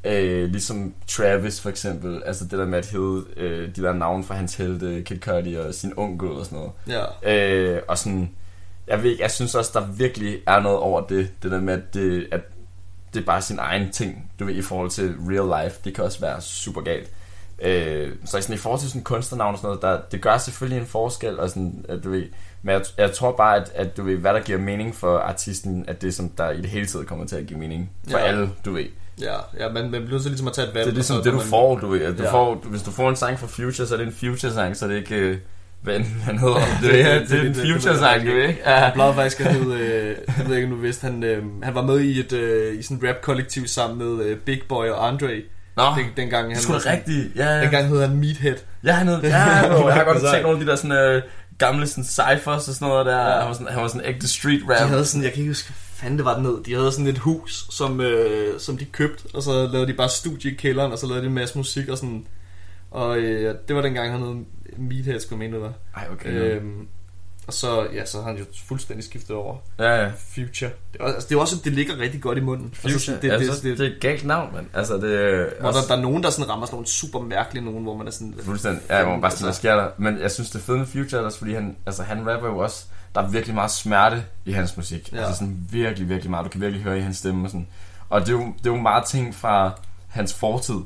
Øh, 0.07 0.49
ligesom 0.49 0.93
Travis 1.07 1.61
for 1.61 1.69
eksempel, 1.69 2.23
altså 2.25 2.43
det 2.43 2.51
der 2.51 2.65
med 2.65 2.77
at 2.77 2.85
hedde 2.85 3.25
øh, 3.37 3.75
de 3.75 3.81
der 3.81 3.93
navne 3.93 4.23
fra 4.23 4.35
hans 4.35 4.55
helte, 4.55 5.01
Kid 5.01 5.19
Cudi 5.19 5.55
og 5.55 5.73
sin 5.73 5.93
onkel 5.97 6.29
og 6.29 6.45
sådan 6.45 6.57
noget. 6.57 6.71
Ja. 7.23 7.73
Øh, 7.75 7.81
og 7.87 7.97
sådan, 7.97 8.29
jeg, 8.87 9.03
ved, 9.03 9.15
jeg 9.19 9.31
synes 9.31 9.55
også, 9.55 9.71
der 9.73 9.85
virkelig 9.85 10.39
er 10.47 10.59
noget 10.59 10.77
over 10.77 11.01
det, 11.01 11.29
det 11.43 11.51
der 11.51 11.61
med, 11.61 11.73
at 11.73 11.93
det, 11.93 12.27
at 12.31 12.41
det 13.13 13.21
er 13.21 13.25
bare 13.25 13.41
sin 13.41 13.59
egen 13.59 13.91
ting, 13.91 14.31
du 14.39 14.45
ved, 14.45 14.55
i 14.55 14.61
forhold 14.61 14.89
til 14.89 15.15
real 15.29 15.63
life. 15.63 15.79
Det 15.83 15.95
kan 15.95 16.03
også 16.03 16.21
være 16.21 16.41
super 16.41 16.81
galt. 16.81 17.11
Øh, 17.61 18.11
så 18.25 18.41
sådan, 18.41 18.55
i 18.55 18.57
forhold 18.57 18.79
til 18.79 18.89
sådan 18.89 19.03
kunstnernavn 19.03 19.53
og 19.53 19.59
sådan 19.59 19.67
noget, 19.67 19.81
der, 19.81 19.99
det 20.11 20.21
gør 20.21 20.37
selvfølgelig 20.37 20.81
en 20.81 20.87
forskel, 20.87 21.39
og 21.39 21.49
sådan, 21.49 21.85
at 21.89 22.03
du 22.03 22.09
ved, 22.09 22.25
men 22.61 22.73
jeg, 22.73 22.81
jeg 22.97 23.11
tror 23.11 23.31
bare, 23.31 23.55
at, 23.55 23.71
at 23.75 23.97
du 23.97 24.03
ved, 24.03 24.17
hvad 24.17 24.33
der 24.33 24.39
giver 24.39 24.59
mening 24.59 24.95
for 24.95 25.17
artisten, 25.17 25.85
at 25.87 26.01
det 26.01 26.15
som 26.15 26.29
der 26.29 26.51
i 26.51 26.61
det 26.61 26.69
hele 26.69 26.85
taget 26.85 27.07
kommer 27.07 27.25
til 27.25 27.35
at 27.35 27.45
give 27.47 27.59
mening 27.59 27.91
for 28.09 28.17
ja. 28.17 28.23
alle, 28.23 28.49
du 28.65 28.71
ved. 28.71 28.85
Ja, 29.21 29.35
ja 29.59 29.69
men 29.69 29.91
man 29.91 30.05
bliver 30.05 30.19
så 30.19 30.29
ligesom 30.29 30.47
at 30.47 30.53
tage 30.53 30.67
et 30.67 30.73
valg. 30.73 30.85
Det 30.85 30.91
er 30.91 30.95
ligesom 30.95 31.17
det, 31.17 31.25
du 31.25 31.37
man... 31.37 31.45
får, 31.45 31.75
du. 31.79 31.97
Du 31.97 32.23
ja. 32.23 32.31
får, 32.31 32.55
hvis 32.55 32.81
du 32.81 32.91
får 32.91 33.09
en 33.09 33.15
sang 33.15 33.39
fra 33.39 33.47
Future, 33.47 33.87
så 33.87 33.93
er 33.93 33.97
det 33.97 34.07
en 34.07 34.13
Future-sang, 34.13 34.77
så 34.77 34.85
er 34.85 34.89
det 34.89 34.97
ikke... 34.97 35.15
Øh, 35.15 35.37
hvad 35.81 35.99
han 35.99 36.39
hedder. 36.39 36.59
Det, 36.81 37.01
er, 37.01 37.19
det, 37.19 37.29
det, 37.29 37.39
er 37.39 37.43
en 37.43 37.55
future-sang, 37.55 38.25
du 38.25 38.31
ikke? 38.31 38.59
Ja. 38.65 38.75
Han 38.75 38.93
plejede 38.93 39.13
faktisk 39.13 39.39
at 39.39 39.53
hedde, 39.53 39.75
øh, 39.79 40.17
jeg 40.37 40.47
ved 40.47 40.55
ikke, 40.55 40.69
du 40.69 40.75
vidste, 40.75 41.01
han, 41.07 41.23
øh, 41.23 41.43
han 41.63 41.75
var 41.75 41.81
med 41.81 41.99
i 41.99 42.19
et 42.19 42.33
øh, 42.33 42.79
i 42.79 42.81
sådan 42.81 43.01
rap-kollektiv 43.03 43.67
sammen 43.67 43.97
med 43.97 44.25
øh, 44.25 44.37
Big 44.37 44.61
Boy 44.69 44.87
og 44.87 45.07
Andre. 45.07 45.27
Nå, 45.77 45.83
den, 45.97 46.05
dengang, 46.17 46.45
han 46.45 46.55
det 46.55 46.63
skulle 46.63 46.91
rigtigt. 46.91 47.35
Ja, 47.35 47.55
ja. 47.55 47.61
Dengang 47.61 47.87
hed 47.87 48.01
han 48.01 48.15
Meathead. 48.15 48.55
Ja, 48.83 48.91
han 48.91 49.07
hed, 49.07 49.21
ja, 49.23 49.67
bro, 49.77 49.87
jeg 49.87 49.95
har 49.95 50.03
godt 50.03 50.21
set 50.21 50.41
nogle 50.41 50.59
af 50.59 50.65
de 50.65 50.71
der 50.71 50.75
sådan, 50.75 50.91
øh, 50.91 51.21
gamle 51.57 51.87
sådan, 51.87 52.03
cyphers 52.03 52.67
og 52.67 52.73
sådan 52.73 52.87
noget 52.87 53.05
der. 53.05 53.17
Ja. 53.17 53.39
Han, 53.39 53.47
var 53.47 53.53
sådan, 53.53 53.67
han 53.67 53.81
var 53.81 53.87
sådan 53.87 54.05
ægte 54.05 54.27
street 54.27 54.61
rap. 54.69 54.81
De 54.81 54.87
havde 54.87 55.05
sådan, 55.05 55.23
jeg 55.23 55.31
kan 55.31 55.39
ikke 55.39 55.49
huske, 55.49 55.73
fanden 55.97 56.17
det 56.17 56.25
var 56.25 56.39
ned. 56.39 56.63
De 56.63 56.73
havde 56.73 56.91
sådan 56.91 57.07
et 57.07 57.17
hus, 57.17 57.67
som, 57.69 58.01
øh, 58.01 58.59
som 58.59 58.77
de 58.77 58.85
købte, 58.85 59.23
og 59.33 59.43
så 59.43 59.67
lavede 59.67 59.87
de 59.87 59.93
bare 59.93 60.09
studie 60.09 60.51
i 60.51 60.55
kælderen, 60.55 60.91
og 60.91 60.99
så 60.99 61.07
lavede 61.07 61.21
de 61.21 61.27
en 61.27 61.33
masse 61.33 61.57
musik 61.57 61.89
og 61.89 61.97
sådan. 61.97 62.27
Og 62.91 63.17
øh, 63.17 63.55
det 63.67 63.75
var 63.75 63.81
dengang, 63.81 64.11
han 64.11 64.21
hed 64.21 64.35
Meathead, 64.77 65.19
skulle 65.19 65.39
mene, 65.39 65.53
det 65.53 65.61
var. 65.61 65.73
Ej, 65.95 66.07
okay. 66.11 66.29
Øhm, 66.29 66.87
og 67.47 67.53
så, 67.53 67.87
ja, 67.93 68.05
så 68.05 68.17
har 68.17 68.27
han 68.27 68.37
jo 68.37 68.45
fuldstændig 68.67 69.05
skiftet 69.05 69.35
over. 69.35 69.57
Ja, 69.79 70.03
ja. 70.03 70.11
Future. 70.35 70.71
Det 70.93 71.01
er, 71.01 71.05
altså, 71.05 71.29
det 71.29 71.35
er 71.35 71.39
også, 71.39 71.55
det 71.63 71.73
ligger 71.73 71.99
rigtig 71.99 72.21
godt 72.21 72.37
i 72.37 72.41
munden. 72.41 72.71
Future. 72.73 72.93
Altså, 72.93 73.11
det, 73.11 73.21
det, 73.21 73.39
det, 73.39 73.63
det, 73.63 73.77
det, 73.77 73.87
er 73.87 73.95
et 73.95 74.01
galt 74.01 74.25
navn, 74.25 74.55
men 74.55 74.69
altså 74.73 74.93
det... 74.93 75.01
Hvor 75.59 75.71
der, 75.71 75.81
der, 75.87 75.95
er 75.95 76.01
nogen, 76.01 76.23
der 76.23 76.29
sådan 76.29 76.49
rammer 76.49 76.65
sådan 76.65 76.75
nogle 76.75 76.87
super 76.87 77.19
mærkelige 77.19 77.65
nogen, 77.65 77.83
hvor 77.83 77.97
man 77.97 78.07
er 78.07 78.11
sådan... 78.11 78.35
Fuldstændig, 78.43 78.81
ja, 78.89 79.03
hvor 79.03 79.11
man 79.11 79.21
bare 79.21 79.31
sådan, 79.31 79.45
hvad 79.45 79.53
sker 79.53 79.75
der? 79.75 79.89
Men 79.97 80.19
jeg 80.19 80.31
synes, 80.31 80.49
det 80.49 80.59
er 80.59 80.63
fedt 80.63 80.77
med 80.77 80.87
Future, 80.87 81.21
også 81.21 81.37
fordi 81.37 81.53
han, 81.53 81.77
altså, 81.85 82.03
han 82.03 82.27
rapper 82.27 82.47
jo 82.47 82.57
også... 82.57 82.85
Der 83.17 83.23
er 83.23 83.27
virkelig 83.27 83.55
meget 83.55 83.71
smerte 83.71 84.23
i 84.45 84.51
hans 84.51 84.77
musik. 84.77 85.13
Ja. 85.13 85.17
Altså 85.17 85.33
sådan 85.33 85.67
virkelig, 85.71 86.09
virkelig 86.09 86.31
meget. 86.31 86.45
Du 86.45 86.49
kan 86.49 86.61
virkelig 86.61 86.83
høre 86.83 86.97
i 86.97 87.01
hans 87.01 87.17
stemme 87.17 87.45
og 87.45 87.49
sådan. 87.49 87.67
Og 88.09 88.21
det 88.21 88.29
er 88.29 88.33
jo, 88.33 88.53
det 88.57 88.67
er 88.67 88.75
jo 88.75 88.81
meget 88.81 89.05
ting 89.05 89.35
fra 89.35 89.71
hans 90.07 90.33
fortid. 90.33 90.79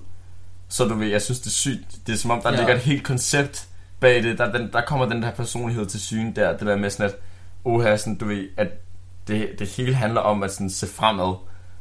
Så 0.69 0.85
du 0.85 0.93
ved, 0.93 1.07
jeg 1.07 1.21
synes, 1.21 1.39
det 1.39 1.47
er 1.47 1.51
sygt. 1.51 2.07
Det 2.07 2.13
er 2.13 2.17
som 2.17 2.31
om, 2.31 2.41
der 2.41 2.51
ja. 2.51 2.57
ligger 2.57 2.75
et 2.75 2.81
helt 2.81 3.03
koncept 3.03 3.67
bag 3.99 4.23
det, 4.23 4.37
der, 4.37 4.51
den, 4.51 4.69
der 4.73 4.81
kommer 4.81 5.05
den 5.05 5.21
der 5.21 5.31
personlighed 5.31 5.85
til 5.85 5.99
syne 5.99 6.33
der, 6.35 6.57
det 6.57 6.67
der 6.67 6.75
med 6.75 6.89
sådan 6.89 7.05
at, 7.05 7.15
oha, 7.63 7.97
sådan, 7.97 8.15
du 8.15 8.25
ved, 8.25 8.47
at 8.57 8.67
det, 9.27 9.49
det 9.59 9.67
hele 9.67 9.93
handler 9.95 10.21
om 10.21 10.43
at 10.43 10.53
sådan 10.53 10.69
se 10.69 10.87
fremad, 10.87 11.35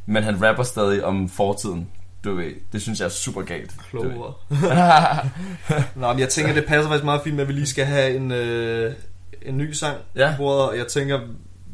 men 0.06 0.22
han 0.22 0.48
rapper 0.48 0.62
stadig 0.62 1.04
om 1.04 1.28
fortiden. 1.28 1.88
Du 2.24 2.34
ved, 2.34 2.52
det 2.72 2.82
synes 2.82 3.00
jeg 3.00 3.06
er 3.06 3.10
super 3.10 3.42
galt. 3.42 3.74
Klogere. 3.90 4.34
Nå, 5.94 6.12
men 6.12 6.18
jeg 6.18 6.28
tænker, 6.28 6.54
det 6.54 6.64
passer 6.64 6.88
faktisk 6.88 7.04
meget 7.04 7.20
fint 7.24 7.36
med, 7.36 7.42
at 7.42 7.48
vi 7.48 7.52
lige 7.52 7.66
skal 7.66 7.84
have 7.84 8.16
en, 8.16 8.32
øh, 8.32 8.94
en 9.42 9.58
ny 9.58 9.72
sang 9.72 9.96
ja. 10.16 10.34
og 10.40 10.76
jeg 10.76 10.86
tænker, 10.86 11.20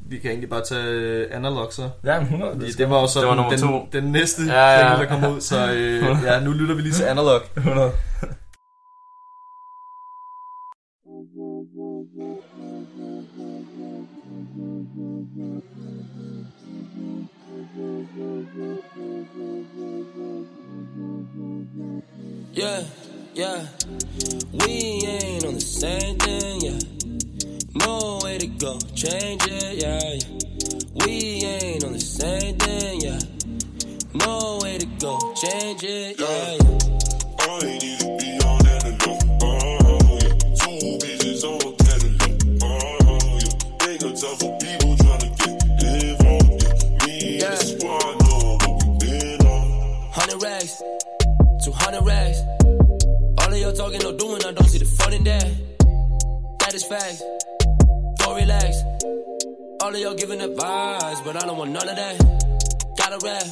vi 0.08 0.18
kan 0.18 0.30
egentlig 0.30 0.50
bare 0.50 0.64
tage 0.64 0.84
øh, 0.84 1.28
Analog 1.32 1.72
så. 1.72 1.90
Ja, 2.04 2.20
100. 2.20 2.60
Det, 2.60 2.78
det 2.78 2.90
var 2.90 2.96
også 2.96 3.20
det 3.20 3.28
var 3.28 3.48
den, 3.50 3.58
to. 3.58 3.88
den 3.92 4.04
næste 4.04 4.42
ja, 4.42 4.70
ja. 4.70 4.96
ting, 4.96 5.10
der 5.10 5.20
kom 5.20 5.34
ud, 5.34 5.40
så 5.40 5.72
øh, 5.72 6.22
ja, 6.26 6.40
nu 6.40 6.52
lytter 6.52 6.74
vi 6.74 6.82
lige 6.82 6.92
til 6.92 7.04
Analog. 7.04 7.40
100. 7.56 7.92
Yeah, 22.58 22.84
yeah. 23.38 23.75
No 28.06 28.20
way 28.22 28.38
to 28.38 28.46
go, 28.46 28.78
change 28.94 29.42
it, 29.48 29.82
yeah. 29.82 29.98
yeah. 29.98 31.04
We 31.04 31.42
ain't 31.42 31.82
on 31.82 31.92
the 31.92 31.98
same 31.98 32.56
thing, 32.56 33.00
yeah. 33.00 33.18
No 34.14 34.60
way 34.62 34.78
to 34.78 34.86
go, 35.02 35.18
change 35.34 35.82
it, 35.82 36.20
yeah. 36.20 36.54
yeah. 36.54 36.76
You 37.62 37.78
need 37.82 37.98
to 37.98 38.06
be 38.14 38.30
on 38.46 38.58
that 38.62 38.82
alone. 38.86 39.18
Oh, 39.42 39.58
uh-huh, 39.58 40.22
yeah. 40.22 40.38
Two 40.54 40.86
bitches 41.02 41.42
on 41.50 41.58
Cadillac. 41.82 42.30
Oh, 42.62 42.70
uh-huh, 42.70 43.42
yeah. 43.42 43.90
Ain't 43.90 44.02
no 44.02 44.08
time 44.14 44.36
for 44.38 44.54
people 44.62 44.94
trying 45.02 45.22
to 45.26 45.30
get 45.42 45.54
live 45.82 46.22
on. 46.30 46.46
Yeah. 46.62 47.06
Me 47.06 47.38
yeah. 47.38 47.50
and 47.50 47.58
the 47.58 47.66
squad 47.66 48.14
know 48.22 48.54
what 48.62 48.70
we 48.86 48.90
been 49.02 49.46
on. 49.48 49.66
Hundred 50.14 50.42
racks. 50.44 50.78
200 51.64 52.06
racks. 52.06 52.38
All 53.42 53.52
of 53.52 53.58
your 53.58 53.72
talking, 53.72 53.98
no 53.98 54.16
doing, 54.16 54.44
I 54.46 54.52
don't 54.52 54.68
see 54.68 54.78
the 54.78 54.84
fun 54.84 55.12
in 55.12 55.24
that. 55.24 55.50
That 56.60 56.72
is 56.72 56.84
facts. 56.84 57.24
Don't 58.26 58.34
relax. 58.34 58.82
All 59.82 59.94
of 59.94 60.00
y'all 60.00 60.14
giving 60.16 60.40
advice, 60.40 61.20
but 61.20 61.40
I 61.40 61.46
don't 61.46 61.58
want 61.58 61.70
none 61.70 61.88
of 61.88 61.94
that. 61.94 62.18
Gotta 62.98 63.24
rap. 63.24 63.46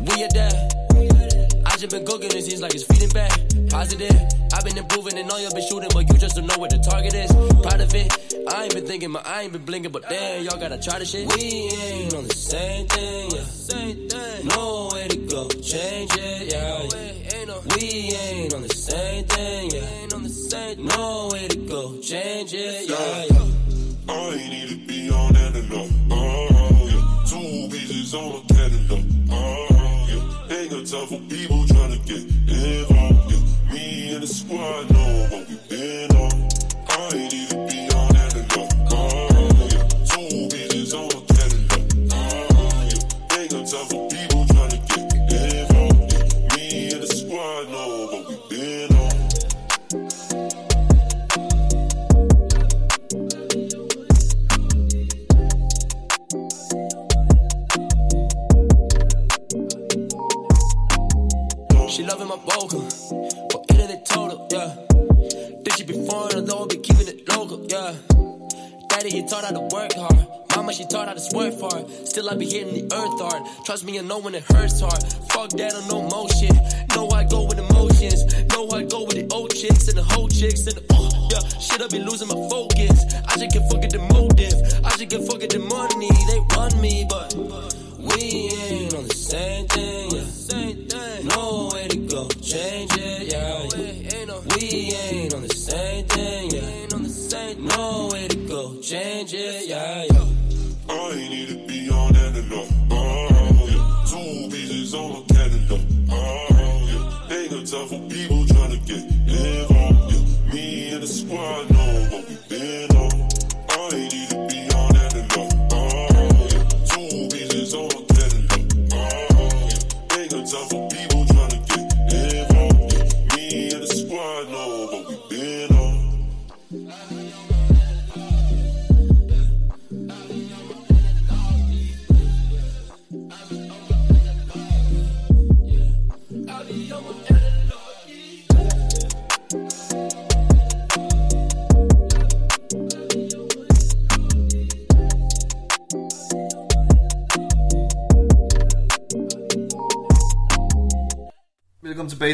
We 0.00 0.24
are 0.24 0.32
there. 0.32 1.60
I 1.66 1.76
just 1.76 1.90
been 1.90 2.06
cooking, 2.06 2.30
it 2.32 2.42
seems 2.42 2.62
like 2.62 2.74
it's 2.74 2.84
feeding 2.84 3.10
back. 3.10 3.38
Positive. 3.68 4.16
I've 4.54 4.64
been 4.64 4.78
improving 4.78 5.18
and 5.18 5.30
all 5.30 5.38
y'all 5.38 5.52
been 5.52 5.68
shooting, 5.68 5.90
but 5.92 6.08
you 6.08 6.16
just 6.16 6.36
don't 6.36 6.46
know 6.46 6.56
where 6.56 6.70
the 6.70 6.78
target 6.78 7.12
is. 7.12 7.30
Proud 7.60 7.82
of 7.82 7.94
it. 7.94 8.16
I 8.50 8.64
ain't 8.64 8.74
been 8.74 8.86
thinking, 8.86 9.12
but 9.12 9.26
I 9.26 9.42
ain't 9.42 9.52
been 9.52 9.66
blinking, 9.66 9.92
but 9.92 10.08
damn, 10.08 10.42
y'all 10.42 10.58
gotta 10.58 10.78
try 10.78 10.98
the 10.98 11.04
shit. 11.04 11.28
We 11.36 11.42
ain't 11.44 12.14
on 12.14 12.24
the 12.24 12.34
same 12.34 12.86
thing, 12.88 13.30
yeah. 13.30 14.56
No 14.56 14.88
way 14.94 15.06
to 15.08 15.16
go 15.18 15.48
change 15.50 16.12
it, 16.16 16.50
yeah. 16.50 16.80
We 17.76 18.16
ain't 18.16 18.54
on 18.54 18.62
the 18.62 18.74
same 18.74 19.26
thing, 19.26 19.70
yeah. 19.70 20.06
No 20.78 21.28
way 21.30 21.46
to 21.48 21.56
go, 21.58 22.00
change 22.00 22.54
it, 22.54 22.88
yeah. 22.88 23.55
Ain't 24.36 24.50
need 24.50 24.68
to 24.68 24.76
be 24.86 25.10
on 25.10 25.34
analog. 25.34 25.90
Oh, 26.10 26.46
uh-huh, 26.50 26.84
yeah. 26.84 27.24
Two 27.24 27.68
pieces 27.70 28.14
on 28.14 28.34
a 28.36 28.54
catalog. 28.54 29.04
Oh, 29.30 29.66
uh-huh, 29.70 30.06
yeah. 30.50 30.56
Ain't 30.56 30.70
got 30.70 30.86
time 30.86 31.06
for 31.06 31.20
people 31.34 31.66
trying 31.66 31.92
to 31.92 31.98
get 32.06 32.22
involved. 32.46 33.32
Yeah. 33.32 33.72
Me 33.72 34.12
and 34.14 34.22
the 34.22 34.26
squad 34.26 34.90
know 34.90 35.28
what 35.30 35.48
we 35.48 35.56
been 35.70 36.16
on. 36.16 36.48
I 36.88 37.16
ain't 37.16 37.32
need 37.32 37.55
be 72.36 72.46
hitting 72.46 72.74
the 72.74 72.94
earth 72.94 73.20
hard. 73.20 73.42
Trust 73.64 73.84
me, 73.84 73.98
I 73.98 74.02
know 74.02 74.18
when 74.18 74.34
it 74.34 74.44
hurts 74.44 74.80
hard. 74.80 75.02
Fuck 75.30 75.50
that, 75.50 75.74
I 75.74 75.86
no 75.88 76.02
motion. 76.02 76.54
Know 76.94 77.08
I 77.10 77.24
go 77.24 77.44
with 77.44 77.58
emotions. 77.58 78.24
Know 78.52 78.68
I 78.70 78.82
go 78.84 79.04
with 79.04 79.16
the 79.16 79.26
old 79.34 79.54
chicks 79.54 79.88
and 79.88 79.96
the 79.98 80.02
whole 80.02 80.28
chicks 80.28 80.66
and 80.66 80.76
the, 80.76 80.84
oh, 80.92 81.08
yeah. 81.30 81.40
Shit, 81.58 81.82
I 81.82 81.88
be 81.88 81.98
losing 81.98 82.28
my 82.28 82.34
focus. 82.48 83.04
I 83.26 83.38
should 83.38 83.50
get 83.50 83.68
fucking 83.70 83.90
the 83.90 84.00
motive. 84.12 84.54
I 84.84 84.90
should 84.96 85.08
get 85.08 85.22
fucking 85.26 85.48
the 85.48 85.60
money. 85.60 86.10
They 86.28 86.40
run 86.56 86.80
me, 86.80 87.06
but 87.08 87.34
we 87.34 88.50
ain't 88.68 88.94
on 88.94 89.04
the 89.08 89.14
same 89.14 89.66
thing, 89.68 90.10
yeah. 90.10 91.22
No 91.24 91.70
way 91.72 91.88
to 91.88 91.96
go, 92.06 92.28
change 92.28 92.92
it, 92.96 93.32
yeah. 93.32 93.66
We 94.56 94.92
ain't 94.94 95.34
on 95.34 95.42
the 95.42 95.54
same 95.54 96.04
thing, 96.06 96.50
yeah. 96.50 96.86
No 97.76 98.08
way 98.12 98.28
to 98.28 98.36
go, 98.48 98.80
change 98.80 99.34
it, 99.34 99.68
yeah. 99.68 100.06
I 100.10 100.25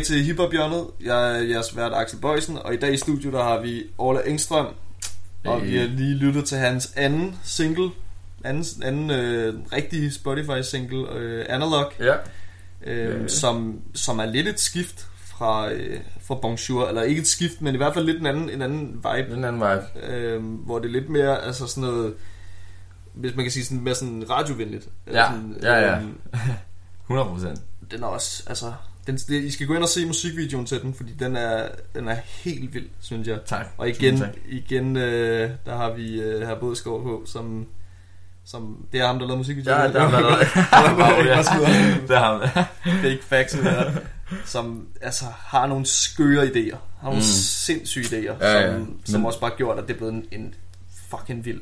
tilbage 0.04 0.24
til 0.24 0.36
Hip 0.42 0.52
Hjørnet. 0.52 0.86
Jeg 1.04 1.36
er 1.38 1.42
jeres 1.42 1.76
vært 1.76 1.92
Axel 1.92 2.18
Bøjsen, 2.18 2.58
og 2.58 2.74
i 2.74 2.76
dag 2.76 2.94
i 2.94 2.96
studiet 2.96 3.32
der 3.32 3.42
har 3.42 3.60
vi 3.60 3.82
Orla 3.98 4.20
Engstrøm. 4.26 4.66
Og 5.44 5.60
Hey. 5.60 5.70
vi 5.70 5.76
har 5.76 5.86
lige 5.86 6.14
lyttet 6.14 6.44
til 6.44 6.58
hans 6.58 6.92
anden 6.96 7.36
single, 7.44 7.90
anden, 8.44 8.64
anden 8.82 9.10
øh, 9.10 9.54
rigtige 9.72 10.12
Spotify-single, 10.12 11.12
øh, 11.12 11.46
Analog, 11.48 11.92
Ja. 12.00 12.14
øh, 12.86 13.22
Ja. 13.22 13.28
som, 13.28 13.80
som 13.94 14.18
er 14.18 14.26
lidt 14.26 14.48
et 14.48 14.60
skift 14.60 15.06
fra, 15.26 15.72
øh, 15.72 16.00
fra 16.20 16.34
Bonjour. 16.34 16.88
Eller 16.88 17.02
ikke 17.02 17.20
et 17.20 17.26
skift, 17.26 17.62
men 17.62 17.74
i 17.74 17.76
hvert 17.76 17.94
fald 17.94 18.04
lidt 18.06 18.20
en 18.20 18.26
anden, 18.26 18.50
en 18.50 18.62
anden 18.62 18.86
vibe. 18.94 19.34
Den 19.34 19.44
anden 19.44 19.60
vibe. 19.60 20.06
Øh, 20.14 20.42
hvor 20.44 20.78
det 20.78 20.86
er 20.88 20.92
lidt 20.92 21.08
mere, 21.08 21.42
altså 21.44 21.66
sådan 21.66 21.90
noget, 21.90 22.14
hvis 23.14 23.36
man 23.36 23.44
kan 23.44 23.52
sige 23.52 23.64
sådan 23.64 23.80
mere 23.80 23.94
sådan 23.94 24.30
radiovenligt. 24.30 24.88
Ja, 25.12 25.26
sådan, 25.30 25.56
ja, 25.62 25.74
ja. 25.74 25.96
øhm, 26.00 26.18
100 27.02 27.28
procent. 27.28 27.60
den 27.90 28.02
er 28.02 28.06
også, 28.06 28.42
altså... 28.46 28.72
Den, 29.06 29.16
det, 29.16 29.42
I 29.44 29.50
skal 29.50 29.66
gå 29.66 29.74
ind 29.74 29.82
og 29.82 29.88
se 29.88 30.06
musikvideoen 30.06 30.66
til 30.66 30.82
den, 30.82 30.94
fordi 30.94 31.12
den 31.12 31.36
er, 31.36 31.68
den 31.94 32.08
er 32.08 32.14
helt 32.26 32.74
vild, 32.74 32.88
synes 33.00 33.28
jeg. 33.28 33.38
Tak. 33.46 33.66
Og 33.78 33.88
igen, 33.88 34.18
tak. 34.18 34.28
igen 34.48 34.96
øh, 34.96 35.50
der 35.66 35.76
har 35.76 35.92
vi 35.92 36.20
øh, 36.20 36.46
her 36.48 36.58
Bådskov 36.60 37.02
på, 37.02 37.22
som, 37.26 37.66
som... 38.44 38.86
Det 38.92 39.00
er 39.00 39.06
ham, 39.06 39.18
der 39.18 39.26
lavede 39.26 39.38
musikvideoen. 39.38 39.80
Ja, 39.80 39.92
der 39.92 40.00
er 40.00 40.10
der 40.10 40.22
Wow, 40.94 41.24
ja. 41.24 41.38
Det 42.08 42.16
er 42.16 42.18
ham. 42.18 42.64
Fake 43.02 43.18
facts 43.22 43.54
med 43.56 43.62
her, 43.64 43.90
som 44.44 44.86
altså, 45.00 45.24
har 45.38 45.66
nogle 45.66 45.86
skøre 45.86 46.44
idéer. 46.46 46.76
Har 47.00 47.08
nogle 47.08 47.16
Mm. 47.18 47.22
sindssyge 47.22 48.04
idéer, 48.04 48.34
Ja, 48.46 48.58
ja. 48.60 48.72
som, 48.72 49.00
som 49.04 49.20
Men- 49.20 49.26
også 49.26 49.40
bare 49.40 49.52
gjort, 49.56 49.78
at 49.78 49.84
det 49.88 49.94
er 49.94 49.96
blevet 49.98 50.12
en, 50.14 50.24
en 50.32 50.54
fucking 51.10 51.44
vild, 51.44 51.60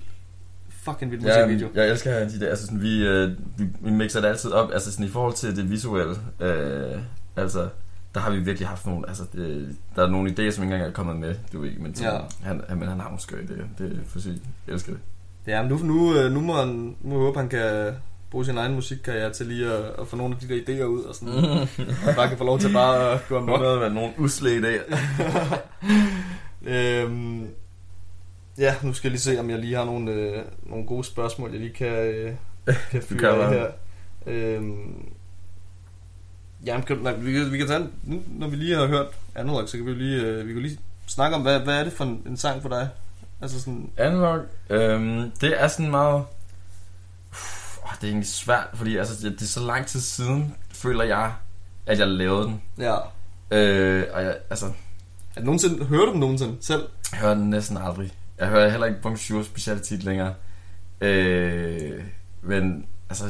fucking 0.84 1.10
vild 1.10 1.22
Ja, 1.22 1.46
musikvideo. 1.46 1.68
jeg 1.74 1.90
elsker 1.90 2.28
de 2.28 2.40
der, 2.40 2.48
altså 2.48 2.64
sådan, 2.66 2.82
vi, 2.82 3.06
øh, 3.06 3.30
vi, 3.58 3.64
vi 3.80 3.90
mixer 3.90 4.20
det 4.20 4.28
altid 4.28 4.50
op, 4.52 4.70
altså 4.72 4.92
sådan 4.92 5.06
i 5.06 5.08
forhold 5.08 5.34
til 5.34 5.56
det 5.56 5.70
visuelle, 5.70 6.14
øh, 6.40 6.98
altså, 7.40 7.68
der 8.14 8.20
har 8.20 8.30
vi 8.30 8.38
virkelig 8.38 8.68
haft 8.68 8.86
nogle, 8.86 9.08
altså, 9.08 9.22
det, 9.32 9.76
der 9.96 10.06
er 10.06 10.10
nogle 10.10 10.30
idéer, 10.30 10.50
som 10.50 10.64
ikke 10.64 10.74
engang 10.74 10.82
er 10.82 10.90
kommet 10.94 11.16
med, 11.16 11.34
du 11.52 11.60
ved, 11.60 11.70
men, 11.78 11.94
Ja. 12.00 12.10
han, 12.42 12.62
han, 12.68 12.78
men 12.78 12.88
han 12.88 13.00
har 13.00 13.08
nogle 13.08 13.20
skøre 13.20 13.40
idéer, 13.40 13.64
det 13.82 13.92
er 13.92 13.96
for 14.06 14.18
sygt, 14.20 14.42
jeg 14.66 14.72
elsker 14.74 14.92
det. 14.92 15.00
Ja, 15.46 15.62
men 15.62 15.70
nu, 15.70 15.78
nu, 15.78 16.14
øh, 16.14 16.32
nu 16.32 16.40
må 16.40 16.52
han 16.56 16.68
nu 16.68 16.94
må 17.02 17.14
jeg 17.14 17.20
håbe, 17.24 17.38
han 17.38 17.48
kan 17.48 17.94
bruge 18.30 18.44
sin 18.44 18.56
egen 18.58 18.74
musikkarriere 18.74 19.32
til 19.32 19.46
lige 19.46 19.72
at, 19.72 19.84
at 20.00 20.08
få 20.08 20.16
nogle 20.16 20.34
af 20.34 20.40
de 20.40 20.54
der 20.54 20.60
idéer 20.60 20.84
ud, 20.84 21.02
og 21.02 21.14
sådan, 21.14 21.34
mm. 21.34 21.84
bare 22.16 22.28
kan 22.28 22.38
få 22.38 22.44
lov 22.44 22.58
til 22.58 22.72
bare 22.72 23.12
at 23.12 23.20
gå 23.28 23.36
amok. 23.36 23.60
Noget 23.60 23.80
med 23.80 23.90
nogle 23.90 24.12
usle 24.18 24.50
idéer. 24.58 24.96
øhm, 26.74 27.48
ja, 28.58 28.74
nu 28.82 28.92
skal 28.92 29.08
jeg 29.08 29.12
lige 29.12 29.20
se, 29.20 29.40
om 29.40 29.50
jeg 29.50 29.58
lige 29.58 29.76
har 29.76 29.84
nogle, 29.84 30.10
øh, 30.12 30.42
nogle 30.66 30.86
gode 30.86 31.04
spørgsmål, 31.04 31.50
jeg 31.50 31.60
lige 31.60 31.72
kan, 31.72 31.92
øh, 31.96 32.32
kan 32.90 33.02
fyre 33.08 33.28
af 33.28 33.52
her. 33.54 33.66
Øhm, 34.26 35.04
jamen, 36.66 36.82
kan, 36.82 36.96
nej, 36.98 37.12
vi, 37.12 37.32
kan, 37.32 37.52
vi 37.52 37.58
kan 37.58 37.66
tage 37.66 37.88
nu, 38.02 38.22
når 38.26 38.48
vi 38.48 38.56
lige 38.56 38.76
har 38.76 38.86
hørt 38.86 39.06
Analog, 39.34 39.68
så 39.68 39.76
kan 39.76 39.86
vi 39.86 39.94
lige, 39.94 40.22
øh, 40.22 40.48
vi 40.48 40.52
kan 40.52 40.62
lige 40.62 40.78
snakke 41.06 41.36
om, 41.36 41.42
hvad, 41.42 41.60
hvad 41.60 41.74
er 41.80 41.84
det 41.84 41.92
for 41.92 42.04
en, 42.04 42.22
en 42.26 42.36
sang 42.36 42.62
for 42.62 42.68
dig? 42.68 42.88
Altså 43.40 43.60
sådan, 43.60 43.90
Analog, 43.96 44.40
øhm, 44.70 45.30
det 45.40 45.62
er 45.62 45.68
sådan 45.68 45.90
meget... 45.90 46.24
Uff, 47.30 47.78
åh, 47.84 47.90
det 48.00 48.04
er 48.04 48.08
egentlig 48.08 48.28
svært, 48.28 48.68
fordi 48.74 48.96
altså, 48.96 49.28
det, 49.28 49.42
er 49.42 49.46
så 49.46 49.60
lang 49.60 49.86
tid 49.86 50.00
siden, 50.00 50.54
føler 50.72 51.04
jeg, 51.04 51.32
at 51.86 51.98
jeg 51.98 52.08
lavede 52.08 52.44
den. 52.44 52.62
ja. 52.78 52.96
Øh, 53.50 54.04
og 54.12 54.22
jeg, 54.22 54.36
altså, 54.50 54.66
Er 55.36 55.40
nogensinde, 55.42 55.84
hører 55.84 56.04
du 56.06 56.12
dem 56.12 56.20
nogensinde 56.20 56.56
selv? 56.60 56.82
jeg 57.12 57.20
hører 57.20 57.34
den 57.34 57.50
næsten 57.50 57.76
aldrig. 57.76 58.12
Jeg 58.38 58.48
hører 58.48 58.68
heller 58.68 58.86
ikke 58.86 59.00
Bonjour 59.00 59.42
specielt 59.42 59.82
tit 59.82 60.04
længere. 60.04 60.34
Øh, 61.00 62.04
men 62.42 62.86
altså, 63.08 63.24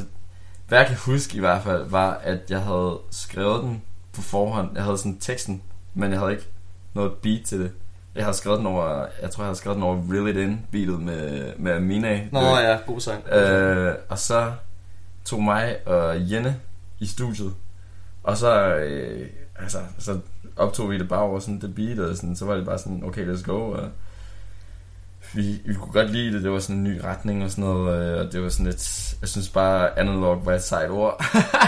hvad 0.71 0.79
jeg 0.79 0.87
kan 0.87 0.97
huske 0.97 1.37
i 1.37 1.39
hvert 1.39 1.63
fald, 1.63 1.89
var, 1.89 2.13
at 2.23 2.39
jeg 2.49 2.61
havde 2.61 2.99
skrevet 3.09 3.63
den 3.63 3.81
på 4.13 4.21
forhånd. 4.21 4.69
Jeg 4.75 4.83
havde 4.83 4.97
sådan 4.97 5.17
teksten, 5.19 5.61
men 5.93 6.11
jeg 6.11 6.19
havde 6.19 6.31
ikke 6.31 6.47
noget 6.93 7.11
beat 7.13 7.41
til 7.45 7.59
det. 7.59 7.71
Jeg 8.15 8.23
havde 8.23 8.37
skrevet 8.37 8.57
den 8.57 8.67
over, 8.67 9.05
jeg 9.21 9.31
tror 9.31 9.43
jeg 9.43 9.47
havde 9.47 9.57
skrevet 9.57 9.75
den 9.75 9.83
over 9.83 10.03
Reel 10.11 10.27
It 10.27 10.37
In 10.37 10.65
beatet 10.71 10.99
med, 10.99 11.53
med 11.57 11.71
Amina. 11.71 12.27
Nå 12.31 12.39
ja, 12.39 12.77
god 12.87 12.99
sang. 12.99 13.27
Øh, 13.27 13.95
og 14.09 14.19
så 14.19 14.51
tog 15.25 15.43
mig 15.43 15.75
og 15.85 16.31
Jenne 16.31 16.59
i 16.99 17.05
studiet. 17.05 17.53
Og 18.23 18.37
så, 18.37 18.75
øh, 18.75 19.29
altså, 19.59 19.77
så 19.99 20.19
optog 20.55 20.89
vi 20.89 20.97
det 20.97 21.09
bare 21.09 21.21
over 21.21 21.39
sådan 21.39 21.61
det 21.61 21.75
beat, 21.75 21.99
og 21.99 22.15
sådan, 22.15 22.35
så 22.35 22.45
var 22.45 22.55
det 22.55 22.65
bare 22.65 22.77
sådan, 22.77 23.03
okay, 23.03 23.33
let's 23.33 23.43
go. 23.43 23.71
Og 23.71 23.89
vi, 25.33 25.61
vi 25.65 25.73
kunne 25.73 25.91
godt 25.93 26.11
lide 26.11 26.33
det, 26.33 26.43
det 26.43 26.51
var 26.51 26.59
sådan 26.59 26.75
en 26.75 26.83
ny 26.83 26.99
retning 27.03 27.43
og 27.43 27.51
sådan 27.51 27.63
noget, 27.63 28.13
øh, 28.13 28.25
og 28.27 28.33
det 28.33 28.43
var 28.43 28.49
sådan 28.49 28.65
lidt, 28.65 29.13
jeg 29.21 29.29
synes 29.29 29.49
bare, 29.49 29.99
analog 29.99 30.45
var 30.45 30.53
et 30.53 30.63
sejt 30.63 30.89
ord. 30.89 31.23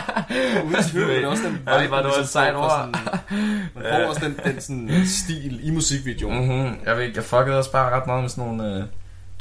Uden 0.66 0.84
tvivl, 0.84 1.09
det 1.09 1.24
er 1.24 1.28
også 1.28 1.43
den 1.43 1.59
Ja, 1.68 1.82
det 1.82 1.91
var 1.91 2.01
noget 2.01 2.18
man 2.20 2.28
sejt 2.28 2.53
får 2.53 2.59
for 2.61 2.66
ord. 2.66 2.89
sådan- 2.93 3.20
Man 3.76 3.84
får 3.84 4.09
også 4.09 4.22
den, 4.26 4.39
den 4.53 4.61
sådan 4.61 5.07
stil 5.07 5.68
i 5.68 5.72
musikvideoen. 5.72 6.38
Mm-hmm. 6.38 6.76
Jeg 6.86 6.97
ved 6.97 7.03
ikke, 7.03 7.16
jeg 7.18 7.24
fuckede 7.24 7.57
også 7.57 7.72
bare 7.72 7.95
ret 7.99 8.07
meget 8.07 8.22
med 8.22 8.30
sådan 8.30 8.43
nogle, 8.55 8.76
øh, 8.78 8.84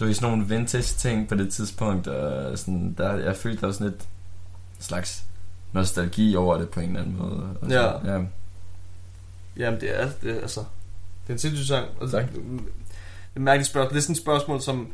du 0.01 0.05
ved, 0.05 0.15
sådan 0.15 0.31
nogle 0.31 0.49
vintage 0.49 0.83
ting 0.83 1.29
på 1.29 1.35
det 1.35 1.53
tidspunkt, 1.53 2.07
og 2.09 2.59
sådan, 2.59 2.95
der, 2.99 3.17
jeg 3.17 3.37
følte, 3.37 3.61
der 3.61 3.67
var 3.67 3.73
sådan 3.75 3.87
et 3.87 4.09
slags 4.81 5.25
nostalgi 5.73 6.37
over 6.37 6.59
det 6.59 6.69
på 6.69 6.81
en 6.81 6.89
eller 6.89 7.01
anden 7.01 7.17
måde. 7.19 7.43
Og 7.61 7.71
så, 7.71 7.75
Ja. 8.05 8.13
ja. 8.15 8.21
Jamen, 9.57 9.81
det 9.81 10.01
er, 10.03 10.09
det 10.23 10.31
er 10.37 10.41
altså... 10.41 10.61
Det 10.61 11.29
er 11.29 11.33
en 11.33 11.39
sindssyg 11.39 11.67
sang. 11.67 11.87
Altså, 12.01 12.17
Tak. 12.17 12.27
Det 13.35 13.37
er 13.37 13.41
et 13.41 13.45
mærkeligt 13.45 13.69
spørgsmål. 13.69 13.91
Det 13.91 13.97
er 13.97 14.03
sådan 14.03 14.13
et 14.13 14.19
spørgsmål, 14.19 14.61
som, 14.61 14.89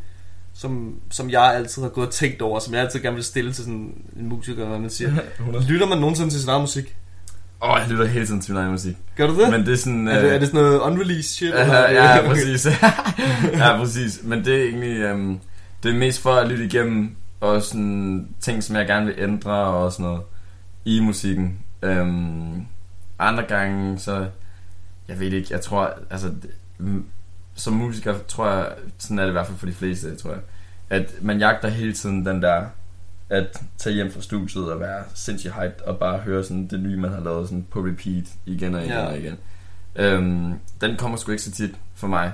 som, 0.54 1.00
som 1.10 1.30
jeg 1.30 1.54
altid 1.54 1.82
har 1.82 1.88
gået 1.88 2.06
og 2.06 2.12
tænkt 2.12 2.42
over, 2.42 2.58
som 2.58 2.74
jeg 2.74 2.82
altid 2.82 3.00
gerne 3.00 3.14
vil 3.14 3.24
stille 3.24 3.52
til 3.52 3.64
sådan 3.64 4.02
en 4.16 4.26
musiker, 4.28 4.68
når 4.68 4.78
man 4.78 4.90
siger, 4.90 5.10
100. 5.38 5.66
lytter 5.66 5.86
man 5.86 5.98
nogensinde 5.98 6.30
til 6.30 6.40
sin 6.40 6.48
egen 6.48 6.60
musik? 6.60 6.96
Åh, 7.62 7.70
oh, 7.70 7.80
jeg 7.80 7.88
lytter 7.88 8.04
hele 8.04 8.26
tiden 8.26 8.40
til 8.40 8.52
min 8.52 8.60
egen 8.60 8.70
musik. 8.70 8.96
Gør 9.16 9.26
du 9.26 9.40
det? 9.40 9.50
Men 9.50 9.66
det 9.66 9.72
er 9.72 9.76
sådan... 9.76 10.08
er, 10.08 10.20
det, 10.20 10.34
er 10.34 10.38
det 10.38 10.48
sådan 10.48 10.64
noget 10.64 10.78
unreleased 10.80 11.22
shit? 11.22 11.50
Ja, 11.50 11.92
ja, 11.92 12.22
præcis. 12.28 12.66
ja, 13.60 13.76
præcis. 13.76 14.20
Men 14.22 14.44
det 14.44 14.60
er 14.60 14.64
egentlig... 14.64 14.98
Øhm, 14.98 15.40
det 15.82 15.90
er 15.90 15.94
mest 15.98 16.20
for 16.20 16.34
at 16.34 16.48
lytte 16.48 16.64
igennem 16.64 17.16
og 17.40 17.62
sådan 17.62 18.28
ting, 18.40 18.64
som 18.64 18.76
jeg 18.76 18.86
gerne 18.86 19.06
vil 19.06 19.14
ændre 19.18 19.52
og 19.52 19.92
sådan 19.92 20.06
noget 20.06 20.20
i 20.84 21.00
musikken. 21.00 21.58
Øhm, 21.82 22.66
andre 23.18 23.42
gange, 23.42 23.98
så... 23.98 24.26
Jeg 25.08 25.20
ved 25.20 25.32
ikke, 25.32 25.48
jeg 25.50 25.60
tror... 25.60 25.94
Altså, 26.10 26.30
som 27.58 27.72
musiker 27.72 28.14
tror 28.28 28.50
jeg, 28.50 28.66
sådan 28.98 29.18
er 29.18 29.22
det 29.22 29.30
i 29.30 29.32
hvert 29.32 29.46
fald 29.46 29.58
for 29.58 29.66
de 29.66 29.72
fleste, 29.72 30.16
tror 30.16 30.30
jeg, 30.30 30.40
at 30.90 31.14
man 31.22 31.38
jagter 31.38 31.68
hele 31.68 31.92
tiden 31.92 32.26
den 32.26 32.42
der 32.42 32.66
at 33.30 33.62
tage 33.78 33.94
hjem 33.94 34.10
fra 34.12 34.20
studiet 34.20 34.72
og 34.72 34.80
være 34.80 35.02
sindssygt 35.14 35.54
hyped 35.54 35.80
og 35.86 35.98
bare 35.98 36.18
høre 36.18 36.44
sådan 36.44 36.66
det 36.66 36.80
nye, 36.80 36.96
man 36.96 37.12
har 37.12 37.20
lavet 37.20 37.48
sådan 37.48 37.66
på 37.70 37.80
repeat 37.80 38.24
igen 38.46 38.74
og 38.74 38.80
igen 38.80 38.92
Ja. 38.92 39.06
og 39.06 39.18
igen. 39.18 39.36
Øhm, 39.96 40.54
den 40.80 40.96
kommer 40.96 41.16
sgu 41.18 41.30
ikke 41.32 41.42
så 41.42 41.50
tit 41.50 41.74
for 41.94 42.06
mig. 42.06 42.32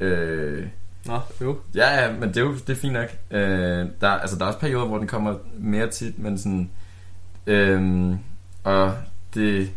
Øh, 0.00 0.66
Nå, 1.06 1.20
jo. 1.40 1.58
ja, 1.74 2.02
ja, 2.04 2.12
men 2.12 2.28
det 2.28 2.36
er 2.36 2.40
jo 2.40 2.54
det 2.54 2.70
er 2.70 2.74
fint 2.74 2.92
nok. 2.92 3.08
Øh, 3.30 3.86
der, 4.00 4.08
altså, 4.08 4.36
der 4.36 4.42
er 4.42 4.46
også 4.46 4.58
perioder, 4.58 4.86
hvor 4.86 4.98
den 4.98 5.06
kommer 5.06 5.34
mere 5.58 5.90
tit, 5.90 6.18
men 6.18 6.38
sådan... 6.38 6.70
Øh, 7.46 8.10
og 8.64 8.94
det... 9.34 9.70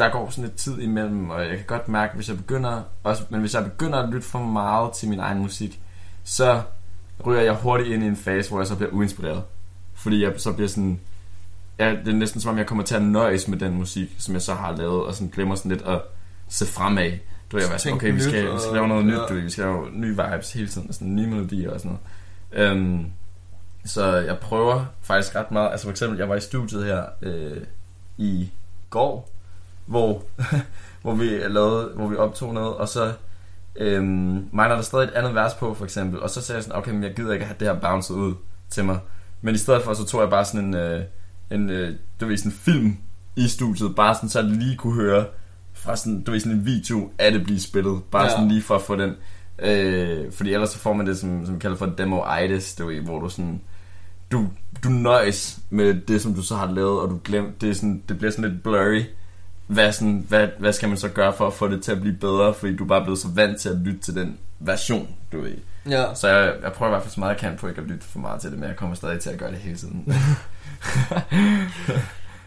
Der 0.00 0.10
går 0.10 0.30
sådan 0.30 0.44
lidt 0.44 0.56
tid 0.56 0.78
imellem, 0.78 1.30
og 1.30 1.40
jeg 1.40 1.56
kan 1.56 1.66
godt 1.66 1.88
mærke, 1.88 2.14
hvis 2.14 2.28
jeg 2.28 2.36
begynder... 2.36 2.82
Også, 3.04 3.22
men 3.30 3.40
hvis 3.40 3.54
jeg 3.54 3.64
begynder 3.64 3.98
at 3.98 4.08
lytte 4.08 4.28
for 4.28 4.38
meget 4.38 4.92
til 4.92 5.08
min 5.08 5.18
egen 5.18 5.38
musik, 5.38 5.80
så 6.24 6.62
ryger 7.26 7.40
jeg 7.40 7.54
hurtigt 7.54 7.88
ind 7.88 8.02
i 8.02 8.06
en 8.06 8.16
fase, 8.16 8.50
hvor 8.50 8.60
jeg 8.60 8.66
så 8.66 8.76
bliver 8.76 8.90
uinspireret. 8.90 9.42
Fordi 9.94 10.22
jeg 10.22 10.32
så 10.36 10.52
bliver 10.52 10.68
sådan... 10.68 11.00
Ja, 11.78 11.90
det 11.90 12.08
er 12.08 12.12
næsten 12.12 12.40
som 12.40 12.50
om, 12.50 12.58
jeg 12.58 12.66
kommer 12.66 12.84
til 12.84 12.94
at 12.94 13.02
nøjes 13.02 13.48
med 13.48 13.58
den 13.58 13.74
musik, 13.74 14.16
som 14.18 14.34
jeg 14.34 14.42
så 14.42 14.54
har 14.54 14.76
lavet, 14.76 15.04
og 15.04 15.14
sådan 15.14 15.28
glemmer 15.28 15.54
sådan 15.54 15.70
lidt 15.70 15.82
at 15.82 16.02
se 16.48 16.66
fremad. 16.66 17.10
Du 17.52 17.56
ved, 17.56 17.64
jeg 17.64 17.72
var 17.72 17.78
sådan, 17.78 17.94
okay, 17.96 18.12
vi 18.12 18.20
skal, 18.20 18.52
vi 18.52 18.58
skal 18.60 18.72
lave 18.74 18.88
noget 18.88 19.02
og- 19.02 19.06
nyt, 19.06 19.14
ja. 19.14 19.34
du 19.34 19.34
vi 19.34 19.50
skal 19.50 19.64
lave 19.64 19.86
nye 19.92 20.16
vibes 20.16 20.52
hele 20.52 20.68
tiden, 20.68 20.88
og 20.88 20.94
sådan 20.94 21.16
nye 21.16 21.26
melodier 21.26 21.70
og 21.70 21.80
sådan 21.80 21.98
noget. 22.52 22.70
Øhm, 22.70 23.06
så 23.84 24.16
jeg 24.16 24.38
prøver 24.38 24.84
faktisk 25.02 25.36
ret 25.36 25.50
meget, 25.50 25.70
altså 25.70 25.86
for 25.86 25.90
eksempel, 25.90 26.18
jeg 26.18 26.28
var 26.28 26.36
i 26.36 26.40
studiet 26.40 26.84
her 26.84 27.04
øh, 27.22 27.56
i 28.18 28.50
går, 28.90 29.28
hvor, 29.90 30.22
hvor 31.02 31.14
vi 31.14 31.24
lavede, 31.48 31.92
hvor 31.96 32.08
vi 32.08 32.16
optog 32.16 32.54
noget, 32.54 32.74
og 32.74 32.88
så 32.88 33.12
øhm, 33.76 34.48
mangler 34.52 34.76
der 34.76 34.82
stadig 34.82 35.04
et 35.04 35.10
andet 35.10 35.34
vers 35.34 35.54
på, 35.54 35.74
for 35.74 35.84
eksempel, 35.84 36.20
og 36.20 36.30
så 36.30 36.42
sagde 36.42 36.56
jeg 36.56 36.64
sådan, 36.64 36.78
okay, 36.78 36.90
men 36.92 37.02
jeg 37.02 37.14
gider 37.16 37.32
ikke 37.32 37.42
at 37.42 37.46
have 37.48 37.56
det 37.60 37.68
her 37.68 37.80
bounced 37.80 38.16
ud 38.16 38.34
til 38.70 38.84
mig, 38.84 38.98
men 39.42 39.54
i 39.54 39.58
stedet 39.58 39.82
for, 39.82 39.94
så 39.94 40.04
tog 40.06 40.20
jeg 40.20 40.30
bare 40.30 40.44
sådan 40.44 40.66
en, 40.66 40.74
øh, 40.74 41.02
en 41.50 41.70
øh, 41.70 41.94
du 42.20 42.26
ved, 42.26 42.36
sådan 42.36 42.52
en 42.52 42.56
film 42.56 42.96
i 43.36 43.48
studiet, 43.48 43.96
bare 43.96 44.14
sådan, 44.14 44.28
så 44.28 44.40
jeg 44.40 44.48
lige 44.48 44.76
kunne 44.76 44.94
høre 44.94 45.24
fra 45.72 45.96
sådan, 45.96 46.22
du 46.22 46.30
ved, 46.30 46.40
sådan 46.40 46.58
en 46.58 46.66
video 46.66 47.10
af 47.18 47.32
det 47.32 47.44
blive 47.44 47.60
spillet, 47.60 48.02
bare 48.10 48.22
Ja. 48.24 48.30
sådan 48.30 48.48
lige 48.48 48.62
for 48.62 48.74
at 48.74 48.82
få 48.82 48.96
den, 48.96 49.14
øh, 49.58 50.32
fordi 50.32 50.52
ellers 50.54 50.70
så 50.70 50.78
får 50.78 50.92
man 50.92 51.06
det, 51.06 51.18
som, 51.18 51.46
som 51.46 51.58
kalder 51.58 51.76
for 51.76 51.86
demo-itis, 51.86 52.74
du 52.74 52.86
ved, 52.86 53.00
hvor 53.00 53.20
du 53.20 53.28
sådan, 53.28 53.60
du, 54.32 54.46
du 54.84 54.88
nøjes 54.88 55.58
med 55.70 55.94
det, 55.94 56.20
som 56.22 56.34
du 56.34 56.42
så 56.42 56.56
har 56.56 56.72
lavet, 56.72 57.00
og 57.00 57.10
du 57.10 57.20
glemmer, 57.24 57.50
det, 57.60 57.70
er 57.70 57.74
sådan, 57.74 58.02
det 58.08 58.18
bliver 58.18 58.30
sådan 58.30 58.50
lidt 58.50 58.62
blurry. 58.62 59.02
Hvad, 59.70 59.92
sådan, 59.92 60.24
hvad, 60.28 60.48
hvad 60.58 60.72
skal 60.72 60.88
man 60.88 60.98
så 60.98 61.08
gøre 61.08 61.32
for 61.32 61.46
at 61.46 61.52
få 61.52 61.68
det 61.68 61.82
til 61.82 61.92
at 61.92 62.00
blive 62.00 62.16
bedre, 62.16 62.54
fordi 62.54 62.76
du 62.76 62.84
er 62.84 62.88
bare 62.88 63.02
blevet 63.02 63.18
så 63.18 63.28
vant 63.34 63.60
til 63.60 63.68
at 63.68 63.76
lytte 63.76 64.00
til 64.00 64.14
den 64.14 64.38
version, 64.58 65.08
du 65.32 65.40
ved. 65.40 65.56
Ja. 65.88 66.14
Så 66.14 66.28
jeg, 66.28 66.54
jeg 66.62 66.72
prøver 66.72 66.90
i 66.90 66.92
hvert 66.92 67.02
fald 67.02 67.12
så 67.12 67.20
meget 67.20 67.32
jeg 67.32 67.40
kan 67.40 67.56
på 67.58 67.68
ikke 67.68 67.80
at 67.80 67.86
lytte 67.86 68.04
for 68.04 68.18
meget 68.18 68.40
til 68.40 68.50
det, 68.50 68.58
men 68.58 68.68
jeg 68.68 68.76
kommer 68.76 68.96
stadig 68.96 69.20
til 69.20 69.30
at 69.30 69.38
gøre 69.38 69.50
det 69.50 69.58
hele 69.58 69.76
tiden. 69.76 70.04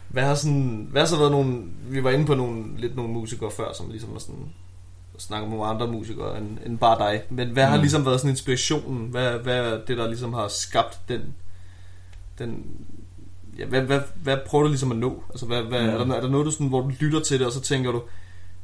Hvad 0.09 0.23
har, 0.23 0.35
sådan, 0.35 0.87
hvad 0.91 1.01
har 1.01 1.07
så 1.07 1.17
været 1.17 1.31
nogle... 1.31 1.61
Vi 1.89 2.03
var 2.03 2.09
inde 2.09 2.25
på 2.25 2.35
nogle, 2.35 2.63
lidt 2.77 2.95
nogle 2.95 3.13
musikere 3.13 3.51
før, 3.57 3.73
som 3.77 3.89
ligesom 3.89 4.13
var 4.13 4.19
sådan 4.19 4.45
snakke 5.17 5.45
om 5.45 5.49
nogle 5.51 5.65
andre 5.65 5.87
musikere 5.87 6.37
end, 6.37 6.57
end 6.65 6.77
bare 6.77 6.99
dig. 6.99 7.21
Men 7.29 7.49
hvad 7.49 7.65
har 7.65 7.75
Mm. 7.75 7.81
ligesom 7.81 8.05
været 8.05 8.19
sådan 8.19 8.29
inspirationen? 8.29 9.07
Hvad, 9.11 9.31
hvad 9.31 9.57
er 9.57 9.79
det, 9.87 9.97
der 9.97 10.07
ligesom 10.07 10.33
har 10.33 10.47
skabt 10.47 10.99
den... 11.09 11.21
den 12.39 12.63
ja, 13.59 13.65
hvad, 13.65 13.81
hvad, 13.81 13.99
hvad 14.15 14.37
prøver 14.45 14.63
du 14.63 14.69
ligesom 14.69 14.91
at 14.91 14.97
nå? 14.97 15.23
Altså, 15.29 15.45
hvad, 15.45 15.61
hvad, 15.63 15.81
Mm. 15.83 15.87
er, 15.89 16.05
der, 16.05 16.15
er 16.15 16.21
der 16.21 16.29
noget, 16.29 16.45
du 16.45 16.51
sådan, 16.51 16.67
hvor 16.67 16.81
du 16.81 16.91
lytter 16.99 17.19
til 17.19 17.39
det, 17.39 17.47
og 17.47 17.53
så 17.53 17.61
tænker 17.61 17.91
du, 17.91 18.01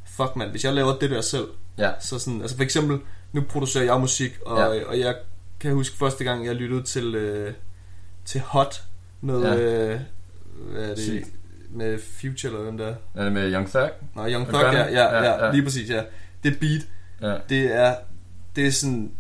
fuck 0.06 0.36
man, 0.36 0.50
hvis 0.50 0.64
jeg 0.66 0.74
laver 0.74 0.98
det 0.98 1.10
der 1.10 1.22
selv, 1.22 1.48
ja. 1.78 1.92
så 2.00 2.20
sådan, 2.20 2.42
altså 2.42 2.56
for 2.56 2.64
eksempel, 2.64 3.00
nu 3.34 3.42
producerer 3.42 3.84
jeg 3.84 4.00
musik, 4.00 4.40
og, 4.46 4.58
ja. 4.76 4.86
Og 4.86 5.00
jeg 5.00 5.16
kan 5.60 5.74
huske 5.74 5.98
første 5.98 6.24
gang, 6.24 6.46
jeg 6.46 6.56
lyttede 6.56 6.84
til, 6.84 7.16
øh, 7.16 7.54
til 8.26 8.42
Hot 8.42 8.84
med, 9.22 9.42
ja. 9.42 9.56
Øh, 9.58 10.00
hvad 10.72 10.84
er 10.84 10.96
det, 10.96 11.04
Sygt. 11.04 11.28
med 11.72 12.00
Future 12.22 12.52
eller 12.54 12.64
hvem 12.64 12.78
der 12.78 12.86
er. 12.88 12.96
Er 13.16 13.24
det 13.24 13.34
med 13.34 13.54
Young 13.54 13.70
Thug? 13.70 13.90
Nej, 14.16 14.32
Young 14.34 14.48
Thug, 14.48 14.62
ja, 14.62 14.66
Gunna? 14.66 14.80
ja, 14.80 15.04
ja, 15.04 15.16
Ja, 15.18 15.24
ja, 15.24 15.46
ja. 15.46 15.52
lige 15.52 15.64
præcis, 15.64 15.90
ja. 15.90 16.04
Det 16.44 16.60
beat, 16.60 16.82
Ja. 17.22 17.38
det 17.50 17.76
er, 17.76 17.96
det 18.56 18.68
er 18.68 18.72
sådan 18.72 19.12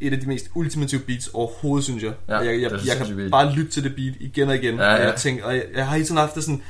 et 0.00 0.12
af 0.12 0.20
de 0.20 0.26
mest 0.26 0.46
ultimative 0.54 1.00
beats 1.00 1.28
overhovedet, 1.34 1.84
synes 1.84 2.02
jeg. 2.02 2.12
Ja, 2.28 2.38
og 2.38 2.46
jeg, 2.46 2.60
jeg, 2.62 2.70
det 2.70 2.86
jeg 2.86 2.96
kan 3.06 3.16
beat. 3.16 3.30
bare 3.30 3.52
lytte 3.52 3.70
til 3.70 3.84
det 3.84 3.94
beat 3.96 4.14
igen 4.20 4.48
og 4.48 4.54
igen, 4.54 4.74
Ja, 4.74 4.94
og 4.94 5.00
jeg 5.00 5.08
ja. 5.08 5.16
tænker, 5.16 5.44
og 5.44 5.54
jeg, 5.54 5.64
jeg 5.74 5.86
har 5.86 5.92
hele 5.92 6.04
tiden 6.06 6.16
haft 6.16 6.34
det 6.34 6.44
sådan, 6.44 6.62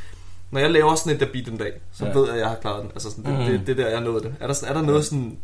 når 0.50 0.60
jeg 0.60 0.70
laver 0.70 0.94
sådan 0.94 1.12
et 1.14 1.20
der 1.20 1.26
beat 1.32 1.48
en 1.48 1.56
dag, 1.56 1.72
så 1.92 2.06
Ja. 2.06 2.12
ved 2.12 2.24
jeg, 2.26 2.34
at 2.34 2.40
jeg 2.40 2.48
har 2.48 2.56
klaret 2.56 2.82
den. 2.82 2.90
Altså 2.94 3.10
sådan, 3.10 3.24
det, 3.24 3.32
Mm. 3.38 3.58
det, 3.58 3.66
det, 3.66 3.76
der, 3.76 3.88
jeg 3.88 4.00
nåede 4.00 4.22
det. 4.24 4.34
Er 4.40 4.46
der, 4.46 4.54
er 4.66 4.72
der 4.72 4.82
noget 4.82 5.04
sådan, 5.04 5.38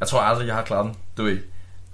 Jeg 0.00 0.08
tror 0.08 0.20
aldrig, 0.20 0.46
jeg 0.46 0.54
har 0.54 0.62
klaret 0.62 0.86
den, 0.86 0.94
du 1.16 1.22
ved. 1.22 1.38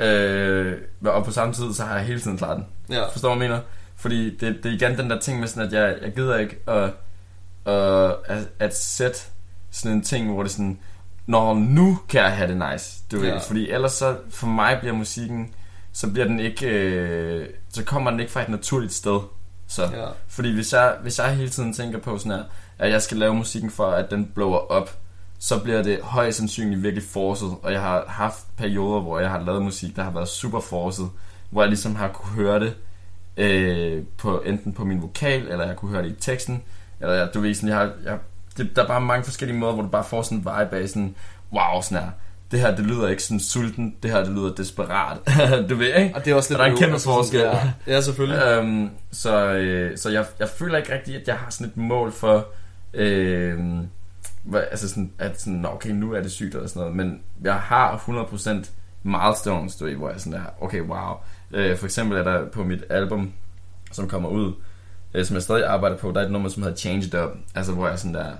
Øh, 0.00 0.74
og 1.04 1.24
på 1.24 1.30
samme 1.30 1.54
tid, 1.54 1.72
så 1.74 1.82
har 1.84 1.96
jeg 1.96 2.04
hele 2.06 2.20
tiden 2.20 2.38
klaret 2.38 2.56
den. 2.56 2.96
ja, 2.96 3.08
Forstår 3.08 3.28
du, 3.28 3.34
hvad 3.36 3.46
jeg 3.46 3.50
mener? 3.52 3.62
Fordi 3.96 4.30
det, 4.36 4.40
det 4.62 4.66
er 4.66 4.74
igen 4.88 4.98
den 4.98 5.10
der 5.10 5.18
ting 5.20 5.40
med 5.40 5.48
sådan, 5.48 5.62
at 5.66 5.72
jeg, 5.72 5.96
jeg 6.02 6.12
gider 6.14 6.38
ikke 6.38 6.56
at, 6.66 6.90
at, 7.66 8.14
at, 8.26 8.48
at 8.58 8.76
sætte 8.76 9.18
sådan 9.70 9.96
en 9.96 10.02
ting, 10.02 10.32
hvor 10.32 10.42
det 10.42 10.52
sådan, 10.52 10.78
Når 11.28 11.54
nu 11.54 11.98
kan 12.08 12.20
jeg 12.20 12.36
have 12.36 12.48
det 12.48 12.72
nice, 12.72 13.02
du 13.10 13.18
ved. 13.18 13.28
Ja. 13.28 13.38
Fordi 13.38 13.70
ellers 13.70 13.92
så, 13.92 14.16
for 14.30 14.46
mig 14.46 14.78
bliver 14.80 14.94
musikken, 14.94 15.54
så 15.92 16.10
bliver 16.10 16.26
den 16.26 16.40
ikke, 16.40 16.66
øh, 16.66 17.48
så 17.68 17.84
kommer 17.84 18.10
den 18.10 18.20
ikke 18.20 18.32
fra 18.32 18.42
et 18.42 18.48
naturligt 18.48 18.92
sted. 18.92 19.20
Så. 19.66 19.82
ja. 19.82 20.06
Fordi 20.28 20.54
hvis 20.54 20.72
jeg, 20.72 20.96
hvis 21.02 21.18
jeg 21.18 21.36
hele 21.36 21.48
tiden 21.48 21.72
tænker 21.72 21.98
på 21.98 22.18
sådan 22.18 22.32
her, 22.32 22.44
at 22.78 22.90
jeg 22.90 23.02
skal 23.02 23.16
lave 23.16 23.34
musikken 23.34 23.70
for, 23.70 23.86
at 23.86 24.10
den 24.10 24.30
blower 24.34 24.58
op, 24.58 24.98
så 25.38 25.58
bliver 25.58 25.82
det 25.82 26.00
højst 26.02 26.38
sandsynligt 26.38 26.82
virkelig 26.82 27.04
forcet. 27.04 27.48
Og 27.62 27.72
jeg 27.72 27.80
har 27.80 28.04
haft 28.06 28.56
perioder, 28.56 29.00
hvor 29.00 29.18
jeg 29.18 29.30
har 29.30 29.40
lavet 29.40 29.62
musik, 29.62 29.96
der 29.96 30.02
har 30.02 30.10
været 30.10 30.28
super 30.28 30.60
forcet, 30.60 31.10
hvor 31.50 31.62
jeg 31.62 31.68
ligesom 31.68 31.96
har 31.96 32.08
kunne 32.08 32.44
høre 32.44 32.60
det, 32.60 32.74
øh, 33.36 34.02
på, 34.18 34.40
enten 34.40 34.72
på 34.72 34.84
min 34.84 35.02
vokal, 35.02 35.48
eller 35.48 35.66
jeg 35.66 35.76
kunne 35.76 35.90
høre 35.90 36.02
det 36.02 36.10
i 36.10 36.20
teksten, 36.20 36.62
eller 37.00 37.14
jeg, 37.14 37.28
du 37.34 37.40
ved 37.40 37.54
sådan, 37.54 37.68
jeg 37.68 37.78
har, 37.78 37.92
jeg, 38.04 38.18
det, 38.58 38.76
der 38.76 38.82
er 38.82 38.86
bare 38.86 39.00
mange 39.00 39.24
forskellige 39.24 39.58
måder, 39.58 39.72
hvor 39.72 39.82
du 39.82 39.88
bare 39.88 40.04
får 40.04 40.22
sådan 40.22 40.38
en 40.38 40.44
vibe 40.44 40.76
af 40.82 40.88
sådan, 40.88 41.14
wow, 41.52 41.82
sådan 41.82 42.04
her, 42.04 42.10
det 42.50 42.60
her, 42.60 42.76
det 42.76 42.86
lyder 42.86 43.08
ikke 43.08 43.22
sådan 43.22 43.40
sulten, 43.40 43.94
det 44.02 44.10
her, 44.10 44.24
det 44.24 44.32
lyder 44.32 44.54
desperat, 44.54 45.18
du 45.70 45.74
ved, 45.74 45.94
ikke? 45.94 46.12
Og 46.14 46.24
det 46.24 46.30
er 46.30 46.34
også 46.34 46.50
lidt 46.50 46.60
Og 46.60 46.64
der 46.66 46.72
er 46.72 46.76
en 46.76 46.78
kæmpe 46.82 47.00
forskel. 47.00 47.40
Ja, 47.40 47.72
ja 47.86 48.00
selvfølgelig. 48.00 48.42
Øhm, 48.42 48.90
så 49.10 49.46
øh, 49.52 49.98
så 49.98 50.10
jeg, 50.10 50.26
jeg 50.38 50.48
føler 50.48 50.78
ikke 50.78 50.94
rigtigt, 50.94 51.16
at 51.16 51.28
jeg 51.28 51.36
har 51.36 51.50
sådan 51.50 51.66
et 51.66 51.76
mål 51.76 52.12
for, 52.12 52.46
øh, 52.94 53.58
hvad, 54.42 54.60
altså 54.70 54.88
sådan, 54.88 55.12
at 55.18 55.40
sådan, 55.40 55.58
"Nå, 55.58 55.68
okay, 55.68 55.90
nu 55.90 56.12
er 56.12 56.20
det 56.20 56.32
sygt 56.32 56.54
eller 56.54 56.68
sådan 56.68 56.80
noget, 56.80 56.96
men 56.96 57.20
jeg 57.44 57.54
har 57.54 57.96
100% 57.96 58.70
milestones, 59.02 59.76
du 59.76 59.84
ved, 59.84 59.94
hvor 59.94 60.10
jeg 60.10 60.20
sådan 60.20 60.40
er, 60.40 60.44
okay, 60.60 60.80
wow. 60.80 61.14
Øh, 61.50 61.76
for 61.78 61.84
eksempel 61.86 62.18
er 62.18 62.22
der 62.22 62.46
på 62.48 62.64
mit 62.64 62.84
album, 62.90 63.32
som 63.92 64.08
kommer 64.08 64.28
ud, 64.28 64.52
øh, 65.14 65.24
som 65.24 65.34
jeg 65.34 65.42
stadig 65.42 65.64
arbejder 65.66 65.96
på, 65.96 66.12
der 66.12 66.20
er 66.20 66.24
et 66.24 66.30
nummer, 66.30 66.48
som 66.48 66.62
hedder 66.62 66.76
Changed 66.76 67.14
Up, 67.14 67.30
altså 67.54 67.72
hvor 67.72 67.88
jeg 67.88 67.98
sådan 67.98 68.14
der, 68.14 68.32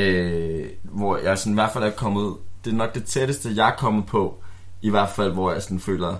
øh, 0.00 0.66
hvor 0.82 1.18
jeg 1.24 1.38
sådan 1.38 1.52
i 1.52 1.54
hvert 1.54 1.72
fald 1.72 1.84
er 1.84 1.90
kommet, 1.90 2.34
det 2.64 2.72
er 2.72 2.76
nok 2.76 2.94
det 2.94 3.04
tætteste, 3.04 3.50
jeg 3.56 3.68
er 3.68 3.72
kommet 3.78 4.06
på, 4.06 4.42
i 4.82 4.90
hvert 4.90 5.08
fald, 5.10 5.32
hvor 5.32 5.52
jeg 5.52 5.62
sådan 5.62 5.80
føler, 5.80 6.16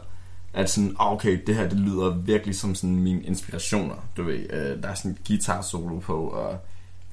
at 0.55 0.71
sådan, 0.71 0.97
"Ah, 1.01 1.13
okay, 1.13 1.39
det 1.47 1.55
her, 1.55 1.69
det 1.69 1.79
lyder 1.79 2.15
virkelig 2.15 2.55
som 2.57 2.75
sådan 2.75 2.97
mine 2.97 3.23
inspirationer, 3.23 3.95
du 4.17 4.23
ved, 4.23 4.39
øh, 4.51 4.83
der 4.83 4.89
er 4.89 4.95
sådan 4.95 5.17
guitar 5.29 5.63
solo 5.63 5.99
på, 5.99 6.17
og 6.29 6.59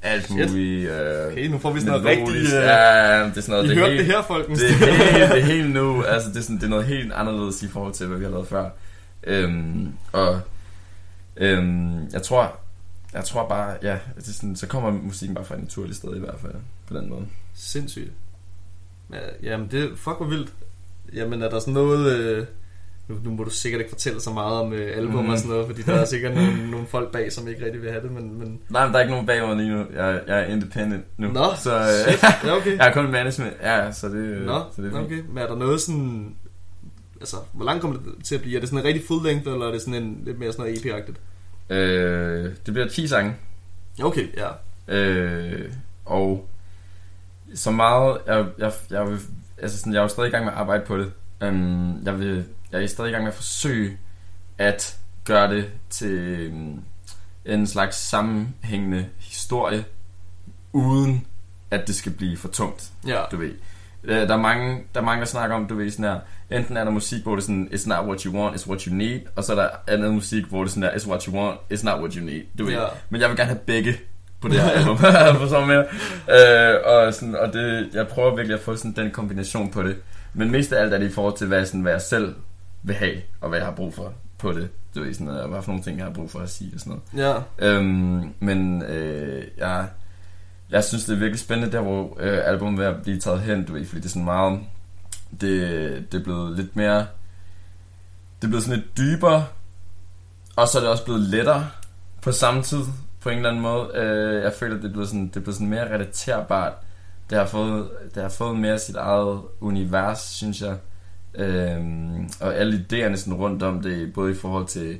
alt 0.01 0.26
Shit. 0.26 0.36
muligt. 0.51 0.89
Øh, 0.91 1.32
Okay, 1.32 1.47
nu 1.47 1.57
får 1.57 1.72
vi 1.72 1.80
sådan 1.80 2.01
noget 2.01 2.03
melodisk. 2.20 2.53
rigtig... 2.53 2.59
Uh, 2.59 2.64
Ja, 2.66 3.24
det 3.24 3.38
er 3.38 3.41
sådan 3.41 3.51
noget, 3.51 3.66
I 3.66 3.70
det 3.70 3.78
hørte 3.78 3.89
helt, 3.93 3.99
det 4.07 4.16
her, 4.16 4.22
folkens. 4.24 4.59
det 4.59 4.70
er 4.70 4.76
helt, 4.93 5.32
det 5.34 5.39
er 5.41 5.45
helt 5.45 5.74
nu, 5.74 6.03
altså 6.03 6.30
det 6.30 6.38
er, 6.38 6.41
sådan, 6.41 6.55
det 6.55 6.64
er 6.64 6.70
noget 6.70 6.86
helt 6.86 7.14
anderledes 7.14 7.64
i 7.64 7.68
forhold 7.68 7.93
til, 7.93 8.07
hvad 8.07 8.18
vi 8.18 8.24
har 8.24 8.32
lavet 8.32 8.47
før. 8.47 8.70
Øhm, 9.24 9.93
og 10.11 10.39
øhm, 11.38 12.07
jeg 12.14 12.22
tror, 12.24 12.55
jeg 13.14 13.26
tror 13.26 13.47
bare, 13.49 13.78
ja, 13.82 13.97
det 14.16 14.28
er 14.28 14.32
sådan, 14.32 14.55
så 14.55 14.68
kommer 14.68 14.91
musikken 14.91 15.36
bare 15.36 15.45
fra 15.45 15.55
et 15.55 15.61
naturligt 15.61 15.97
sted 15.97 16.16
i 16.16 16.20
hvert 16.20 16.39
fald, 16.41 16.53
på 16.88 16.93
den 16.97 17.09
måde. 17.09 17.26
Sindssygt. 17.53 18.11
Ja, 19.14 19.20
jamen, 19.43 19.68
det 19.72 19.91
fuck 19.97 20.18
hvor 20.18 20.26
vildt. 20.26 20.53
Jamen, 21.14 21.41
er 21.41 21.49
der 21.49 21.59
sådan 21.59 21.74
noget... 21.74 22.16
Øh, 22.18 22.45
nu, 23.07 23.16
nu 23.24 23.32
må 23.32 23.43
du 23.43 23.49
sikkert 23.49 23.80
ikke 23.82 23.89
fortælle 23.91 24.22
så 24.22 24.30
meget 24.34 24.53
om 24.61 24.74
øh, 24.74 24.97
album 24.97 25.22
Mhm. 25.24 25.30
og 25.30 25.38
sådan 25.38 25.51
noget, 25.51 25.68
fordi 25.68 25.82
der 25.82 25.93
er 25.93 26.05
sikkert 26.14 26.34
nogle, 26.36 26.72
nogle 26.72 26.88
folk 26.88 27.11
bag, 27.11 27.32
som 27.32 27.47
ikke 27.47 27.66
rigtig 27.66 27.82
vil 27.82 27.91
have 27.91 28.03
det, 28.03 28.11
men... 28.11 28.39
men 28.39 28.59
Nej, 28.70 28.86
men 28.86 28.93
der 28.93 28.99
er 28.99 29.03
ikke 29.03 29.11
nogen 29.11 29.26
bagud 29.28 29.55
lige 29.55 29.70
nu. 29.70 29.86
Jeg, 29.93 30.22
jeg 30.28 30.39
er 30.39 30.43
independent 30.45 31.03
nu. 31.18 31.28
Nå, 31.32 31.45
så 31.64 31.76
øh, 31.80 31.88
shit. 31.88 32.24
Ja, 32.43 32.55
okay. 32.57 32.78
jeg 32.78 32.88
er 32.88 32.93
kun 32.93 33.11
management. 33.11 33.53
Ja, 33.61 33.91
så 33.91 34.09
det, 34.09 34.41
Nå, 34.45 34.64
så 34.76 34.82
det 34.82 34.88
er 34.93 34.97
fint. 34.97 35.05
okay. 35.05 35.24
Men 35.30 35.38
er 35.38 35.47
der 35.47 35.55
noget 35.55 35.82
sådan... 35.82 36.36
Altså, 37.20 37.38
hvor 37.53 37.66
langt 37.66 37.82
kommer 37.82 37.97
det 37.97 38.05
til 38.24 38.36
at 38.36 38.41
blive? 38.41 38.55
Er 38.55 38.59
det 38.59 38.70
sådan 38.70 38.80
en 38.80 38.86
rigtig 38.86 39.07
full 39.07 39.24
length, 39.28 39.47
eller 39.47 39.68
er 39.68 39.72
det 39.72 39.82
sådan 39.82 40.03
en 40.03 40.22
lidt 40.26 40.39
mere 40.39 40.51
sådan 40.51 40.66
noget 40.66 40.86
EP-agtigt? 40.86 41.20
Øh, 41.70 42.55
det 42.66 42.74
bliver 42.74 42.88
10 42.88 43.07
sange. 43.07 43.36
Okay, 44.03 44.28
ja. 44.38 44.49
Øh, 44.88 45.74
og 46.05 46.49
så 47.55 47.72
meget, 47.72 48.18
jeg, 48.28 48.45
jeg, 48.57 48.72
jeg, 48.89 49.07
vil, 49.07 49.20
altså 49.57 49.78
sådan, 49.78 49.93
jeg 49.93 49.99
er 49.99 50.03
jo 50.03 50.09
stadig 50.09 50.28
i 50.28 50.32
gang 50.32 50.45
med 50.45 50.53
at 50.53 50.59
arbejde 50.59 50.86
på 50.86 50.97
det. 50.97 51.11
Um, 51.47 52.03
jeg, 52.05 52.20
vil, 52.20 52.45
jeg 52.72 52.84
er 52.84 52.88
stadig 52.88 53.09
i 53.09 53.11
gang 53.11 53.24
med 53.24 53.32
at 53.32 53.36
forsøge 53.36 53.97
at 54.57 54.97
gøre 55.24 55.55
det 55.55 55.72
til 55.89 56.47
um, 56.51 56.84
en 57.45 57.68
slags 57.68 57.97
sammenhængende 57.97 59.09
historie, 59.20 59.86
uden 60.74 61.28
at 61.72 61.88
det 61.88 61.95
skal 61.95 62.11
blive 62.11 62.38
for 62.38 62.47
tungt, 62.47 62.91
Ja, 63.07 63.22
du 63.32 63.38
ved. 63.38 63.53
Øh, 64.04 64.16
Der 64.28 64.34
er, 64.34 64.38
mange, 64.38 64.78
der 64.95 65.01
er 65.01 65.06
mange, 65.06 65.20
der 65.20 65.26
snakker 65.28 65.56
om, 65.56 65.66
du 65.66 65.76
ved, 65.76 65.89
sådan 65.91 66.06
her, 66.06 66.20
enten 66.58 66.78
er 66.78 66.84
der 66.84 66.91
musik, 66.91 67.24
hvor 67.24 67.36
det 67.36 67.41
er 67.41 67.45
sådan, 67.45 67.70
it's 67.74 67.88
not 67.89 68.06
what 68.06 68.22
you 68.22 68.34
want, 68.39 68.56
it's 68.56 68.68
what 68.70 68.82
you 68.82 68.93
need, 68.95 69.20
og 69.36 69.43
så 69.43 69.51
er 69.51 69.56
der 69.56 69.70
andet 69.88 70.14
musik, 70.14 70.45
hvor 70.45 70.60
det 70.64 70.66
er 70.70 70.70
sådan 70.74 70.84
der, 70.84 70.89
it's 70.91 71.10
what 71.10 71.24
you 71.24 71.34
want, 71.36 71.60
it's 71.74 71.84
not 71.86 71.99
what 71.99 72.14
you 72.14 72.26
need, 72.26 72.41
du 72.60 72.66
ved. 72.66 72.74
Ja. 72.74 72.84
Men 73.10 73.22
jeg 73.22 73.30
vil 73.30 73.38
gerne 73.38 73.47
have 73.49 73.60
begge 73.60 73.95
på 74.41 74.47
det 74.47 74.60
her 74.60 74.70
album, 74.80 74.97
for 74.97 75.47
så 75.47 75.66
mere. 75.66 75.86
Øh, 76.30 76.80
og, 76.86 77.14
sådan, 77.14 77.36
og 77.36 77.54
det, 77.54 77.89
jeg 77.93 78.08
prøver 78.08 78.36
virkelig 78.36 78.56
at 78.56 78.62
få 78.64 78.76
sådan 78.76 78.91
den 78.95 79.12
kombination 79.12 79.72
på 79.72 79.84
det. 79.84 79.95
Men 80.34 80.51
mest 80.51 80.74
af 80.74 80.82
alt 80.82 80.93
er 80.93 80.97
det 80.97 81.10
i 81.10 81.14
forhold 81.14 81.38
til, 81.38 81.47
hvad, 81.47 81.66
sådan, 81.66 81.82
hvad 81.82 81.91
jeg 81.91 82.01
selv 82.01 82.36
vil 82.84 82.95
have, 82.95 83.16
og 83.41 83.49
hvad 83.49 83.60
jeg 83.60 83.68
har 83.68 83.74
brug 83.76 83.93
for 83.93 84.14
på 84.38 84.51
det. 84.51 84.70
Du 84.95 85.04
ved, 85.04 85.14
sådan, 85.14 85.28
og 85.28 85.49
hvad 85.49 85.62
for 85.62 85.72
nogle 85.72 85.84
ting, 85.84 85.97
jeg 85.97 86.06
har 86.06 86.14
brug 86.14 86.32
for 86.32 86.39
at 86.39 86.49
sige 86.49 86.72
og 86.74 86.80
sådan 86.80 87.01
noget. 87.14 87.43
ja. 87.60 87.68
Øhm, 87.70 88.24
men 88.39 88.82
øh, 88.84 89.43
jeg, 89.58 89.86
jeg 90.70 90.84
synes, 90.84 91.05
det 91.05 91.14
er 91.14 91.20
virkelig 91.20 91.39
spændende 91.39 91.72
der, 91.72 91.82
hvor 91.82 92.18
øh, 92.20 92.39
albumet 92.43 92.80
er 92.80 92.89
ved 92.89 92.95
at 92.97 93.03
blive 93.03 93.20
taget 93.20 93.41
hen, 93.41 93.66
du 93.66 93.74
ved, 93.74 93.86
fordi 93.86 94.01
det 94.01 94.05
er 94.05 94.09
sådan 94.09 94.26
meget, 94.26 94.59
det, 95.41 96.11
det 96.11 96.20
er 96.20 96.24
blevet 96.24 96.57
lidt 96.57 96.76
mere, 96.76 96.97
det 98.41 98.43
er 98.43 98.47
blevet 98.47 98.64
sådan 98.64 98.80
lidt 98.80 98.97
dybere, 98.97 99.45
og 100.55 100.68
så 100.68 100.78
er 100.78 100.82
det 100.82 100.91
også 100.91 101.05
blevet 101.05 101.22
lettere 101.22 101.70
på 102.22 102.32
samme 102.32 102.64
tid, 102.64 102.82
på 103.24 103.30
en 103.30 103.38
eller 103.38 103.49
anden 103.49 103.61
måde. 103.61 103.91
Øh, 103.93 104.43
jeg 104.43 104.53
føler, 104.53 104.76
det 104.76 104.86
er 104.86 104.91
blevet 104.91 105.07
sådan, 105.07 105.28
det 105.28 105.36
er 105.36 105.39
blevet 105.39 105.55
sådan 105.55 105.70
mere 105.70 105.93
relaterbart. 105.93 106.74
Det 107.30 107.38
har 107.38 107.45
fået, 107.45 107.89
det 108.16 108.22
har 108.24 108.30
fået 108.30 108.59
mere 108.59 108.80
sit 108.80 108.95
eget 108.95 109.41
univers, 109.59 110.20
synes 110.20 110.61
jeg. 110.61 110.78
Øh, 111.36 111.82
og 112.41 112.55
alle 112.55 112.86
idéerne 112.86 113.16
sådan 113.16 113.34
rundt 113.34 113.64
om 113.64 113.82
det, 113.82 114.14
både 114.14 114.32
i 114.32 114.36
forhold 114.36 114.68
til 114.68 114.97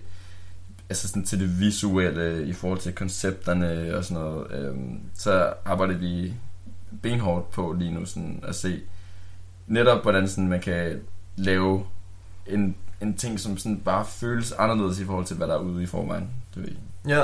altså 0.94 1.08
sådan 1.08 1.24
til 1.24 1.40
det 1.40 1.60
visuelle, 1.60 2.48
i 2.48 2.54
forhold 2.54 2.80
til 2.80 2.94
koncepterne 2.96 3.96
og 3.98 4.04
sådan 4.06 4.24
noget, 4.24 4.52
øhm, 4.52 5.00
så 5.14 5.54
arbejder 5.66 5.98
vi 5.98 6.34
benhårdt 7.02 7.52
på 7.52 7.76
lige 7.80 7.92
nu 7.92 8.06
sådan 8.06 8.44
at 8.48 8.56
se 8.56 8.82
netop, 9.68 10.02
hvordan 10.02 10.28
sådan 10.28 10.48
man 10.48 10.60
kan 10.62 11.02
lave 11.36 11.86
en, 12.48 12.76
en 13.02 13.18
ting, 13.18 13.40
som 13.40 13.58
sådan 13.58 13.78
bare 13.80 14.06
føles 14.06 14.52
anderledes 14.52 15.00
i 15.00 15.06
forhold 15.06 15.26
til, 15.26 15.36
hvad 15.38 15.48
der 15.48 15.54
er 15.54 15.60
ude 15.60 15.84
i 15.84 15.86
forvejen. 15.86 16.30
Du 16.56 16.60
ved. 16.60 16.70
Ja. 17.08 17.24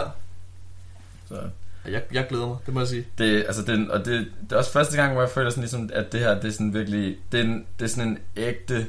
Så 1.27 1.41
Jeg, 1.85 2.03
jeg 2.13 2.25
glæder 2.29 2.47
mig, 2.47 2.57
det 2.65 2.73
må 2.73 2.79
jeg 2.79 2.87
sige. 2.87 3.05
det, 3.17 3.43
altså 3.47 3.61
det, 3.63 3.91
og 3.91 4.05
det, 4.05 4.27
det 4.43 4.51
er 4.51 4.57
også 4.57 4.71
første 4.71 4.95
gang, 4.97 5.13
hvor 5.13 5.21
jeg 5.21 5.29
føler 5.31 5.49
sådan 5.49 5.61
ligesom, 5.61 5.89
at 5.93 6.11
det 6.11 6.19
her, 6.19 6.39
det 6.39 6.45
er 6.47 6.51
sådan 6.51 6.73
virkelig, 6.73 7.17
det 7.31 7.39
er, 7.39 7.43
en, 7.43 7.65
det 7.79 7.85
er 7.85 7.89
sådan 7.89 8.09
en 8.09 8.17
ægte, 8.37 8.87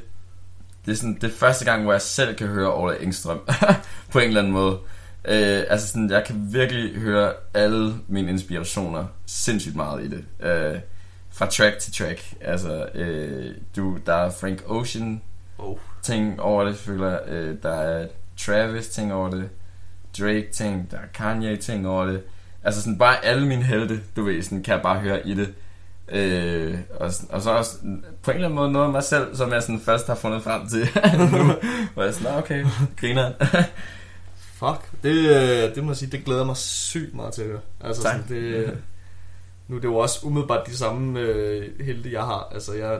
det 0.85 0.91
er 0.91 0.95
sådan, 0.95 1.15
det 1.21 1.23
er 1.23 1.35
første 1.37 1.65
gang, 1.65 1.83
hvor 1.83 1.91
jeg 1.91 2.01
selv 2.01 2.35
kan 2.35 2.47
høre 2.47 2.75
Ola 2.75 2.95
Engstrøm, 2.99 3.39
på 4.11 4.19
en 4.19 4.27
eller 4.27 4.41
anden 4.41 4.53
måde. 4.53 4.79
Øh, 5.25 5.63
altså 5.69 5.87
sådan, 5.87 6.09
jeg 6.09 6.23
kan 6.25 6.35
virkelig 6.51 6.95
høre 6.95 7.33
alle 7.53 7.95
mine 8.07 8.29
inspirationer 8.29 9.05
sindssygt 9.25 9.75
meget 9.75 10.03
i 10.03 10.09
det. 10.09 10.25
Øh, 10.39 10.79
fra 11.31 11.45
track 11.45 11.79
til 11.79 11.93
track. 11.93 12.33
Altså, 12.41 12.89
øh, 12.93 13.55
du, 13.75 13.97
der 14.05 14.13
er 14.13 14.29
Frank 14.29 14.63
Ocean 14.67 15.21
Oh. 15.57 15.77
ting 16.01 16.41
over 16.41 16.63
det, 16.63 16.75
føler 16.77 17.09
jeg. 17.09 17.19
Øh, 17.27 17.55
der 17.63 17.73
er 17.73 18.07
Travis 18.37 18.87
ting 18.87 19.13
over 19.13 19.29
det. 19.29 19.49
Drake 20.19 20.47
ting, 20.53 20.91
der 20.91 20.97
er 20.97 21.07
Kanye 21.13 21.55
ting 21.57 21.87
over 21.87 22.05
det. 22.05 22.21
Altså 22.63 22.81
sådan 22.81 22.97
bare 22.97 23.25
alle 23.25 23.47
mine 23.47 23.63
helte, 23.63 23.99
du 24.15 24.23
ved, 24.23 24.41
sådan 24.41 24.63
kan 24.63 24.73
jeg 24.73 24.81
bare 24.81 24.99
høre 24.99 25.27
i 25.27 25.33
det. 25.33 25.53
Øh, 26.13 26.79
og, 26.99 27.11
og 27.29 27.41
så 27.41 27.51
også 27.51 27.77
på 28.23 28.31
en 28.31 28.35
eller 28.35 28.47
anden 28.47 28.55
måde 28.55 28.71
noget 28.71 28.85
af 28.85 28.91
mig 28.91 29.03
selv, 29.03 29.35
som 29.35 29.51
jeg 29.51 29.61
sådan 29.63 29.79
først 29.79 30.07
har 30.07 30.15
fundet 30.15 30.43
frem 30.43 30.67
til 30.69 30.79
nu. 31.31 31.53
Hvor 31.93 32.03
jeg 32.03 32.13
sådan, 32.13 32.31
"Nå, 32.31 32.37
okay, 32.39 32.65
griner. 32.99 33.31
Fuck, 34.59 34.89
det, 35.03 35.15
øh, 35.29 35.75
det 35.75 35.83
må 35.83 35.89
jeg 35.89 35.97
sige, 35.97 36.11
det 36.11 36.25
glæder 36.25 36.43
mig 36.43 36.57
sygt 36.57 37.13
meget 37.15 37.33
til 37.33 37.41
at. 37.41 37.59
Altså, 37.81 38.03
Tak. 38.03 38.11
sådan, 38.11 38.27
det, 38.29 38.77
nu 39.67 39.75
er 39.75 39.79
det 39.79 39.87
jo 39.87 39.95
også 39.95 40.19
umiddelbart 40.25 40.67
de 40.67 40.77
samme 40.77 41.19
øh, 41.19 41.85
helte, 41.85 42.11
jeg 42.11 42.21
har. 42.23 42.49
Altså, 42.53 42.73
jeg, 42.73 42.99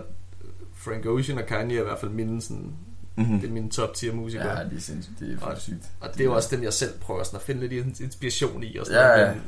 Frank 0.76 1.06
Ocean 1.06 1.38
og 1.38 1.46
Kanye 1.46 1.76
er 1.78 1.82
i 1.82 1.84
hvert 1.84 2.00
fald 2.00 2.12
mine, 2.12 2.42
sådan, 2.42 2.74
Mhm. 3.16 3.40
det 3.40 3.50
er 3.50 3.54
mine 3.54 3.70
top 3.70 3.94
tier 3.94 4.14
musikere. 4.14 4.58
ja, 4.60 4.64
det 4.64 4.78
er 4.78 4.82
sindssygt, 4.82 5.20
det 5.20 5.38
er 5.42 5.46
Og- 5.46 5.58
sygt. 5.58 5.90
Og 6.02 6.10
det 6.14 6.20
er 6.22 6.26
jo 6.26 6.34
også 6.36 6.56
dem, 6.56 6.64
jeg 6.64 6.74
selv 6.74 6.92
prøver 7.02 7.24
sådan 7.24 7.38
at 7.38 7.44
finde 7.44 7.68
lidt 7.68 7.72
in- 7.86 8.04
inspiration 8.06 8.64
i. 8.64 8.78
Og 8.78 8.86
sådan 8.86 9.02
Ja, 9.02 9.20
ja. 9.26 9.34
men- 9.34 9.42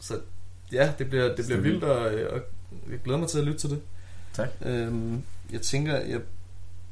Så 0.00 0.14
ja, 0.72 0.92
det 0.98 1.08
bliver, 1.10 1.36
det 1.36 1.44
bliver 1.46 1.60
vildt, 1.60 1.84
og, 1.84 1.98
og 2.30 2.40
jeg 2.90 2.98
glæder 3.04 3.18
mig 3.18 3.28
til 3.28 3.38
at 3.38 3.44
lytte 3.44 3.58
til 3.58 3.70
det. 3.70 3.80
Tak. 4.32 4.48
Øhm, 4.62 5.22
jeg 5.52 5.60
tænker, 5.60 5.96
jeg 5.96 6.20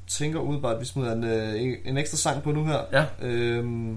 tænker 0.07 0.41
udebart, 0.41 0.75
at 0.75 0.81
vi 0.81 0.85
smider 0.87 1.13
en, 1.13 1.25
øh, 1.25 1.63
en, 1.63 1.75
en 1.85 1.97
ekstra 1.97 2.17
sang 2.17 2.43
på 2.43 2.53
nu 2.53 2.65
her. 2.65 2.79
Ja. 2.93 3.05
Øhm, 3.27 3.97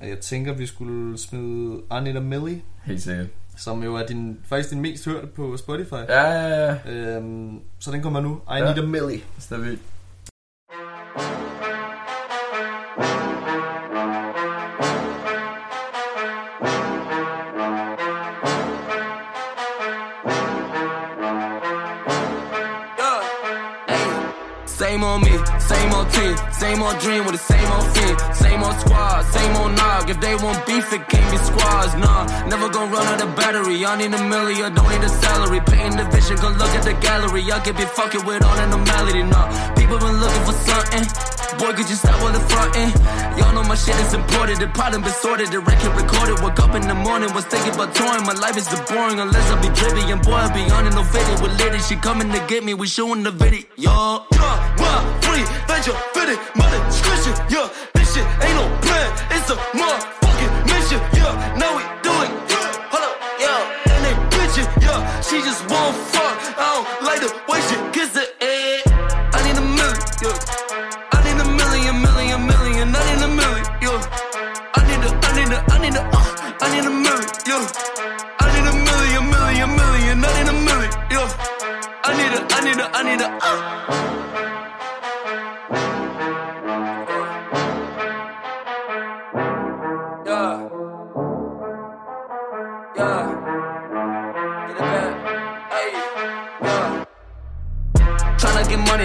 jeg 0.00 0.18
tænker, 0.18 0.52
vi 0.52 0.66
skulle 0.66 1.18
smide 1.18 1.80
Anita 1.90 2.20
Millie, 2.20 2.62
Helt 2.84 3.02
sikkert. 3.02 3.26
som 3.56 3.82
jo 3.82 3.94
er 3.94 4.06
din, 4.06 4.38
faktisk 4.44 4.70
din 4.70 4.80
mest 4.80 5.04
hørte 5.04 5.26
på 5.26 5.56
Spotify. 5.56 5.94
Ja, 6.08 6.22
ja, 6.30 6.64
ja. 6.84 6.92
Øhm, 6.92 7.60
så 7.78 7.90
den 7.92 8.02
kommer 8.02 8.20
nu. 8.20 8.40
I 8.50 8.54
Ja. 8.54 8.64
Need 8.74 8.78
a 8.84 8.86
Millie. 8.86 9.20
Stabilt. 9.38 9.80
Yeah. 11.20 11.43
Same 24.94 25.02
old 25.02 25.22
me, 25.22 25.36
same 25.58 25.92
old 25.92 26.08
team, 26.12 26.36
same 26.52 26.80
old 26.80 27.00
dream 27.00 27.24
with 27.24 27.32
the 27.32 27.38
same 27.52 27.72
old 27.72 27.84
fiend, 27.96 28.16
same 28.32 28.62
old 28.62 28.76
squad, 28.78 28.93
If 30.06 30.20
they 30.20 30.34
want 30.36 30.66
beef, 30.66 30.92
it 30.92 31.08
can't 31.08 31.28
be 31.32 31.38
squads. 31.38 31.94
Nah, 31.96 32.26
never 32.46 32.68
gonna 32.68 32.92
run 32.92 33.06
out 33.06 33.22
of 33.22 33.34
battery. 33.36 33.84
I 33.84 33.96
need 33.96 34.12
a 34.12 34.22
million, 34.28 34.74
don't 34.74 34.88
need 34.90 35.02
a 35.02 35.08
salary. 35.08 35.60
Painting 35.60 35.96
the 35.96 36.04
vision, 36.12 36.36
go 36.36 36.48
look 36.50 36.72
at 36.76 36.84
the 36.84 36.92
gallery. 37.00 37.42
I 37.50 37.58
could 37.60 37.76
be 37.76 37.84
fucking 37.84 38.24
with 38.24 38.44
all 38.44 38.56
the 38.56 38.66
normality. 38.66 39.22
Nah, 39.22 39.48
people 39.74 39.98
been 39.98 40.20
looking 40.20 40.44
for 40.44 40.52
something. 40.52 41.04
Boy, 41.56 41.72
could 41.72 41.88
you 41.88 41.96
stop 41.96 42.20
all 42.20 42.32
the 42.32 42.42
frontin'? 42.50 42.90
Y'all 43.38 43.54
know 43.54 43.62
my 43.62 43.76
shit 43.76 43.96
is 44.04 44.12
imported. 44.12 44.58
The 44.58 44.68
problem 44.68 45.02
been 45.02 45.16
sorted, 45.24 45.48
the 45.48 45.60
record 45.60 45.94
recorded. 45.96 46.40
Woke 46.42 46.60
up 46.60 46.74
in 46.74 46.86
the 46.86 46.94
morning, 46.94 47.32
was 47.32 47.46
thinking 47.46 47.72
about 47.72 47.94
touring. 47.94 48.26
My 48.26 48.34
life 48.34 48.56
is 48.56 48.66
so 48.66 48.76
boring 48.90 49.20
unless 49.20 49.46
I 49.50 49.56
be 49.62 49.70
drippy. 49.72 50.04
And 50.12 50.20
boy, 50.20 50.34
I 50.34 50.52
be 50.52 50.68
on 50.70 50.86
it, 50.86 50.94
no 50.94 51.04
fitted 51.04 51.40
with 51.40 51.56
lady. 51.58 51.78
She 51.78 51.96
coming 51.96 52.30
to 52.30 52.40
get 52.46 52.62
me, 52.62 52.74
we 52.74 52.86
showing 52.86 53.22
the 53.22 53.30
video. 53.30 53.64
Yo, 53.76 53.90
wild, 53.90 55.24
free, 55.24 55.44
venture, 55.64 55.96
fitted. 56.12 56.38
Yeah, 57.48 57.68
shit 58.14 58.26
ain't 58.46 58.54
no 58.54 58.66
plan, 58.86 59.10
it's 59.34 59.50
a 59.50 59.56
motherfucking 59.74 60.52
mission. 60.70 61.00
Yeah, 61.18 61.34
now 61.58 61.70
we 61.74 61.82
do 62.06 62.14
it. 62.22 62.30
Hold 62.92 63.04
up, 63.10 63.16
yeah, 63.42 63.90
and 63.90 64.00
they 64.06 64.14
bitchin'. 64.30 64.68
Yeah, 64.86 65.02
she 65.26 65.42
just 65.42 65.66
won't 65.66 65.96
fuck. 66.14 66.34
I 66.54 66.66
don't 66.74 66.86
like 67.06 67.20
the 67.26 67.30
way 67.50 67.58
she 67.66 67.76
kiss 67.94 68.10
the 68.14 68.24
head. 68.38 68.86
I 69.34 69.38
need 69.42 69.58
a 69.58 69.64
million, 69.78 69.98
yeah. 70.22 70.38
I 71.10 71.18
need 71.26 71.38
a 71.42 71.46
million, 71.58 71.94
million, 72.06 72.40
million. 72.46 72.86
I 72.94 73.02
need 73.10 73.22
a 73.26 73.30
million, 73.40 73.66
yeah. 73.82 74.78
I 74.78 74.80
need 74.88 75.02
a, 75.06 75.10
I 75.26 75.30
need 75.34 75.52
a, 75.54 75.58
I 75.74 75.78
need 75.82 75.96
a, 75.98 76.02
uh, 76.06 76.62
I 76.62 76.66
need 76.70 76.86
a 76.86 76.94
million, 77.04 77.30
yeah. 77.50 77.66
I 78.38 78.46
need 78.54 78.66
a 78.70 78.74
million, 78.86 79.24
million, 79.34 79.70
million. 79.74 80.16
I 80.22 80.30
need 80.38 80.48
a 80.48 80.56
million, 80.68 80.92
yeah. 81.10 81.28
I 82.06 82.10
need 82.18 82.32
a, 82.38 82.40
I 82.46 82.58
need 82.62 82.78
a, 82.78 82.86
I 82.94 83.02
need 83.02 83.20
a, 83.26 83.28
uh. 83.42 84.13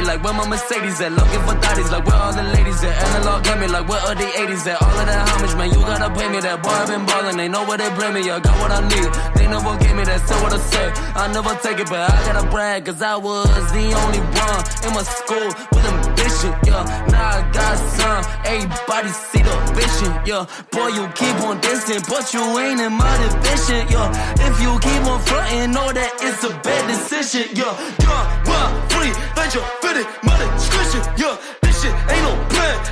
like 0.10 0.24
where 0.24 0.34
my 0.34 0.48
Mercedes 0.50 1.00
at? 1.06 1.12
Looking 1.14 1.44
for 1.46 1.54
thotties, 1.62 1.92
like 1.94 2.06
where 2.08 2.18
all 2.18 2.34
the 2.34 2.42
ladies 2.42 2.82
at? 2.84 2.98
Analog 3.14 3.44
got 3.46 3.60
me, 3.62 3.68
like 3.68 3.88
where 3.88 4.02
are 4.10 4.16
the 4.16 4.26
80s 4.26 4.66
at? 4.66 4.82
All 4.82 4.98
of 4.98 5.06
that 5.06 5.22
homage, 5.30 5.54
man, 5.54 5.70
you 5.70 5.82
gotta 5.86 6.10
pay 6.18 6.28
me 6.34 6.40
that. 6.42 6.58
Boy, 6.64 6.74
i 6.74 6.86
been 6.90 7.06
ballin', 7.06 7.38
they 7.38 7.48
know 7.48 7.64
where 7.70 7.78
they 7.78 7.90
blame 7.94 8.14
me, 8.18 8.22
I 8.26 8.40
got 8.42 8.58
what 8.58 8.72
I 8.74 8.82
need. 8.90 9.10
They 9.38 9.46
never 9.46 9.78
gave 9.78 9.94
me 9.94 10.04
that, 10.10 10.20
say 10.26 10.38
what 10.42 10.54
I 10.54 10.62
said. 10.74 10.90
I 11.14 11.30
never 11.30 11.54
take 11.62 11.78
it, 11.78 11.90
but 11.94 12.02
I 12.10 12.16
gotta 12.26 12.46
brag, 12.50 12.86
cause 12.90 13.02
I 13.06 13.16
was 13.18 13.54
the 13.70 13.86
only 14.02 14.22
one 14.34 14.62
in 14.82 14.92
my 14.98 15.06
school 15.06 15.50
with 15.78 15.86
ambition, 15.94 16.58
yeah. 16.66 16.90
Now 17.14 17.38
I 17.38 17.40
got 17.54 17.78
some, 17.94 18.22
everybody 18.50 19.14
see 19.14 19.46
the 19.46 19.56
vision, 19.78 20.12
yeah. 20.26 20.50
Boy, 20.74 20.90
you 20.98 21.06
keep 21.14 21.38
on 21.46 21.62
dancing, 21.62 22.02
but 22.10 22.34
you 22.34 22.42
ain't 22.58 22.82
in 22.82 22.94
my 22.98 23.14
division, 23.22 23.86
yeah. 23.94 24.10
If 24.42 24.58
you 24.58 24.74
keep 24.82 25.04
on 25.06 25.22
frontin', 25.22 25.70
know 25.70 25.94
that 25.94 26.18
it's 26.26 26.42
a 26.50 26.52
bad 26.66 26.82
decision, 26.90 27.46
yeah. 27.54 27.78
Yeah. 28.02 28.89
20, 29.00 29.12
100, 29.12 29.64
50, 29.82 30.28
mother, 30.28 30.60
squishing, 30.60 31.00
yeah, 31.16 31.38
this 31.62 31.82
shit 31.82 31.94
ain't 32.12 32.24
no 32.24 32.36
plan. 32.50 32.89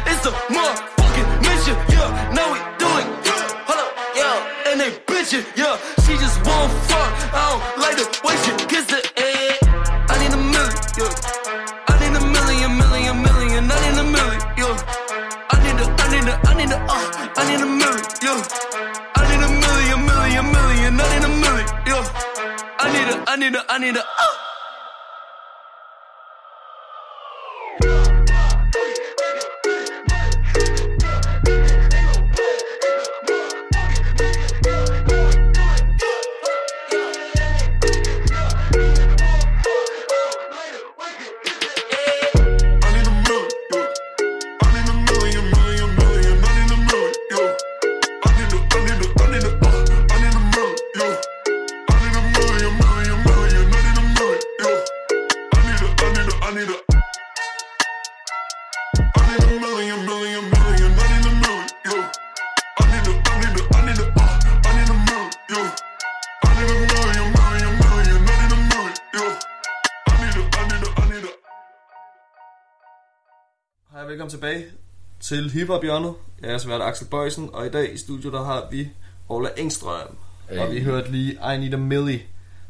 Til 75.27 75.51
Hiphop 75.51 75.83
Hjørnet. 75.83 76.13
Jeg 76.41 76.51
er 76.53 76.57
svært 76.57 76.81
Axel 76.81 77.07
Bøjsen, 77.07 77.49
og 77.53 77.65
i 77.65 77.69
dag 77.69 77.93
i 77.93 77.97
studiet 77.97 78.33
der 78.33 78.43
har 78.43 78.67
vi 78.71 78.89
Ola 79.29 79.49
Engstrøm. 79.57 80.17
Hey. 80.49 80.57
Og 80.57 80.71
vi 80.71 80.81
hørte 80.81 81.11
lige 81.11 81.31
I 81.31 81.57
Need 81.57 81.73
a 81.73 81.77
Millie, 81.77 82.21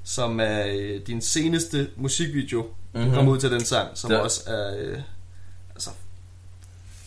som 0.03 0.39
er 0.39 0.63
øh, 0.67 1.01
din 1.07 1.21
seneste 1.21 1.89
musikvideo. 1.95 2.61
Mm-hmm. 2.61 3.01
Mhm. 3.01 3.09
Du 3.09 3.15
kom 3.15 3.27
ud 3.27 3.37
til 3.37 3.51
den 3.51 3.65
sang, 3.65 3.87
som 3.93 4.11
Ja. 4.11 4.17
også 4.17 4.41
er 4.49 4.77
øh, 4.79 4.97
altså, 5.75 5.89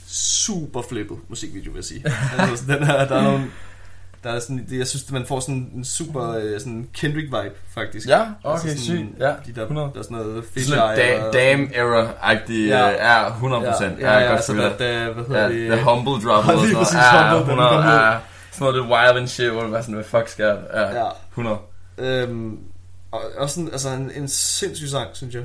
super 0.07 0.83
flippet 0.83 1.19
musikvideo, 1.29 1.71
vil 1.73 1.79
jeg 1.79 1.85
sige. 1.85 2.05
altså, 2.39 2.65
den 2.67 2.87
her, 2.87 3.09
der 3.09 3.17
er 3.17 3.23
nogle... 3.23 3.51
Der 4.25 4.31
er 4.31 4.41
sådan, 4.41 4.67
det- 4.71 4.79
jeg 4.79 4.87
synes, 4.87 5.05
at 5.07 5.13
man 5.13 5.27
får 5.27 5.41
sådan 5.41 5.71
en 5.75 5.85
super 5.85 6.31
øh, 6.31 6.61
sådan 6.61 6.89
Kendrick-vibe, 6.99 7.55
faktisk. 7.75 8.09
Ja, 8.09 8.21
okay, 8.45 8.69
Altså 8.69 8.85
sygt. 8.85 9.05
Ja, 9.19 9.33
De 9.47 9.53
der, 9.55 9.63
100. 9.63 9.91
der 9.95 9.99
er 9.99 10.03
sådan 10.03 10.17
noget 10.17 10.45
fish 10.55 10.69
Sådan 10.69 10.97
da, 10.97 11.25
og- 11.27 11.33
dame 11.33 11.65
era-agtig, 11.75 12.53
Ja. 12.69 12.89
ja. 12.89 13.23
ja, 13.23 13.29
100 13.29 13.65
procent. 13.71 13.99
Ja, 14.01 14.13
ja, 14.13 14.19
ja, 14.19 14.25
godt 14.27 14.37
altså, 14.37 14.55
der, 14.55 14.69
det. 14.69 14.79
der, 14.79 15.13
hvad 15.13 15.25
hedder 15.25 15.43
Ja, 15.43 15.49
det? 15.49 15.71
the 15.73 15.85
humble 15.85 16.13
drop 16.13 16.45
Ja, 16.45 16.51
og 16.53 16.57
lige 16.57 16.61
sådan 16.61 16.73
noget. 16.73 16.87
præcis, 16.87 16.97
Ja, 16.97 17.39
humble, 17.39 17.53
den 17.53 17.61
100, 17.61 17.69
kom 17.71 17.79
ud. 17.79 17.85
ja. 17.85 18.17
Sådan 18.53 18.61
noget 18.61 18.75
lidt 18.75 18.87
wild 18.93 19.19
and 19.19 19.29
shit, 19.29 19.51
hvor 19.51 19.63
du 19.63 19.71
var 19.71 19.81
sådan, 19.81 19.95
hvad 19.95 20.05
fuck 20.05 20.29
sker 20.29 20.47
der? 20.47 20.81
Ja, 20.81 21.05
Ja. 21.05 21.09
100. 21.31 21.59
Øhm, 21.99 22.59
og 23.13 23.21
også 23.39 23.55
sådan, 23.55 23.69
altså 23.73 23.89
en, 23.91 24.11
en 24.15 24.29
sindssyg 24.29 24.89
sang, 24.89 25.09
synes 25.13 25.35
jeg. 25.35 25.45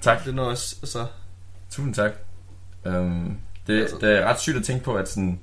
Tak. 0.00 0.24
Den 0.24 0.38
er 0.38 0.42
også, 0.42 0.76
altså... 0.82 1.06
Tusind 1.70 1.94
tak. 1.94 2.10
Um, 2.86 3.38
det, 3.66 3.80
Altså- 3.80 3.96
det 4.00 4.18
er 4.18 4.24
ret 4.26 4.40
sygt 4.40 4.56
at 4.56 4.64
tænke 4.64 4.84
på, 4.84 4.94
at 4.94 5.08
sådan, 5.08 5.40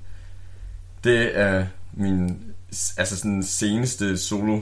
det 1.04 1.40
er 1.40 1.66
min 1.94 2.42
altså 2.98 3.18
sådan 3.18 3.44
seneste 3.44 4.18
solo 4.18 4.60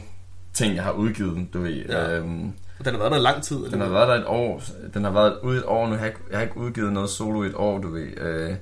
ting, 0.53 0.75
jeg 0.75 0.83
har 0.83 0.91
udgivet, 0.91 1.47
du 1.53 1.61
ved. 1.61 1.71
Ja. 1.89 2.19
Um, 2.19 2.53
Og 2.79 2.85
den 2.85 2.93
har 2.93 2.99
været 2.99 3.11
der 3.11 3.19
lang 3.19 3.43
tid. 3.43 3.57
den 3.71 3.81
har 3.81 3.89
været 3.89 4.07
der 4.07 4.15
et 4.15 4.25
år. 4.27 4.61
Den 4.93 5.03
har 5.03 5.11
været 5.11 5.37
ude 5.43 5.57
et 5.57 5.63
år 5.65 5.85
nu. 5.87 5.91
Jeg 5.91 5.99
har 5.99 6.07
ikke, 6.07 6.19
jeg 6.29 6.37
har 6.37 6.43
ikke 6.43 6.57
udgivet 6.57 6.93
noget 6.93 7.09
solo 7.09 7.43
i 7.43 7.47
et 7.47 7.55
år, 7.55 7.79
du 7.79 7.89
ved. 7.91 8.07
Uh, 8.21 8.55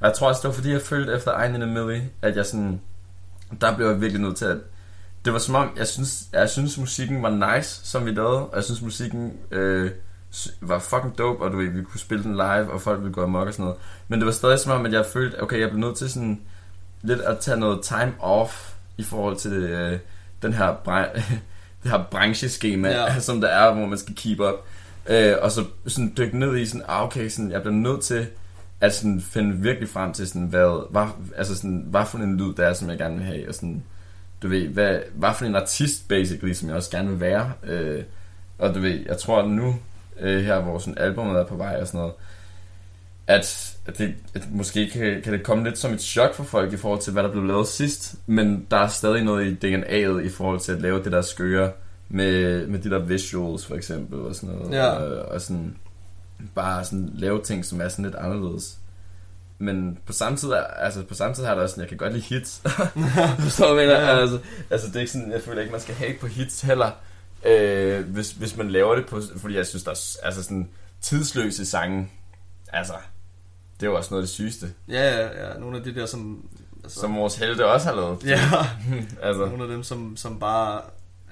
og 0.00 0.06
jeg 0.08 0.14
tror 0.14 0.28
også, 0.28 0.40
det 0.42 0.48
var 0.48 0.54
fordi, 0.54 0.72
jeg 0.72 0.82
følte 0.82 1.12
efter 1.12 1.38
Ein 1.42 1.54
in 1.54 1.62
a 1.62 1.66
Millie, 1.66 2.10
at 2.22 2.36
jeg 2.36 2.46
sådan... 2.46 2.80
Der 3.60 3.76
blev 3.76 3.86
jeg 3.86 4.00
virkelig 4.00 4.22
nødt 4.22 4.36
til 4.36 4.44
at... 4.44 4.56
Det 5.24 5.32
var 5.32 5.38
som 5.38 5.54
om, 5.54 5.70
jeg 5.76 5.86
synes, 5.86 6.22
jeg 6.32 6.50
synes 6.50 6.78
musikken 6.78 7.22
var 7.22 7.56
nice, 7.56 7.80
som 7.86 8.06
vi 8.06 8.10
lavede. 8.10 8.46
Og 8.46 8.56
jeg 8.56 8.64
synes, 8.64 8.82
musikken 8.82 9.32
øh, 9.50 9.90
var 10.60 10.78
fucking 10.78 11.18
dope, 11.18 11.44
og 11.44 11.52
du 11.52 11.56
ved, 11.56 11.68
vi 11.68 11.82
kunne 11.82 12.00
spille 12.00 12.24
den 12.24 12.32
live, 12.32 12.72
og 12.72 12.80
folk 12.80 13.00
ville 13.00 13.12
gå 13.12 13.22
amok 13.22 13.46
og 13.46 13.52
sådan 13.52 13.64
noget. 13.64 13.80
Men 14.08 14.18
det 14.18 14.26
var 14.26 14.32
stadig 14.32 14.58
som 14.58 14.72
om, 14.72 14.86
at 14.86 14.92
jeg 14.92 15.06
følte, 15.06 15.42
okay, 15.42 15.60
jeg 15.60 15.68
blev 15.70 15.80
nødt 15.80 15.96
til 15.96 16.10
sådan 16.10 16.40
lidt 17.02 17.20
at 17.20 17.38
tage 17.38 17.56
noget 17.56 17.82
time 17.82 18.12
off 18.20 18.73
i 18.98 19.02
forhold 19.02 19.36
til 19.36 19.52
øh, 19.52 19.98
den 20.42 20.52
her, 20.52 20.74
bra- 20.88 21.20
det 21.82 21.90
her 21.90 22.04
brancheskema, 22.10 22.88
ja. 22.90 23.18
som 23.20 23.40
der 23.40 23.48
er, 23.48 23.74
hvor 23.74 23.86
man 23.86 23.98
skal 23.98 24.14
keep 24.14 24.40
up. 24.40 24.54
Øh, 25.06 25.34
og 25.42 25.50
så 25.50 25.64
sådan 25.86 26.14
dykke 26.18 26.38
ned 26.38 26.56
i 26.56 26.66
sådan, 26.66 26.84
ah, 26.88 27.02
okay, 27.02 27.28
sådan, 27.28 27.50
jeg 27.50 27.60
bliver 27.60 27.74
nødt 27.74 28.00
til 28.00 28.26
at 28.80 28.94
sådan 28.94 29.20
finde 29.20 29.56
virkelig 29.56 29.88
frem 29.88 30.12
til 30.12 30.28
sådan, 30.28 30.46
hvad, 30.46 30.90
hvad, 30.90 31.06
altså 31.36 31.56
sådan, 31.56 31.84
hvad 31.86 32.06
for 32.06 32.18
en 32.18 32.36
lyd 32.36 32.54
der 32.54 32.66
er, 32.66 32.72
som 32.72 32.90
jeg 32.90 32.98
gerne 32.98 33.16
vil 33.16 33.24
have, 33.24 33.48
og 33.48 33.54
sådan, 33.54 33.82
du 34.42 34.48
ved, 34.48 34.68
hvad, 34.68 34.98
hvad 35.14 35.30
for 35.38 35.44
en 35.44 35.56
artist, 35.56 36.08
basically, 36.08 36.52
som 36.52 36.68
jeg 36.68 36.76
også 36.76 36.90
gerne 36.90 37.08
vil 37.08 37.20
være. 37.20 37.52
Øh, 37.62 38.02
og 38.58 38.74
du 38.74 38.80
ved, 38.80 39.04
jeg 39.06 39.18
tror 39.18 39.42
at 39.42 39.50
nu, 39.50 39.76
øh, 40.20 40.44
her 40.44 40.60
hvor 40.60 40.78
sådan 40.78 40.98
albumet 40.98 41.36
er 41.36 41.44
på 41.44 41.56
vej 41.56 41.76
og 41.80 41.86
sådan 41.86 41.98
noget, 41.98 42.14
at, 43.26 43.73
at, 43.86 43.98
det, 43.98 44.14
at 44.34 44.42
måske 44.50 44.90
kan, 44.90 45.22
kan 45.22 45.32
det 45.32 45.42
komme 45.42 45.64
lidt 45.64 45.78
som 45.78 45.92
et 45.92 46.00
chok 46.00 46.34
for 46.34 46.44
folk 46.44 46.72
i 46.72 46.76
forhold 46.76 47.00
til, 47.00 47.12
hvad 47.12 47.22
der 47.22 47.30
blev 47.30 47.44
lavet 47.44 47.68
sidst, 47.68 48.14
men 48.26 48.66
der 48.70 48.76
er 48.76 48.88
stadig 48.88 49.24
noget 49.24 49.64
i 49.64 49.74
DNA'et 49.74 50.18
i 50.18 50.28
forhold 50.28 50.60
til 50.60 50.72
at 50.72 50.80
lave 50.80 51.04
det 51.04 51.12
der 51.12 51.22
skøre 51.22 51.72
med, 52.08 52.66
med 52.66 52.78
de 52.78 52.90
der 52.90 52.98
visuals 52.98 53.66
for 53.66 53.74
eksempel 53.74 54.18
og 54.18 54.34
sådan 54.34 54.54
noget. 54.54 54.72
Ja. 54.72 54.86
Og, 54.86 55.32
og 55.32 55.40
sådan 55.40 55.76
bare 56.54 56.84
sådan 56.84 57.10
lave 57.14 57.42
ting, 57.42 57.64
som 57.64 57.80
er 57.80 57.88
sådan 57.88 58.04
lidt 58.04 58.14
anderledes. 58.14 58.78
Men 59.58 59.98
på 60.06 60.12
samme 60.12 60.38
tid, 60.38 60.52
altså 60.76 61.02
på 61.02 61.14
samme 61.14 61.34
tid 61.34 61.44
har 61.44 61.54
der 61.54 61.62
også 61.62 61.72
sådan, 61.72 61.82
jeg 61.82 61.88
kan 61.88 61.98
godt 61.98 62.12
lide 62.12 62.24
hits. 62.24 62.62
Forstår 63.44 63.68
du, 63.68 63.74
mener? 63.74 64.00
Ja. 64.00 64.20
Altså, 64.20 64.38
altså 64.70 64.86
det 64.86 64.96
er 64.96 65.00
ikke 65.00 65.12
sådan, 65.12 65.32
jeg 65.32 65.42
føler 65.42 65.60
ikke, 65.60 65.72
man 65.72 65.80
skal 65.80 65.94
hate 65.94 66.18
på 66.20 66.26
hits 66.26 66.60
heller. 66.60 66.90
Øh, 67.44 68.08
hvis, 68.08 68.32
hvis 68.32 68.56
man 68.56 68.70
laver 68.70 68.94
det 68.94 69.06
på, 69.06 69.20
fordi 69.36 69.56
jeg 69.56 69.66
synes, 69.66 69.84
der 69.84 69.90
er 69.90 70.26
altså 70.26 70.42
sådan 70.42 70.68
tidsløse 71.00 71.66
sange, 71.66 72.10
altså, 72.72 72.94
det 73.80 73.86
er 73.86 73.90
jo 73.90 73.96
også 73.96 74.10
noget 74.10 74.22
af 74.22 74.26
det 74.26 74.34
sygeste, 74.34 74.66
Ja, 74.88 75.16
ja, 75.16 75.22
ja. 75.48 75.58
Nogle 75.58 75.76
af 75.76 75.82
de 75.82 75.94
der, 75.94 76.06
som... 76.06 76.44
Altså, 76.84 77.00
som 77.00 77.16
vores 77.16 77.36
helte 77.36 77.66
også 77.66 77.88
har 77.88 77.94
lavet. 77.96 78.18
Ja, 78.26 78.40
altså, 79.28 79.46
nogle 79.46 79.62
af 79.62 79.68
dem, 79.68 79.82
som, 79.82 80.16
som 80.16 80.38
bare... 80.40 80.80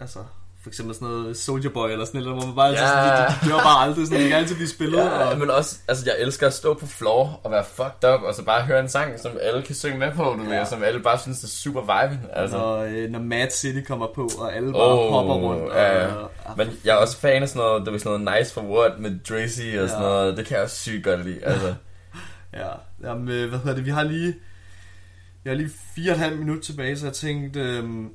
Altså, 0.01 0.19
for 0.63 0.71
eksempel 0.71 0.95
sådan 0.95 1.09
noget 1.09 1.37
Soldier 1.37 1.71
Boy 1.71 1.89
eller 1.91 2.05
sådan 2.05 2.23
noget, 2.23 2.37
hvor 2.39 2.47
man 2.47 2.55
bare 2.57 2.69
Ja. 2.69 2.77
sådan, 2.77 3.29
de, 3.29 3.47
de 3.47 3.51
dør 3.53 3.59
bare 3.63 3.85
aldrig, 3.87 4.07
sådan, 4.07 4.23
de 4.23 4.29
kan 4.29 4.39
altid 4.39 4.55
blive 4.55 4.69
spillet. 4.69 4.99
ja, 4.99 5.09
og, 5.31 5.39
men 5.39 5.51
også, 5.51 5.79
altså 5.89 6.05
jeg 6.07 6.15
elsker 6.19 6.47
at 6.47 6.55
stå 6.55 6.75
på 6.75 6.87
floor 6.87 7.41
og 7.45 7.51
være 7.51 7.65
fucked 7.65 8.15
up, 8.15 8.23
og 8.23 8.35
så 8.35 8.45
bare 8.45 8.63
høre 8.63 8.81
en 8.81 8.89
sang, 8.89 9.21
som 9.21 9.31
alle 9.43 9.63
kan 9.63 9.75
synge 9.75 9.99
med 9.99 10.13
på, 10.13 10.23
du 10.23 10.43
Ja. 10.43 10.49
ved, 10.51 10.59
og 10.61 10.67
som 10.67 10.83
alle 10.83 11.01
bare 11.01 11.19
synes 11.19 11.45
er 11.45 11.49
super 11.49 11.81
vibing. 11.81 12.21
Altså. 12.33 12.57
når, 12.59 12.77
øh, 12.79 13.11
når 13.11 13.19
Mad 13.19 13.51
City 13.51 13.81
kommer 13.87 14.07
på, 14.15 14.29
og 14.39 14.57
alle 14.57 14.73
bare 14.73 14.83
Åh, 14.83 15.13
hopper 15.13 15.35
rundt. 15.35 15.75
ja. 15.75 16.07
Og, 16.07 16.23
og, 16.45 16.55
Men 16.57 16.69
jeg 16.85 16.93
er 16.93 16.97
også 16.97 17.17
fan 17.19 17.43
af 17.43 17.49
sådan 17.49 17.61
noget, 17.63 17.85
det 17.87 17.93
var 17.93 17.99
sådan 17.99 18.21
noget 18.21 18.39
nice 18.41 18.55
for 18.55 18.61
what 18.63 18.93
med 18.99 19.11
Dracy 19.29 19.61
og 19.61 19.67
Ja. 19.75 19.87
sådan 19.89 20.03
noget, 20.03 20.37
det 20.37 20.47
kan 20.47 20.55
jeg 20.57 20.65
også 20.65 20.77
sygt 20.77 21.05
godt 21.05 21.25
lide. 21.25 21.39
Altså. 21.45 21.75
Ja, 22.53 22.69
jamen, 23.03 23.29
øh, 23.29 23.49
hvad 23.49 23.59
hedder 23.59 23.75
det, 23.75 23.85
vi 23.87 23.91
har 23.91 24.03
lige, 24.03 24.35
jeg 25.45 25.51
har 25.51 25.57
lige 25.57 25.71
fire 25.95 26.11
og 26.11 26.15
et 26.15 26.19
halvt 26.21 26.39
minut 26.39 26.63
tilbage, 26.63 26.97
så 26.99 27.07
jeg 27.07 27.15
tænkte, 27.15 27.61
øhm, 27.61 28.11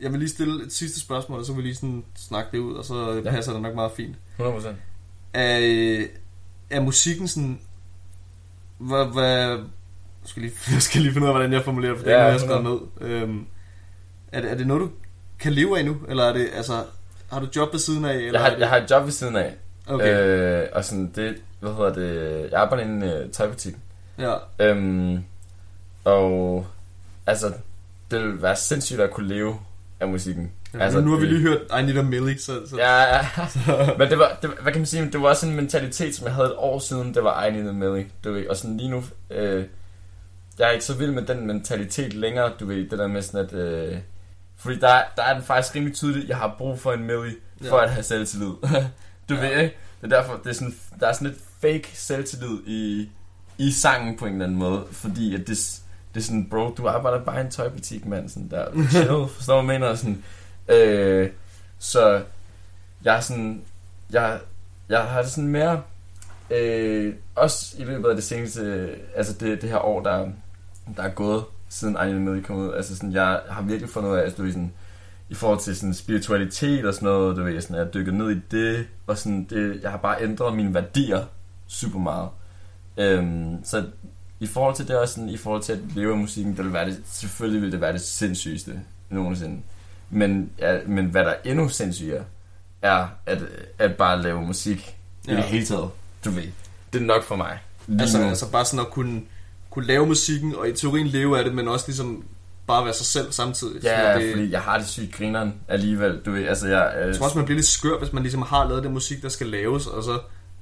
jeg 0.00 0.10
vil 0.12 0.18
lige 0.18 0.28
stille 0.28 0.64
et 0.64 0.72
sidste 0.72 1.00
spørgsmål, 1.00 1.38
og 1.40 1.44
så 1.46 1.52
vil 1.52 1.62
vi 1.62 1.68
lige 1.68 1.74
sådan 1.76 2.04
snakke 2.16 2.48
det 2.52 2.58
ud, 2.58 2.74
og 2.74 2.84
så 2.84 3.22
Ja. 3.24 3.30
passer 3.30 3.52
det 3.52 3.62
nok 3.62 3.74
meget 3.74 3.92
fint. 3.96 4.16
100%. 4.38 4.68
Er, 5.32 5.58
øh, 5.62 6.06
er 6.70 6.80
musikken 6.80 7.28
sådan, 7.28 7.60
hvad, 8.78 9.06
hvad, 9.06 9.48
jeg 9.48 9.58
skal, 10.24 10.42
lige, 10.42 10.54
jeg 10.74 10.82
skal 10.82 11.00
lige 11.00 11.12
finde 11.12 11.24
ud 11.24 11.28
af, 11.28 11.34
hvordan 11.34 11.52
jeg 11.52 11.64
formulerer 11.64 11.96
for 11.96 12.04
det 12.04 12.10
Ja, 12.10 12.16
er 12.16 12.18
noget, 12.22 12.32
jeg 12.32 12.40
har 12.40 12.46
skrevet 12.62 12.80
ned. 13.00 13.08
Øhm, 13.22 13.46
er, 14.32 14.40
det, 14.40 14.50
er 14.50 14.54
det 14.54 14.66
noget, 14.66 14.80
du 14.82 14.90
kan 15.38 15.52
leve 15.52 15.78
af 15.78 15.84
nu, 15.84 15.96
eller 16.08 16.24
er 16.24 16.32
det, 16.32 16.48
altså, 16.52 16.84
har 17.32 17.40
du 17.40 17.48
job 17.56 17.72
ved 17.72 17.80
siden 17.80 18.04
af? 18.04 18.14
Eller 18.14 18.40
Jeg 18.40 18.50
har, 18.50 18.56
jeg 18.58 18.68
har 18.68 18.76
et 18.76 18.90
job 18.90 19.04
ved 19.04 19.12
siden 19.12 19.36
af, 19.36 19.56
Okay, 19.86 20.62
øh, 20.62 20.68
og 20.72 20.84
sådan 20.84 21.12
det, 21.14 21.36
hvad 21.60 21.72
hedder 21.72 21.94
det, 21.94 22.40
jeg 22.52 22.60
arbejder 22.60 22.84
i 22.84 22.88
en 22.88 23.02
øh, 23.02 23.30
tøjbutik. 23.30 23.74
ja, 24.18 24.34
Øhm, 24.58 25.24
og 26.04 26.66
altså, 27.26 27.52
det 28.10 28.20
ville 28.22 28.42
være 28.42 28.56
sindssygt 28.56 29.00
at 29.00 29.10
kunne 29.10 29.28
leve 29.28 29.56
af 30.00 30.08
musikken. 30.08 30.52
Altså, 30.80 31.00
nu 31.00 31.10
har 31.10 31.18
vi 31.18 31.26
lige 31.26 31.40
hørt 31.40 31.60
I 31.80 31.82
Need 31.82 31.96
a 31.98 32.02
Millie, 32.02 32.38
så... 32.38 32.68
så 32.68 32.76
Ja, 32.76 33.02
ja. 33.16 33.26
Men 33.98 34.10
det 34.10 34.18
var, 34.18 34.38
det, 34.42 34.50
hvad 34.62 34.72
kan 34.72 34.80
man 34.80 34.86
sige, 34.86 35.10
det 35.12 35.20
var 35.22 35.28
også 35.28 35.46
en 35.46 35.56
mentalitet, 35.56 36.14
som 36.14 36.26
jeg 36.26 36.34
havde 36.34 36.46
et 36.48 36.54
år 36.56 36.78
siden, 36.78 37.14
det 37.14 37.24
var 37.24 37.44
I 37.44 37.50
Need 37.52 37.68
a 37.68 37.72
Millie, 37.72 38.06
du 38.24 38.32
ved, 38.32 38.46
og 38.48 38.56
sådan 38.56 38.76
lige 38.76 38.90
nu, 38.90 39.04
øh, 39.30 39.64
jeg 40.58 40.66
er 40.68 40.70
ikke 40.70 40.84
så 40.84 40.94
vild 40.94 41.10
med 41.10 41.22
den 41.22 41.46
mentalitet 41.46 42.12
længere, 42.14 42.52
du 42.60 42.66
ved, 42.66 42.90
det 42.90 42.98
der 42.98 43.06
med 43.06 43.22
sådan 43.22 43.46
at, 43.46 43.52
øh, 43.52 43.98
fordi 44.56 44.78
der, 44.78 45.00
der 45.16 45.22
er 45.22 45.34
den 45.34 45.42
faktisk 45.42 45.74
rimelig 45.74 45.94
tydeligt, 45.94 46.28
jeg 46.28 46.36
har 46.36 46.54
brug 46.58 46.78
for 46.80 46.92
en 46.92 47.00
Millie, 47.04 47.34
for 47.68 47.76
Ja. 47.78 47.84
at 47.84 47.90
have 47.90 48.02
selvtillid. 48.02 48.52
du 49.28 49.34
Ja. 49.34 49.40
ved, 49.40 49.62
ikke? 49.62 49.76
Det 50.02 50.12
er 50.12 50.20
derfor, 50.20 50.36
det 50.44 50.50
er 50.50 50.54
sådan, 50.54 50.74
der 51.00 51.06
er 51.08 51.12
sådan 51.12 51.28
lidt 51.28 51.40
fake 51.60 51.90
selvtillid 51.94 52.58
i, 52.66 53.08
i 53.58 53.72
sangen 53.72 54.16
på 54.16 54.26
en 54.26 54.32
eller 54.32 54.44
anden 54.44 54.58
måde, 54.58 54.84
fordi 54.90 55.34
at 55.34 55.40
det, 55.46 55.80
det 56.14 56.20
er 56.20 56.24
sådan, 56.24 56.48
bro, 56.50 56.74
du 56.74 56.88
arbejder 56.88 57.24
bare 57.24 57.38
i 57.38 57.44
en 57.44 57.50
tøjbutik, 57.50 58.06
mand, 58.06 58.28
sådan 58.28 58.50
der, 58.50 58.88
chill, 58.90 59.28
forstår 59.36 59.56
du, 59.60 59.66
mener? 59.66 59.94
Sådan, 59.94 60.24
øh, 60.68 61.30
så 61.78 62.22
jeg 63.04 63.16
er 63.16 63.20
sådan, 63.20 63.62
jeg, 64.10 64.40
jeg 64.88 65.02
har 65.04 65.22
det 65.22 65.30
sådan 65.30 65.48
mere, 65.48 65.82
øh, 66.50 67.14
også 67.34 67.74
i 67.78 67.84
løbet 67.84 68.08
af 68.08 68.14
det 68.14 68.24
seneste, 68.24 68.90
altså 69.16 69.32
det, 69.40 69.62
det 69.62 69.70
her 69.70 69.78
år, 69.78 70.02
der, 70.02 70.28
der 70.96 71.02
er 71.02 71.08
gået, 71.10 71.44
siden 71.68 71.96
Ejne 71.96 72.20
Møde 72.20 72.42
kom 72.42 72.56
ud, 72.56 72.72
altså 72.74 72.96
sådan, 72.96 73.12
jeg 73.12 73.40
har 73.48 73.62
virkelig 73.62 73.90
fundet 73.90 74.10
ud 74.10 74.16
af, 74.16 74.26
at 74.26 74.36
du 74.38 74.46
sådan, 74.46 74.72
i 75.34 75.36
forhold 75.36 75.60
til 75.60 75.76
sådan 75.76 75.94
spiritualitet 75.94 76.84
og 76.84 76.94
sådan 76.94 77.06
noget, 77.06 77.36
du 77.36 77.42
ved, 77.42 77.60
sådan, 77.60 77.76
jeg 77.76 77.94
dykker 77.94 78.12
ned 78.12 78.30
i 78.30 78.40
det, 78.50 78.86
og 79.06 79.18
sådan, 79.18 79.46
det, 79.50 79.80
jeg 79.82 79.90
har 79.90 79.98
bare 79.98 80.22
ændret 80.22 80.56
mine 80.56 80.74
værdier 80.74 81.24
super 81.66 81.98
meget. 81.98 82.28
Øhm, 82.96 83.64
så 83.64 83.84
i 84.40 84.46
forhold 84.46 84.76
til 84.76 84.88
det 84.88 84.96
også 84.96 85.14
sådan, 85.14 85.28
i 85.28 85.36
forhold 85.36 85.62
til 85.62 85.72
at 85.72 85.78
leve 85.94 86.12
af 86.12 86.18
musikken, 86.18 86.56
det 86.56 86.64
vil 86.64 86.72
være 86.72 86.86
det, 86.86 87.00
selvfølgelig 87.04 87.62
vil 87.62 87.72
det 87.72 87.80
være 87.80 87.92
det 87.92 88.00
sindssygeste 88.00 88.80
nogensinde. 89.10 89.62
Men, 90.10 90.50
ja, 90.58 90.78
men 90.86 91.06
hvad 91.06 91.24
der 91.24 91.30
er 91.30 91.36
endnu 91.44 91.68
sindssygere, 91.68 92.24
er 92.82 93.08
at, 93.26 93.38
at 93.78 93.96
bare 93.96 94.22
lave 94.22 94.42
musik 94.42 94.96
ja. 95.28 95.32
i 95.32 95.36
det 95.36 95.44
hele 95.44 95.64
taget. 95.66 95.90
Du 96.24 96.30
ved, 96.30 96.48
det 96.92 97.02
er 97.02 97.06
nok 97.06 97.24
for 97.24 97.36
mig. 97.36 97.58
Lige 97.86 98.02
altså, 98.02 98.18
nu. 98.18 98.28
altså 98.28 98.50
bare 98.50 98.64
sådan 98.64 98.86
at 98.86 98.90
kunne, 98.90 99.22
kunne 99.70 99.86
lave 99.86 100.06
musikken, 100.06 100.54
og 100.54 100.68
i 100.68 100.72
teorien 100.72 101.06
leve 101.06 101.38
af 101.38 101.44
det, 101.44 101.54
men 101.54 101.68
også 101.68 101.84
ligesom 101.88 102.24
bare 102.66 102.84
være 102.84 102.94
sig 102.94 103.06
selv 103.06 103.32
samtidig. 103.32 103.82
Ja, 103.84 104.18
det... 104.18 104.32
fordi 104.32 104.50
jeg 104.52 104.60
har 104.60 104.78
det 104.78 104.86
sygt 104.88 105.12
grineren 105.14 105.54
alligevel. 105.68 106.20
Du 106.26 106.30
ved, 106.32 106.46
altså 106.48 106.68
jeg... 106.68 106.94
Øh, 107.00 107.06
Jeg 107.08 107.16
tror 107.16 107.24
også, 107.24 107.38
man 107.38 107.44
bliver 107.44 107.56
lidt 107.56 107.66
skør, 107.66 107.98
hvis 107.98 108.12
man 108.12 108.22
ligesom 108.22 108.42
har 108.42 108.68
lavet 108.68 108.82
det 108.82 108.92
musik, 108.92 109.22
der 109.22 109.28
skal 109.28 109.46
laves, 109.46 109.86
og 109.86 110.02
så 110.04 110.18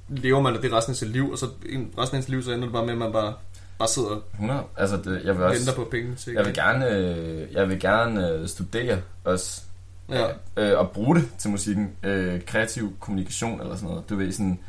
lever 0.09 0.41
man 0.41 0.55
af 0.55 0.61
det 0.61 0.73
resten 0.73 0.91
af 0.91 0.95
sit 0.97 1.09
liv, 1.09 1.31
og 1.31 1.37
så 1.37 1.45
en- 1.69 1.91
resten 1.97 2.17
af 2.17 2.23
sit 2.23 2.29
liv, 2.29 2.43
så 2.43 2.51
ender 2.51 2.63
det 2.65 2.73
bare 2.73 2.85
med, 2.85 2.93
at 2.93 2.99
man 2.99 3.11
bare, 3.11 3.33
bare 3.79 3.87
sidder 3.87 4.09
og 4.09 4.21
100, 4.33 4.61
altså 4.77 4.97
det, 4.97 5.05
jeg 5.23 5.33
vil 5.37 5.43
venter 5.43 5.49
også... 5.59 5.75
på 5.75 5.87
penge 5.91 6.15
til. 6.15 6.33
Jeg 6.33 6.45
vil 6.45 6.53
gerne, 6.53 6.89
øh, 6.89 7.53
jeg 7.53 7.69
vil 7.69 7.79
gerne 7.79 8.29
øh, 8.29 8.47
studere 8.47 8.97
også, 9.23 9.61
Ja. 10.09 10.25
øh, 10.57 10.79
og 10.79 10.89
bruge 10.91 11.15
det 11.15 11.29
til 11.37 11.49
musikken. 11.49 11.91
Øh, 12.03 12.41
kreativ 12.45 12.93
kommunikation 12.99 13.61
eller 13.61 13.75
sådan 13.75 13.89
noget. 13.89 14.09
Du 14.09 14.15
ved, 14.15 14.31
sådan, 14.31 14.59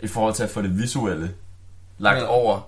i 0.00 0.06
forhold 0.06 0.34
til 0.34 0.42
at 0.42 0.50
få 0.50 0.62
det 0.62 0.78
visuelle 0.78 1.30
lagt 1.98 2.18
ja. 2.18 2.24
over 2.26 2.60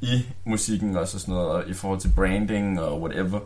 i 0.00 0.26
musikken 0.44 0.96
også 0.96 1.16
og 1.16 1.20
sådan 1.20 1.34
noget, 1.34 1.48
og 1.50 1.62
i 1.68 1.72
forhold 1.74 2.00
til 2.00 2.10
branding 2.16 2.80
og 2.80 3.00
whatever. 3.02 3.40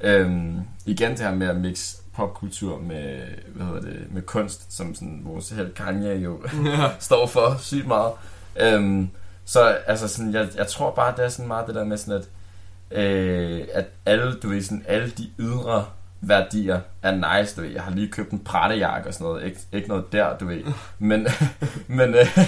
Øhm, 0.00 0.60
igen 0.86 1.10
det 1.10 1.20
her 1.20 1.34
med 1.34 1.46
at 1.46 1.56
mix 1.56 1.96
popkultur 2.14 2.78
med, 2.80 3.20
hvad 3.46 3.66
hedder 3.66 3.80
det, 3.80 4.06
med 4.10 4.22
kunst, 4.22 4.76
som 4.76 4.94
sådan 4.94 5.20
vores 5.24 5.50
helt 5.50 5.74
Kanye 5.74 6.14
jo 6.14 6.40
ja. 6.64 6.90
står 6.98 7.26
for 7.26 7.56
sygt 7.58 7.86
meget. 7.86 8.12
Øhm, 8.60 9.08
så 9.44 9.60
altså 9.86 10.08
sådan, 10.08 10.34
jeg, 10.34 10.48
jeg 10.56 10.66
tror 10.66 10.90
bare, 10.90 11.14
det 11.16 11.24
er 11.24 11.28
sådan 11.28 11.48
meget 11.48 11.66
det 11.66 11.74
der 11.74 11.84
med 11.84 11.96
sådan, 11.96 12.22
at, 12.90 12.98
øh, 12.98 13.66
at 13.72 13.86
alle, 14.06 14.34
du 14.34 14.48
ved, 14.48 14.62
sådan, 14.62 14.84
alle 14.88 15.10
de 15.10 15.30
ydre 15.38 15.84
værdier 16.20 16.80
er 17.02 17.38
nice, 17.40 17.56
du 17.56 17.60
ved. 17.60 17.70
Jeg 17.70 17.82
har 17.82 17.90
lige 17.90 18.08
købt 18.08 18.30
en 18.30 18.38
pratejakke 18.38 19.08
og 19.08 19.14
sådan 19.14 19.24
noget, 19.24 19.44
ikke, 19.44 19.60
ikke 19.72 19.88
noget 19.88 20.12
der, 20.12 20.38
du 20.38 20.46
ved. 20.46 20.62
Men, 20.98 21.26
men, 21.98 22.14
øh, 22.14 22.38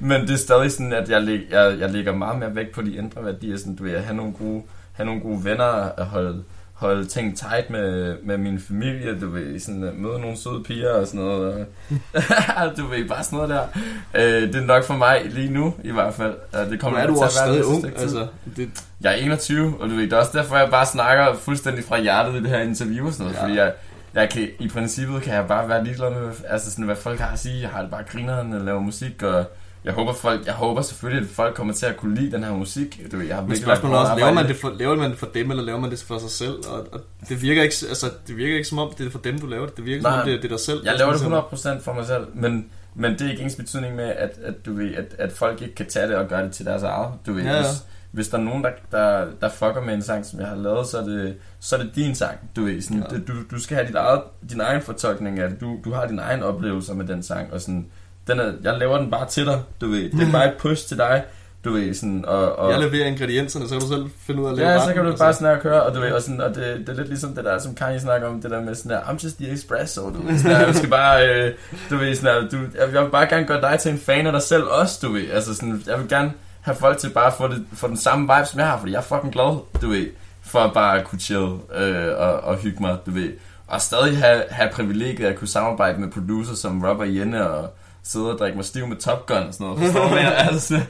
men 0.00 0.20
det 0.20 0.30
er 0.30 0.36
stadig 0.36 0.72
sådan, 0.72 0.92
at 0.92 1.10
jeg, 1.10 1.22
læg, 1.22 1.40
jeg, 1.50 1.78
jeg 1.78 1.90
lægger 1.90 2.14
meget 2.14 2.38
mere 2.38 2.54
vægt 2.54 2.72
på 2.72 2.82
de 2.82 2.96
indre 2.96 3.24
værdier, 3.24 3.56
sådan, 3.56 3.76
du 3.76 3.82
ved, 3.82 3.92
at 3.92 4.04
have 4.04 4.16
nogle 4.16 4.32
gode, 4.32 4.62
have 4.92 5.06
nogle 5.06 5.20
gode 5.20 5.44
venner, 5.44 5.90
at 5.96 6.06
holde, 6.06 6.44
holde 6.78 7.06
ting 7.06 7.36
tight 7.38 7.70
med, 7.70 8.16
med 8.24 8.38
min 8.38 8.60
familie, 8.60 9.20
du 9.20 9.30
ved, 9.30 9.60
sådan 9.60 9.84
at 9.84 9.94
møde 9.94 10.20
nogle 10.20 10.36
søde 10.36 10.62
piger 10.66 10.92
og 10.92 11.06
sådan 11.06 11.20
noget. 11.20 11.54
og- 11.54 12.76
du 12.76 12.86
ved, 12.86 13.08
bare 13.08 13.24
sådan 13.24 13.36
noget 13.36 13.48
der. 13.50 13.66
Øh, 14.14 14.42
det 14.52 14.56
er 14.56 14.66
nok 14.66 14.84
for 14.84 14.94
mig 14.94 15.22
lige 15.24 15.50
nu, 15.52 15.74
i 15.84 15.90
hvert 15.90 16.14
fald. 16.14 16.34
Øh, 16.54 16.60
Det 16.60 16.70
Nu 16.70 16.76
kommer 16.76 16.98
er 16.98 17.06
nok 17.06 17.16
du 17.16 17.22
også 17.22 17.36
stadig 17.38 17.64
ung, 17.66 17.86
altså. 17.86 18.26
Det, 18.56 18.68
Jeg 19.00 19.12
er 19.12 19.16
21, 19.16 19.74
og 19.80 19.88
du 19.90 19.94
ved, 19.94 20.02
det 20.02 20.12
er 20.12 20.16
også 20.16 20.38
derfor, 20.38 20.56
jeg 20.56 20.70
bare 20.70 20.86
snakker 20.86 21.34
fuldstændig 21.34 21.84
fra 21.84 22.00
hjertet 22.00 22.34
i 22.34 22.42
det 22.42 22.48
her 22.50 22.60
interview 22.60 23.06
og 23.06 23.12
sådan 23.12 23.24
noget, 23.26 23.36
ja. 23.36 23.42
fordi 23.44 23.56
jeg, 23.56 23.72
jeg 24.14 24.28
kan, 24.30 24.48
i 24.58 24.68
princippet 24.68 25.22
kan 25.22 25.34
jeg 25.34 25.46
bare 25.48 25.68
være 25.68 25.84
ligeglad 25.84 26.10
med, 26.10 26.30
altså 26.48 26.70
sådan, 26.70 26.84
hvad 26.84 26.96
folk 26.96 27.20
har 27.20 27.32
at 27.32 27.38
sige. 27.38 27.60
Jeg 27.60 27.68
har 27.70 27.82
det 27.82 27.90
bare 27.90 28.02
grineren 28.12 28.52
og 28.52 28.60
laver 28.60 28.80
musik, 28.80 29.22
og 29.22 29.44
jeg 29.88 29.94
håber, 29.96 30.12
folk, 30.12 30.46
jeg 30.46 30.54
håber 30.54 30.82
selvfølgelig, 30.82 31.28
at 31.28 31.34
folk 31.34 31.54
kommer 31.54 31.74
til 31.74 31.86
at 31.86 31.96
kunne 31.96 32.14
lide 32.14 32.32
den 32.32 32.44
her 32.44 32.52
musik. 32.52 33.00
Du 33.12 33.16
ved, 33.16 33.26
jeg 33.26 33.36
har 33.36 33.42
men 33.42 33.56
spørgsmålet 33.56 33.96
er 33.96 34.00
også, 34.00 34.14
laver 34.16 34.32
man, 34.32 34.48
det 34.48 34.56
for, 34.56 34.70
laver 34.78 34.96
man 34.96 35.10
det 35.10 35.18
for 35.18 35.26
dem, 35.34 35.50
eller 35.50 35.64
laver 35.64 35.80
man 35.80 35.90
det 35.90 35.98
for 36.08 36.18
sig 36.18 36.30
selv? 36.30 36.54
Og, 36.68 36.86
og 36.92 37.00
det, 37.28 37.42
virker 37.42 37.62
ikke, 37.62 37.74
altså, 37.88 38.10
det 38.26 38.36
virker 38.36 38.54
ikke 38.56 38.68
som 38.68 38.78
om, 38.78 38.90
det 38.98 39.06
er 39.06 39.10
for 39.10 39.18
dem, 39.18 39.38
du 39.38 39.46
laver 39.46 39.66
det. 39.66 39.76
Det 39.76 39.84
virker 39.84 40.02
som 40.02 40.10
Nej. 40.12 40.20
om, 40.20 40.26
det 40.26 40.34
er, 40.34 40.40
det 40.40 40.44
er 40.44 40.48
dig 40.56 40.60
selv. 40.60 40.80
Jeg 40.84 40.94
laver 40.98 41.12
det 41.12 41.20
ligesom- 41.20 41.78
100% 41.78 41.84
for 41.84 41.92
mig 41.92 42.06
selv, 42.06 42.26
men, 42.34 42.66
men 42.94 43.12
det 43.12 43.20
er 43.20 43.30
ikke 43.30 43.42
ens 43.42 43.56
betydning 43.56 43.96
med, 43.96 44.04
at, 44.04 44.30
at, 44.44 44.66
du 44.66 44.72
ved, 44.74 44.94
at, 44.94 45.04
at 45.18 45.32
folk 45.32 45.62
ikke 45.62 45.74
kan 45.74 45.86
tage 45.86 46.08
det 46.08 46.16
og 46.16 46.28
gøre 46.28 46.44
det 46.44 46.52
til 46.52 46.66
deres 46.66 46.82
eget. 46.82 47.12
Du 47.26 47.32
ved, 47.32 47.42
Ja, 47.42 47.50
ja. 47.56 47.60
Hvis, 47.60 47.84
hvis 48.10 48.28
der 48.28 48.38
er 48.38 48.42
nogen, 48.42 48.64
der, 48.64 48.70
der, 48.90 49.26
der 49.40 49.48
fucker 49.48 49.80
med 49.86 49.94
en 49.94 50.02
sang, 50.02 50.26
som 50.26 50.40
jeg 50.40 50.48
har 50.48 50.56
lavet, 50.56 50.86
så 50.86 50.98
er 50.98 51.04
det, 51.04 51.34
så 51.60 51.76
er 51.76 51.80
det 51.82 51.90
din 51.94 52.14
sang. 52.14 52.38
Du, 52.56 52.64
ved, 52.64 52.82
sådan, 52.82 53.04
Ja. 53.12 53.16
du, 53.18 53.32
du 53.50 53.60
skal 53.60 53.76
have 53.76 53.86
dit 53.86 53.94
eget, 53.96 54.20
din 54.50 54.60
egen 54.60 54.82
fortolkning 54.82 55.38
af 55.38 55.50
det. 55.50 55.60
Du, 55.60 55.76
du 55.84 55.92
har 55.92 56.06
din 56.06 56.18
egen 56.18 56.42
oplevelser 56.42 56.94
med 56.94 57.06
den 57.06 57.22
sang, 57.22 57.52
og 57.52 57.60
sådan, 57.60 57.86
den 58.28 58.40
er, 58.40 58.52
jeg 58.62 58.78
laver 58.78 58.98
den 58.98 59.10
bare 59.10 59.28
til 59.28 59.46
dig. 59.46 59.62
Du 59.80 59.86
ved, 59.86 60.10
det 60.10 60.28
er 60.28 60.32
bare 60.38 60.48
et 60.48 60.54
push 60.58 60.88
til 60.88 60.98
dig. 60.98 61.24
Du 61.64 61.72
ved, 61.72 61.94
sådan, 61.94 62.24
og, 62.26 62.58
og, 62.58 62.72
Jeg 62.72 62.80
leverer 62.80 63.06
ingredienserne, 63.06 63.68
så 63.68 63.74
kan 63.74 63.80
du 63.80 63.88
selv 63.88 64.10
finde 64.26 64.42
ud 64.42 64.46
af 64.46 64.50
at 64.50 64.56
lave 64.56 64.70
Ja, 64.70 64.84
så 64.84 64.92
kan 64.92 65.04
du 65.04 65.16
bare 65.16 65.34
snakke 65.34 65.58
og 65.58 65.62
køre, 65.62 65.82
og, 65.82 65.94
du 65.94 66.00
ved, 66.00 66.12
og, 66.12 66.22
sådan, 66.22 66.40
og 66.40 66.54
det, 66.54 66.64
det 66.78 66.88
er 66.88 66.94
lidt 66.94 67.08
ligesom 67.08 67.34
det 67.34 67.44
der, 67.44 67.58
som 67.58 67.74
Kanye 67.74 68.00
snakker 68.00 68.28
om, 68.28 68.42
det 68.42 68.50
der 68.50 68.60
med 68.60 68.74
sådan 68.74 68.90
der, 68.90 69.00
I'm 69.00 69.24
just 69.24 69.36
the 69.36 69.52
espresso, 69.52 70.10
du 70.10 70.22
ved, 70.22 70.38
sådan 70.38 70.60
der, 70.60 70.72
du 70.72 70.78
skal 70.78 70.90
bare, 70.90 71.28
øh, 71.28 71.54
du 71.90 71.96
ved, 71.96 72.14
sådan 72.14 72.42
der, 72.42 72.48
du, 72.48 72.56
jeg 72.56 72.94
jeg 72.94 73.02
vil 73.02 73.10
bare 73.10 73.26
gerne 73.26 73.46
gøre 73.46 73.60
dig 73.60 73.78
til 73.80 73.92
en 73.92 73.98
fan 73.98 74.26
af 74.26 74.32
dig 74.32 74.42
selv 74.42 74.64
også, 74.64 74.98
du 75.02 75.12
ved, 75.12 75.30
altså 75.30 75.54
sådan, 75.54 75.82
jeg 75.86 75.98
vil 75.98 76.08
gerne 76.08 76.32
have 76.60 76.76
folk 76.76 76.98
til 76.98 77.10
bare 77.10 77.26
at 77.26 77.32
få, 77.32 77.48
det, 77.48 77.66
få 77.72 77.88
den 77.88 77.96
samme 77.96 78.22
vibe, 78.34 78.46
som 78.46 78.60
jeg 78.60 78.68
har, 78.68 78.78
fordi 78.78 78.92
jeg 78.92 78.98
er 78.98 79.02
fucking 79.02 79.32
glad, 79.32 79.58
du 79.82 79.88
ved, 79.88 80.06
for 80.42 80.58
at 80.58 80.72
bare 80.72 81.04
kunne 81.04 81.20
chill 81.20 81.48
øh, 81.74 82.18
og, 82.18 82.40
og 82.40 82.56
hygge 82.56 82.82
mig, 82.82 82.96
du 83.06 83.10
ved, 83.10 83.32
og 83.66 83.80
stadig 83.80 84.18
have, 84.18 84.42
have 84.50 84.70
privilegiet 84.72 85.26
at 85.26 85.36
kunne 85.36 85.48
samarbejde 85.48 86.00
med 86.00 86.10
producer 86.10 86.54
som 86.54 86.84
Robert 86.84 87.14
Jenne 87.14 87.50
og 87.50 87.74
sidde 88.08 88.32
og 88.32 88.38
drikke 88.38 88.56
mig 88.56 88.64
stiv 88.64 88.86
med 88.86 88.96
Top 88.96 89.26
Gun 89.26 89.36
og 89.36 89.54
sådan 89.54 89.66
noget, 89.66 89.80
forstår 89.80 90.08
du, 90.08 90.16
altså, 90.16 90.80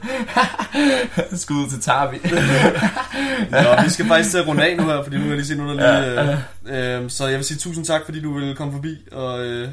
skud 1.43 1.69
til 1.69 1.81
Tarvi. 1.81 2.17
Nå, 3.51 3.83
vi 3.83 3.89
skal 3.89 4.05
faktisk 4.05 4.31
til 4.31 4.37
at 4.37 4.47
runde 4.47 4.63
af 4.63 4.77
nu 4.77 4.83
her, 4.83 5.03
fordi 5.03 5.15
nu 5.15 5.21
har 5.21 5.29
jeg 5.29 5.37
lige 5.37 5.47
set 5.47 5.57
noget, 5.57 5.77
der 5.77 6.01
lige... 6.01 6.39
Ja. 6.65 6.97
Øh, 6.97 7.03
øh, 7.03 7.09
så 7.09 7.27
jeg 7.27 7.37
vil 7.37 7.45
sige 7.45 7.57
tusind 7.57 7.85
tak, 7.85 8.01
fordi 8.05 8.21
du 8.21 8.33
ville 8.33 8.55
komme 8.55 8.73
forbi. 8.73 9.07
Og 9.11 9.45
øh, 9.45 9.69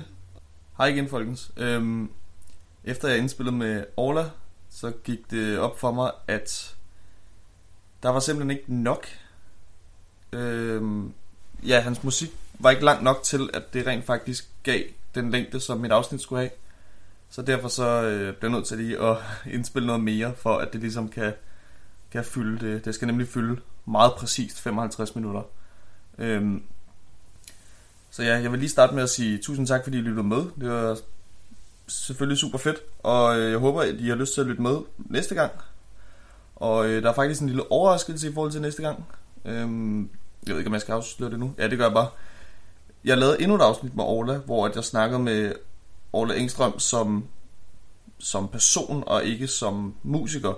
hej 0.78 0.86
igen, 0.86 1.08
folkens. 1.08 1.50
Øh, 1.56 2.08
efter 2.84 3.08
jeg 3.08 3.18
indspillede 3.18 3.56
med 3.56 3.84
Orla, 3.96 4.24
så 4.70 4.92
gik 5.04 5.30
det 5.30 5.58
op 5.58 5.80
for 5.80 5.92
mig, 5.92 6.10
at 6.28 6.74
der 8.02 8.08
var 8.08 8.20
simpelthen 8.20 8.50
ikke 8.50 8.74
nok. 8.74 9.06
Øh, 10.32 10.82
ja, 11.66 11.80
hans 11.80 12.04
musik 12.04 12.30
var 12.58 12.70
ikke 12.70 12.84
langt 12.84 13.02
nok 13.02 13.22
til, 13.22 13.50
at 13.54 13.72
det 13.72 13.86
rent 13.86 14.06
faktisk 14.06 14.48
gav 14.62 14.80
den 15.14 15.30
længde, 15.30 15.60
som 15.60 15.78
mit 15.78 15.92
afsnit 15.92 16.20
skulle 16.20 16.40
have. 16.40 16.50
Så 17.30 17.42
derfor 17.42 17.68
så 17.68 18.02
øh, 18.02 18.36
bliver 18.36 18.50
jeg 18.50 18.50
nødt 18.50 18.66
til 18.66 18.78
lige 18.78 19.02
at 19.02 19.16
indspille 19.54 19.86
noget 19.86 20.02
mere, 20.02 20.34
for 20.36 20.58
at 20.58 20.72
det 20.72 20.80
ligesom 20.80 21.08
kan 21.08 21.32
kan 22.10 22.24
fylde 22.24 22.66
det. 22.66 22.84
Det 22.84 22.94
skal 22.94 23.06
nemlig 23.06 23.28
fylde 23.28 23.60
meget 23.84 24.12
præcist 24.12 24.60
55 24.60 25.14
minutter. 25.14 25.42
Øhm, 26.18 26.62
så 28.10 28.22
ja, 28.22 28.40
jeg 28.40 28.52
vil 28.52 28.60
lige 28.60 28.70
starte 28.70 28.94
med 28.94 29.02
at 29.02 29.10
sige 29.10 29.38
tusind 29.38 29.66
tak, 29.66 29.84
fordi 29.84 29.98
I 29.98 30.00
lyttede 30.00 30.26
med. 30.26 30.44
Det 30.60 30.70
var 30.70 30.98
selvfølgelig 31.86 32.38
super 32.38 32.58
fedt, 32.58 32.76
og 32.98 33.38
øh, 33.38 33.50
jeg 33.50 33.58
håber, 33.58 33.82
at 33.82 33.94
I 33.94 34.08
har 34.08 34.14
lyst 34.14 34.34
til 34.34 34.40
at 34.40 34.46
lytte 34.46 34.62
med 34.62 34.76
næste 34.98 35.34
gang. 35.34 35.52
Og 36.56 36.86
øh, 36.86 37.02
der 37.02 37.10
er 37.10 37.14
faktisk 37.14 37.40
en 37.40 37.46
lille 37.46 37.72
overraskelse 37.72 38.30
i 38.30 38.32
forhold 38.34 38.52
til 38.52 38.60
næste 38.60 38.82
gang. 38.82 39.04
Øhm, 39.44 40.10
jeg 40.46 40.52
ved 40.52 40.58
ikke, 40.58 40.68
om 40.68 40.74
jeg 40.74 40.80
skal 40.80 40.92
afsløre 40.92 41.30
det 41.30 41.38
nu. 41.38 41.54
Ja, 41.58 41.68
det 41.68 41.78
gør 41.78 41.84
jeg 41.84 41.94
bare. 41.94 42.08
Jeg 43.04 43.18
lavede 43.18 43.42
endnu 43.42 43.56
et 43.56 43.62
afsnit 43.62 43.96
med 43.96 44.04
Orla, 44.04 44.36
hvor 44.36 44.66
at 44.66 44.76
jeg 44.76 44.84
snakkede 44.84 45.20
med 45.20 45.52
Orla 46.12 46.34
Engstrøm 46.34 46.78
som, 46.78 47.24
som 48.18 48.48
person 48.48 49.04
og 49.06 49.24
ikke 49.24 49.46
som 49.46 49.94
musiker. 50.02 50.54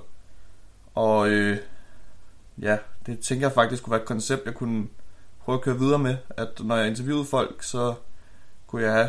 Og 0.94 1.28
øh, 1.28 1.58
ja, 2.62 2.78
det 3.06 3.20
tænker 3.20 3.46
jeg 3.46 3.54
faktisk 3.54 3.82
kunne 3.82 3.90
være 3.90 4.00
et 4.00 4.08
koncept, 4.08 4.46
jeg 4.46 4.54
kunne 4.54 4.88
prøve 5.40 5.56
at 5.56 5.62
køre 5.62 5.78
videre 5.78 5.98
med. 5.98 6.16
At 6.36 6.60
når 6.60 6.76
jeg 6.76 6.88
interviewede 6.88 7.24
folk, 7.24 7.62
så 7.62 7.94
kunne 8.66 8.82
jeg 8.82 8.92
have 8.92 9.08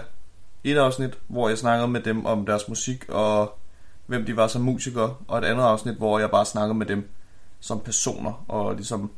et 0.64 0.78
afsnit, 0.78 1.18
hvor 1.28 1.50
jeg 1.50 1.58
snakkede 1.58 1.88
med 1.88 2.02
dem 2.02 2.26
om 2.26 2.46
deres 2.46 2.68
musik 2.68 3.10
og 3.10 3.58
hvem 4.06 4.26
de 4.26 4.36
var 4.36 4.48
som 4.48 4.62
musikere, 4.62 5.16
og 5.28 5.38
et 5.38 5.46
andet 5.46 5.64
afsnit, 5.64 5.96
hvor 5.96 6.20
jeg 6.20 6.32
bare 6.32 6.46
snakkede 6.46 6.78
med 6.78 6.86
dem 6.86 7.10
som 7.60 7.80
personer, 7.80 8.46
og 8.48 8.76
ligesom 8.76 9.12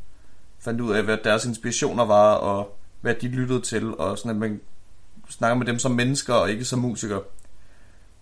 fandt 0.60 0.82
ud 0.82 0.94
af, 0.94 1.04
hvad 1.04 1.18
deres 1.24 1.46
inspirationer 1.46 2.06
var, 2.06 2.34
og 2.34 2.78
hvad 3.02 3.16
de 3.16 3.28
lyttede 3.28 3.62
til, 3.62 3.98
og 3.98 4.18
sådan 4.18 4.32
at 4.32 4.38
man 4.38 4.62
snakker 5.32 5.58
med 5.58 5.66
dem 5.66 5.80
som 5.80 5.92
mennesker 5.92 6.34
og 6.34 6.52
ikke 6.52 6.66
som 6.66 6.80
musikere. 6.80 7.22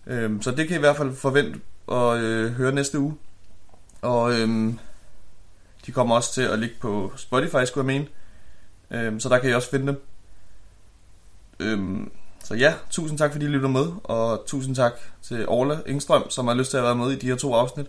Øhm, 0.06 0.42
så 0.42 0.50
det 0.50 0.68
kan 0.68 0.74
I 0.74 0.78
i 0.78 0.80
hvert 0.80 0.96
fald 0.96 1.16
forvente 1.16 1.60
at 1.92 2.18
øh, 2.18 2.52
høre 2.52 2.72
næste 2.72 2.98
uge. 2.98 3.16
Og 4.02 4.32
øhm, 4.32 4.78
de 5.86 5.92
kommer 5.92 6.16
også 6.16 6.34
til 6.34 6.42
at 6.42 6.58
ligge 6.58 6.74
på 6.80 7.12
Spotify, 7.16 7.64
skulle 7.64 7.92
jeg 7.92 8.00
mene. 8.00 8.08
Øhm, 8.90 9.20
så 9.20 9.28
der 9.28 9.38
kan 9.38 9.50
I 9.50 9.54
også 9.54 9.70
finde 9.70 9.86
dem. 9.86 10.02
Øhm, 11.60 12.10
så 12.44 12.54
ja, 12.54 12.74
tusind 12.90 13.18
tak 13.18 13.32
fordi 13.32 13.44
I 13.44 13.48
lytter 13.48 13.68
med, 13.68 13.92
og 14.04 14.44
tusind 14.46 14.76
tak 14.76 14.92
til 15.22 15.48
Orla 15.48 15.78
Engstrøm, 15.86 16.30
som 16.30 16.46
har 16.46 16.54
lyst 16.54 16.70
til 16.70 16.76
at 16.76 16.82
være 16.82 16.96
med 16.96 17.10
i 17.10 17.18
de 17.18 17.26
her 17.26 17.36
to 17.36 17.54
afsnit. 17.54 17.86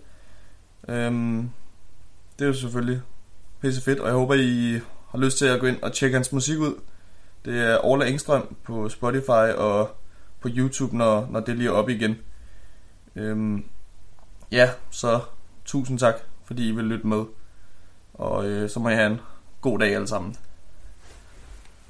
Øhm, 0.88 1.50
det 2.40 2.46
er 2.46 2.48
jo 2.48 2.54
selvfølgelig 2.54 3.02
pisse 3.62 3.82
fedt, 3.82 4.00
og 4.00 4.08
jeg 4.08 4.16
håber 4.16 4.34
I 4.34 4.80
har 5.12 5.18
lyst 5.18 5.38
til 5.38 5.46
at 5.46 5.60
gå 5.60 5.66
ind 5.66 5.82
og 5.82 5.94
tjekke 5.94 6.16
hans 6.16 6.32
musik 6.32 6.60
ud. 6.60 6.74
Det 7.46 7.60
er 7.60 7.86
Orla 7.86 8.06
Engstrøm 8.06 8.56
på 8.64 8.90
Spotify 8.90 9.56
og 9.58 9.90
på 10.40 10.50
YouTube, 10.52 10.98
når, 10.98 11.28
når 11.30 11.40
det 11.40 11.58
lige 11.58 11.70
er 11.70 11.74
oppe 11.74 11.94
igen. 11.96 12.18
Øhm, 13.16 13.66
ja, 14.52 14.70
så 14.90 15.20
tusind 15.66 16.00
tak, 16.00 16.16
fordi 16.46 16.68
I 16.68 16.72
vil 16.72 16.86
lytte 16.86 17.08
med. 17.08 17.26
Og 18.14 18.46
øh, 18.46 18.70
så 18.70 18.80
må 18.80 18.90
I 18.90 18.94
have 18.94 19.12
en 19.12 19.22
god 19.62 19.80
dag 19.80 19.96
alle 19.96 20.08
sammen. 20.08 20.36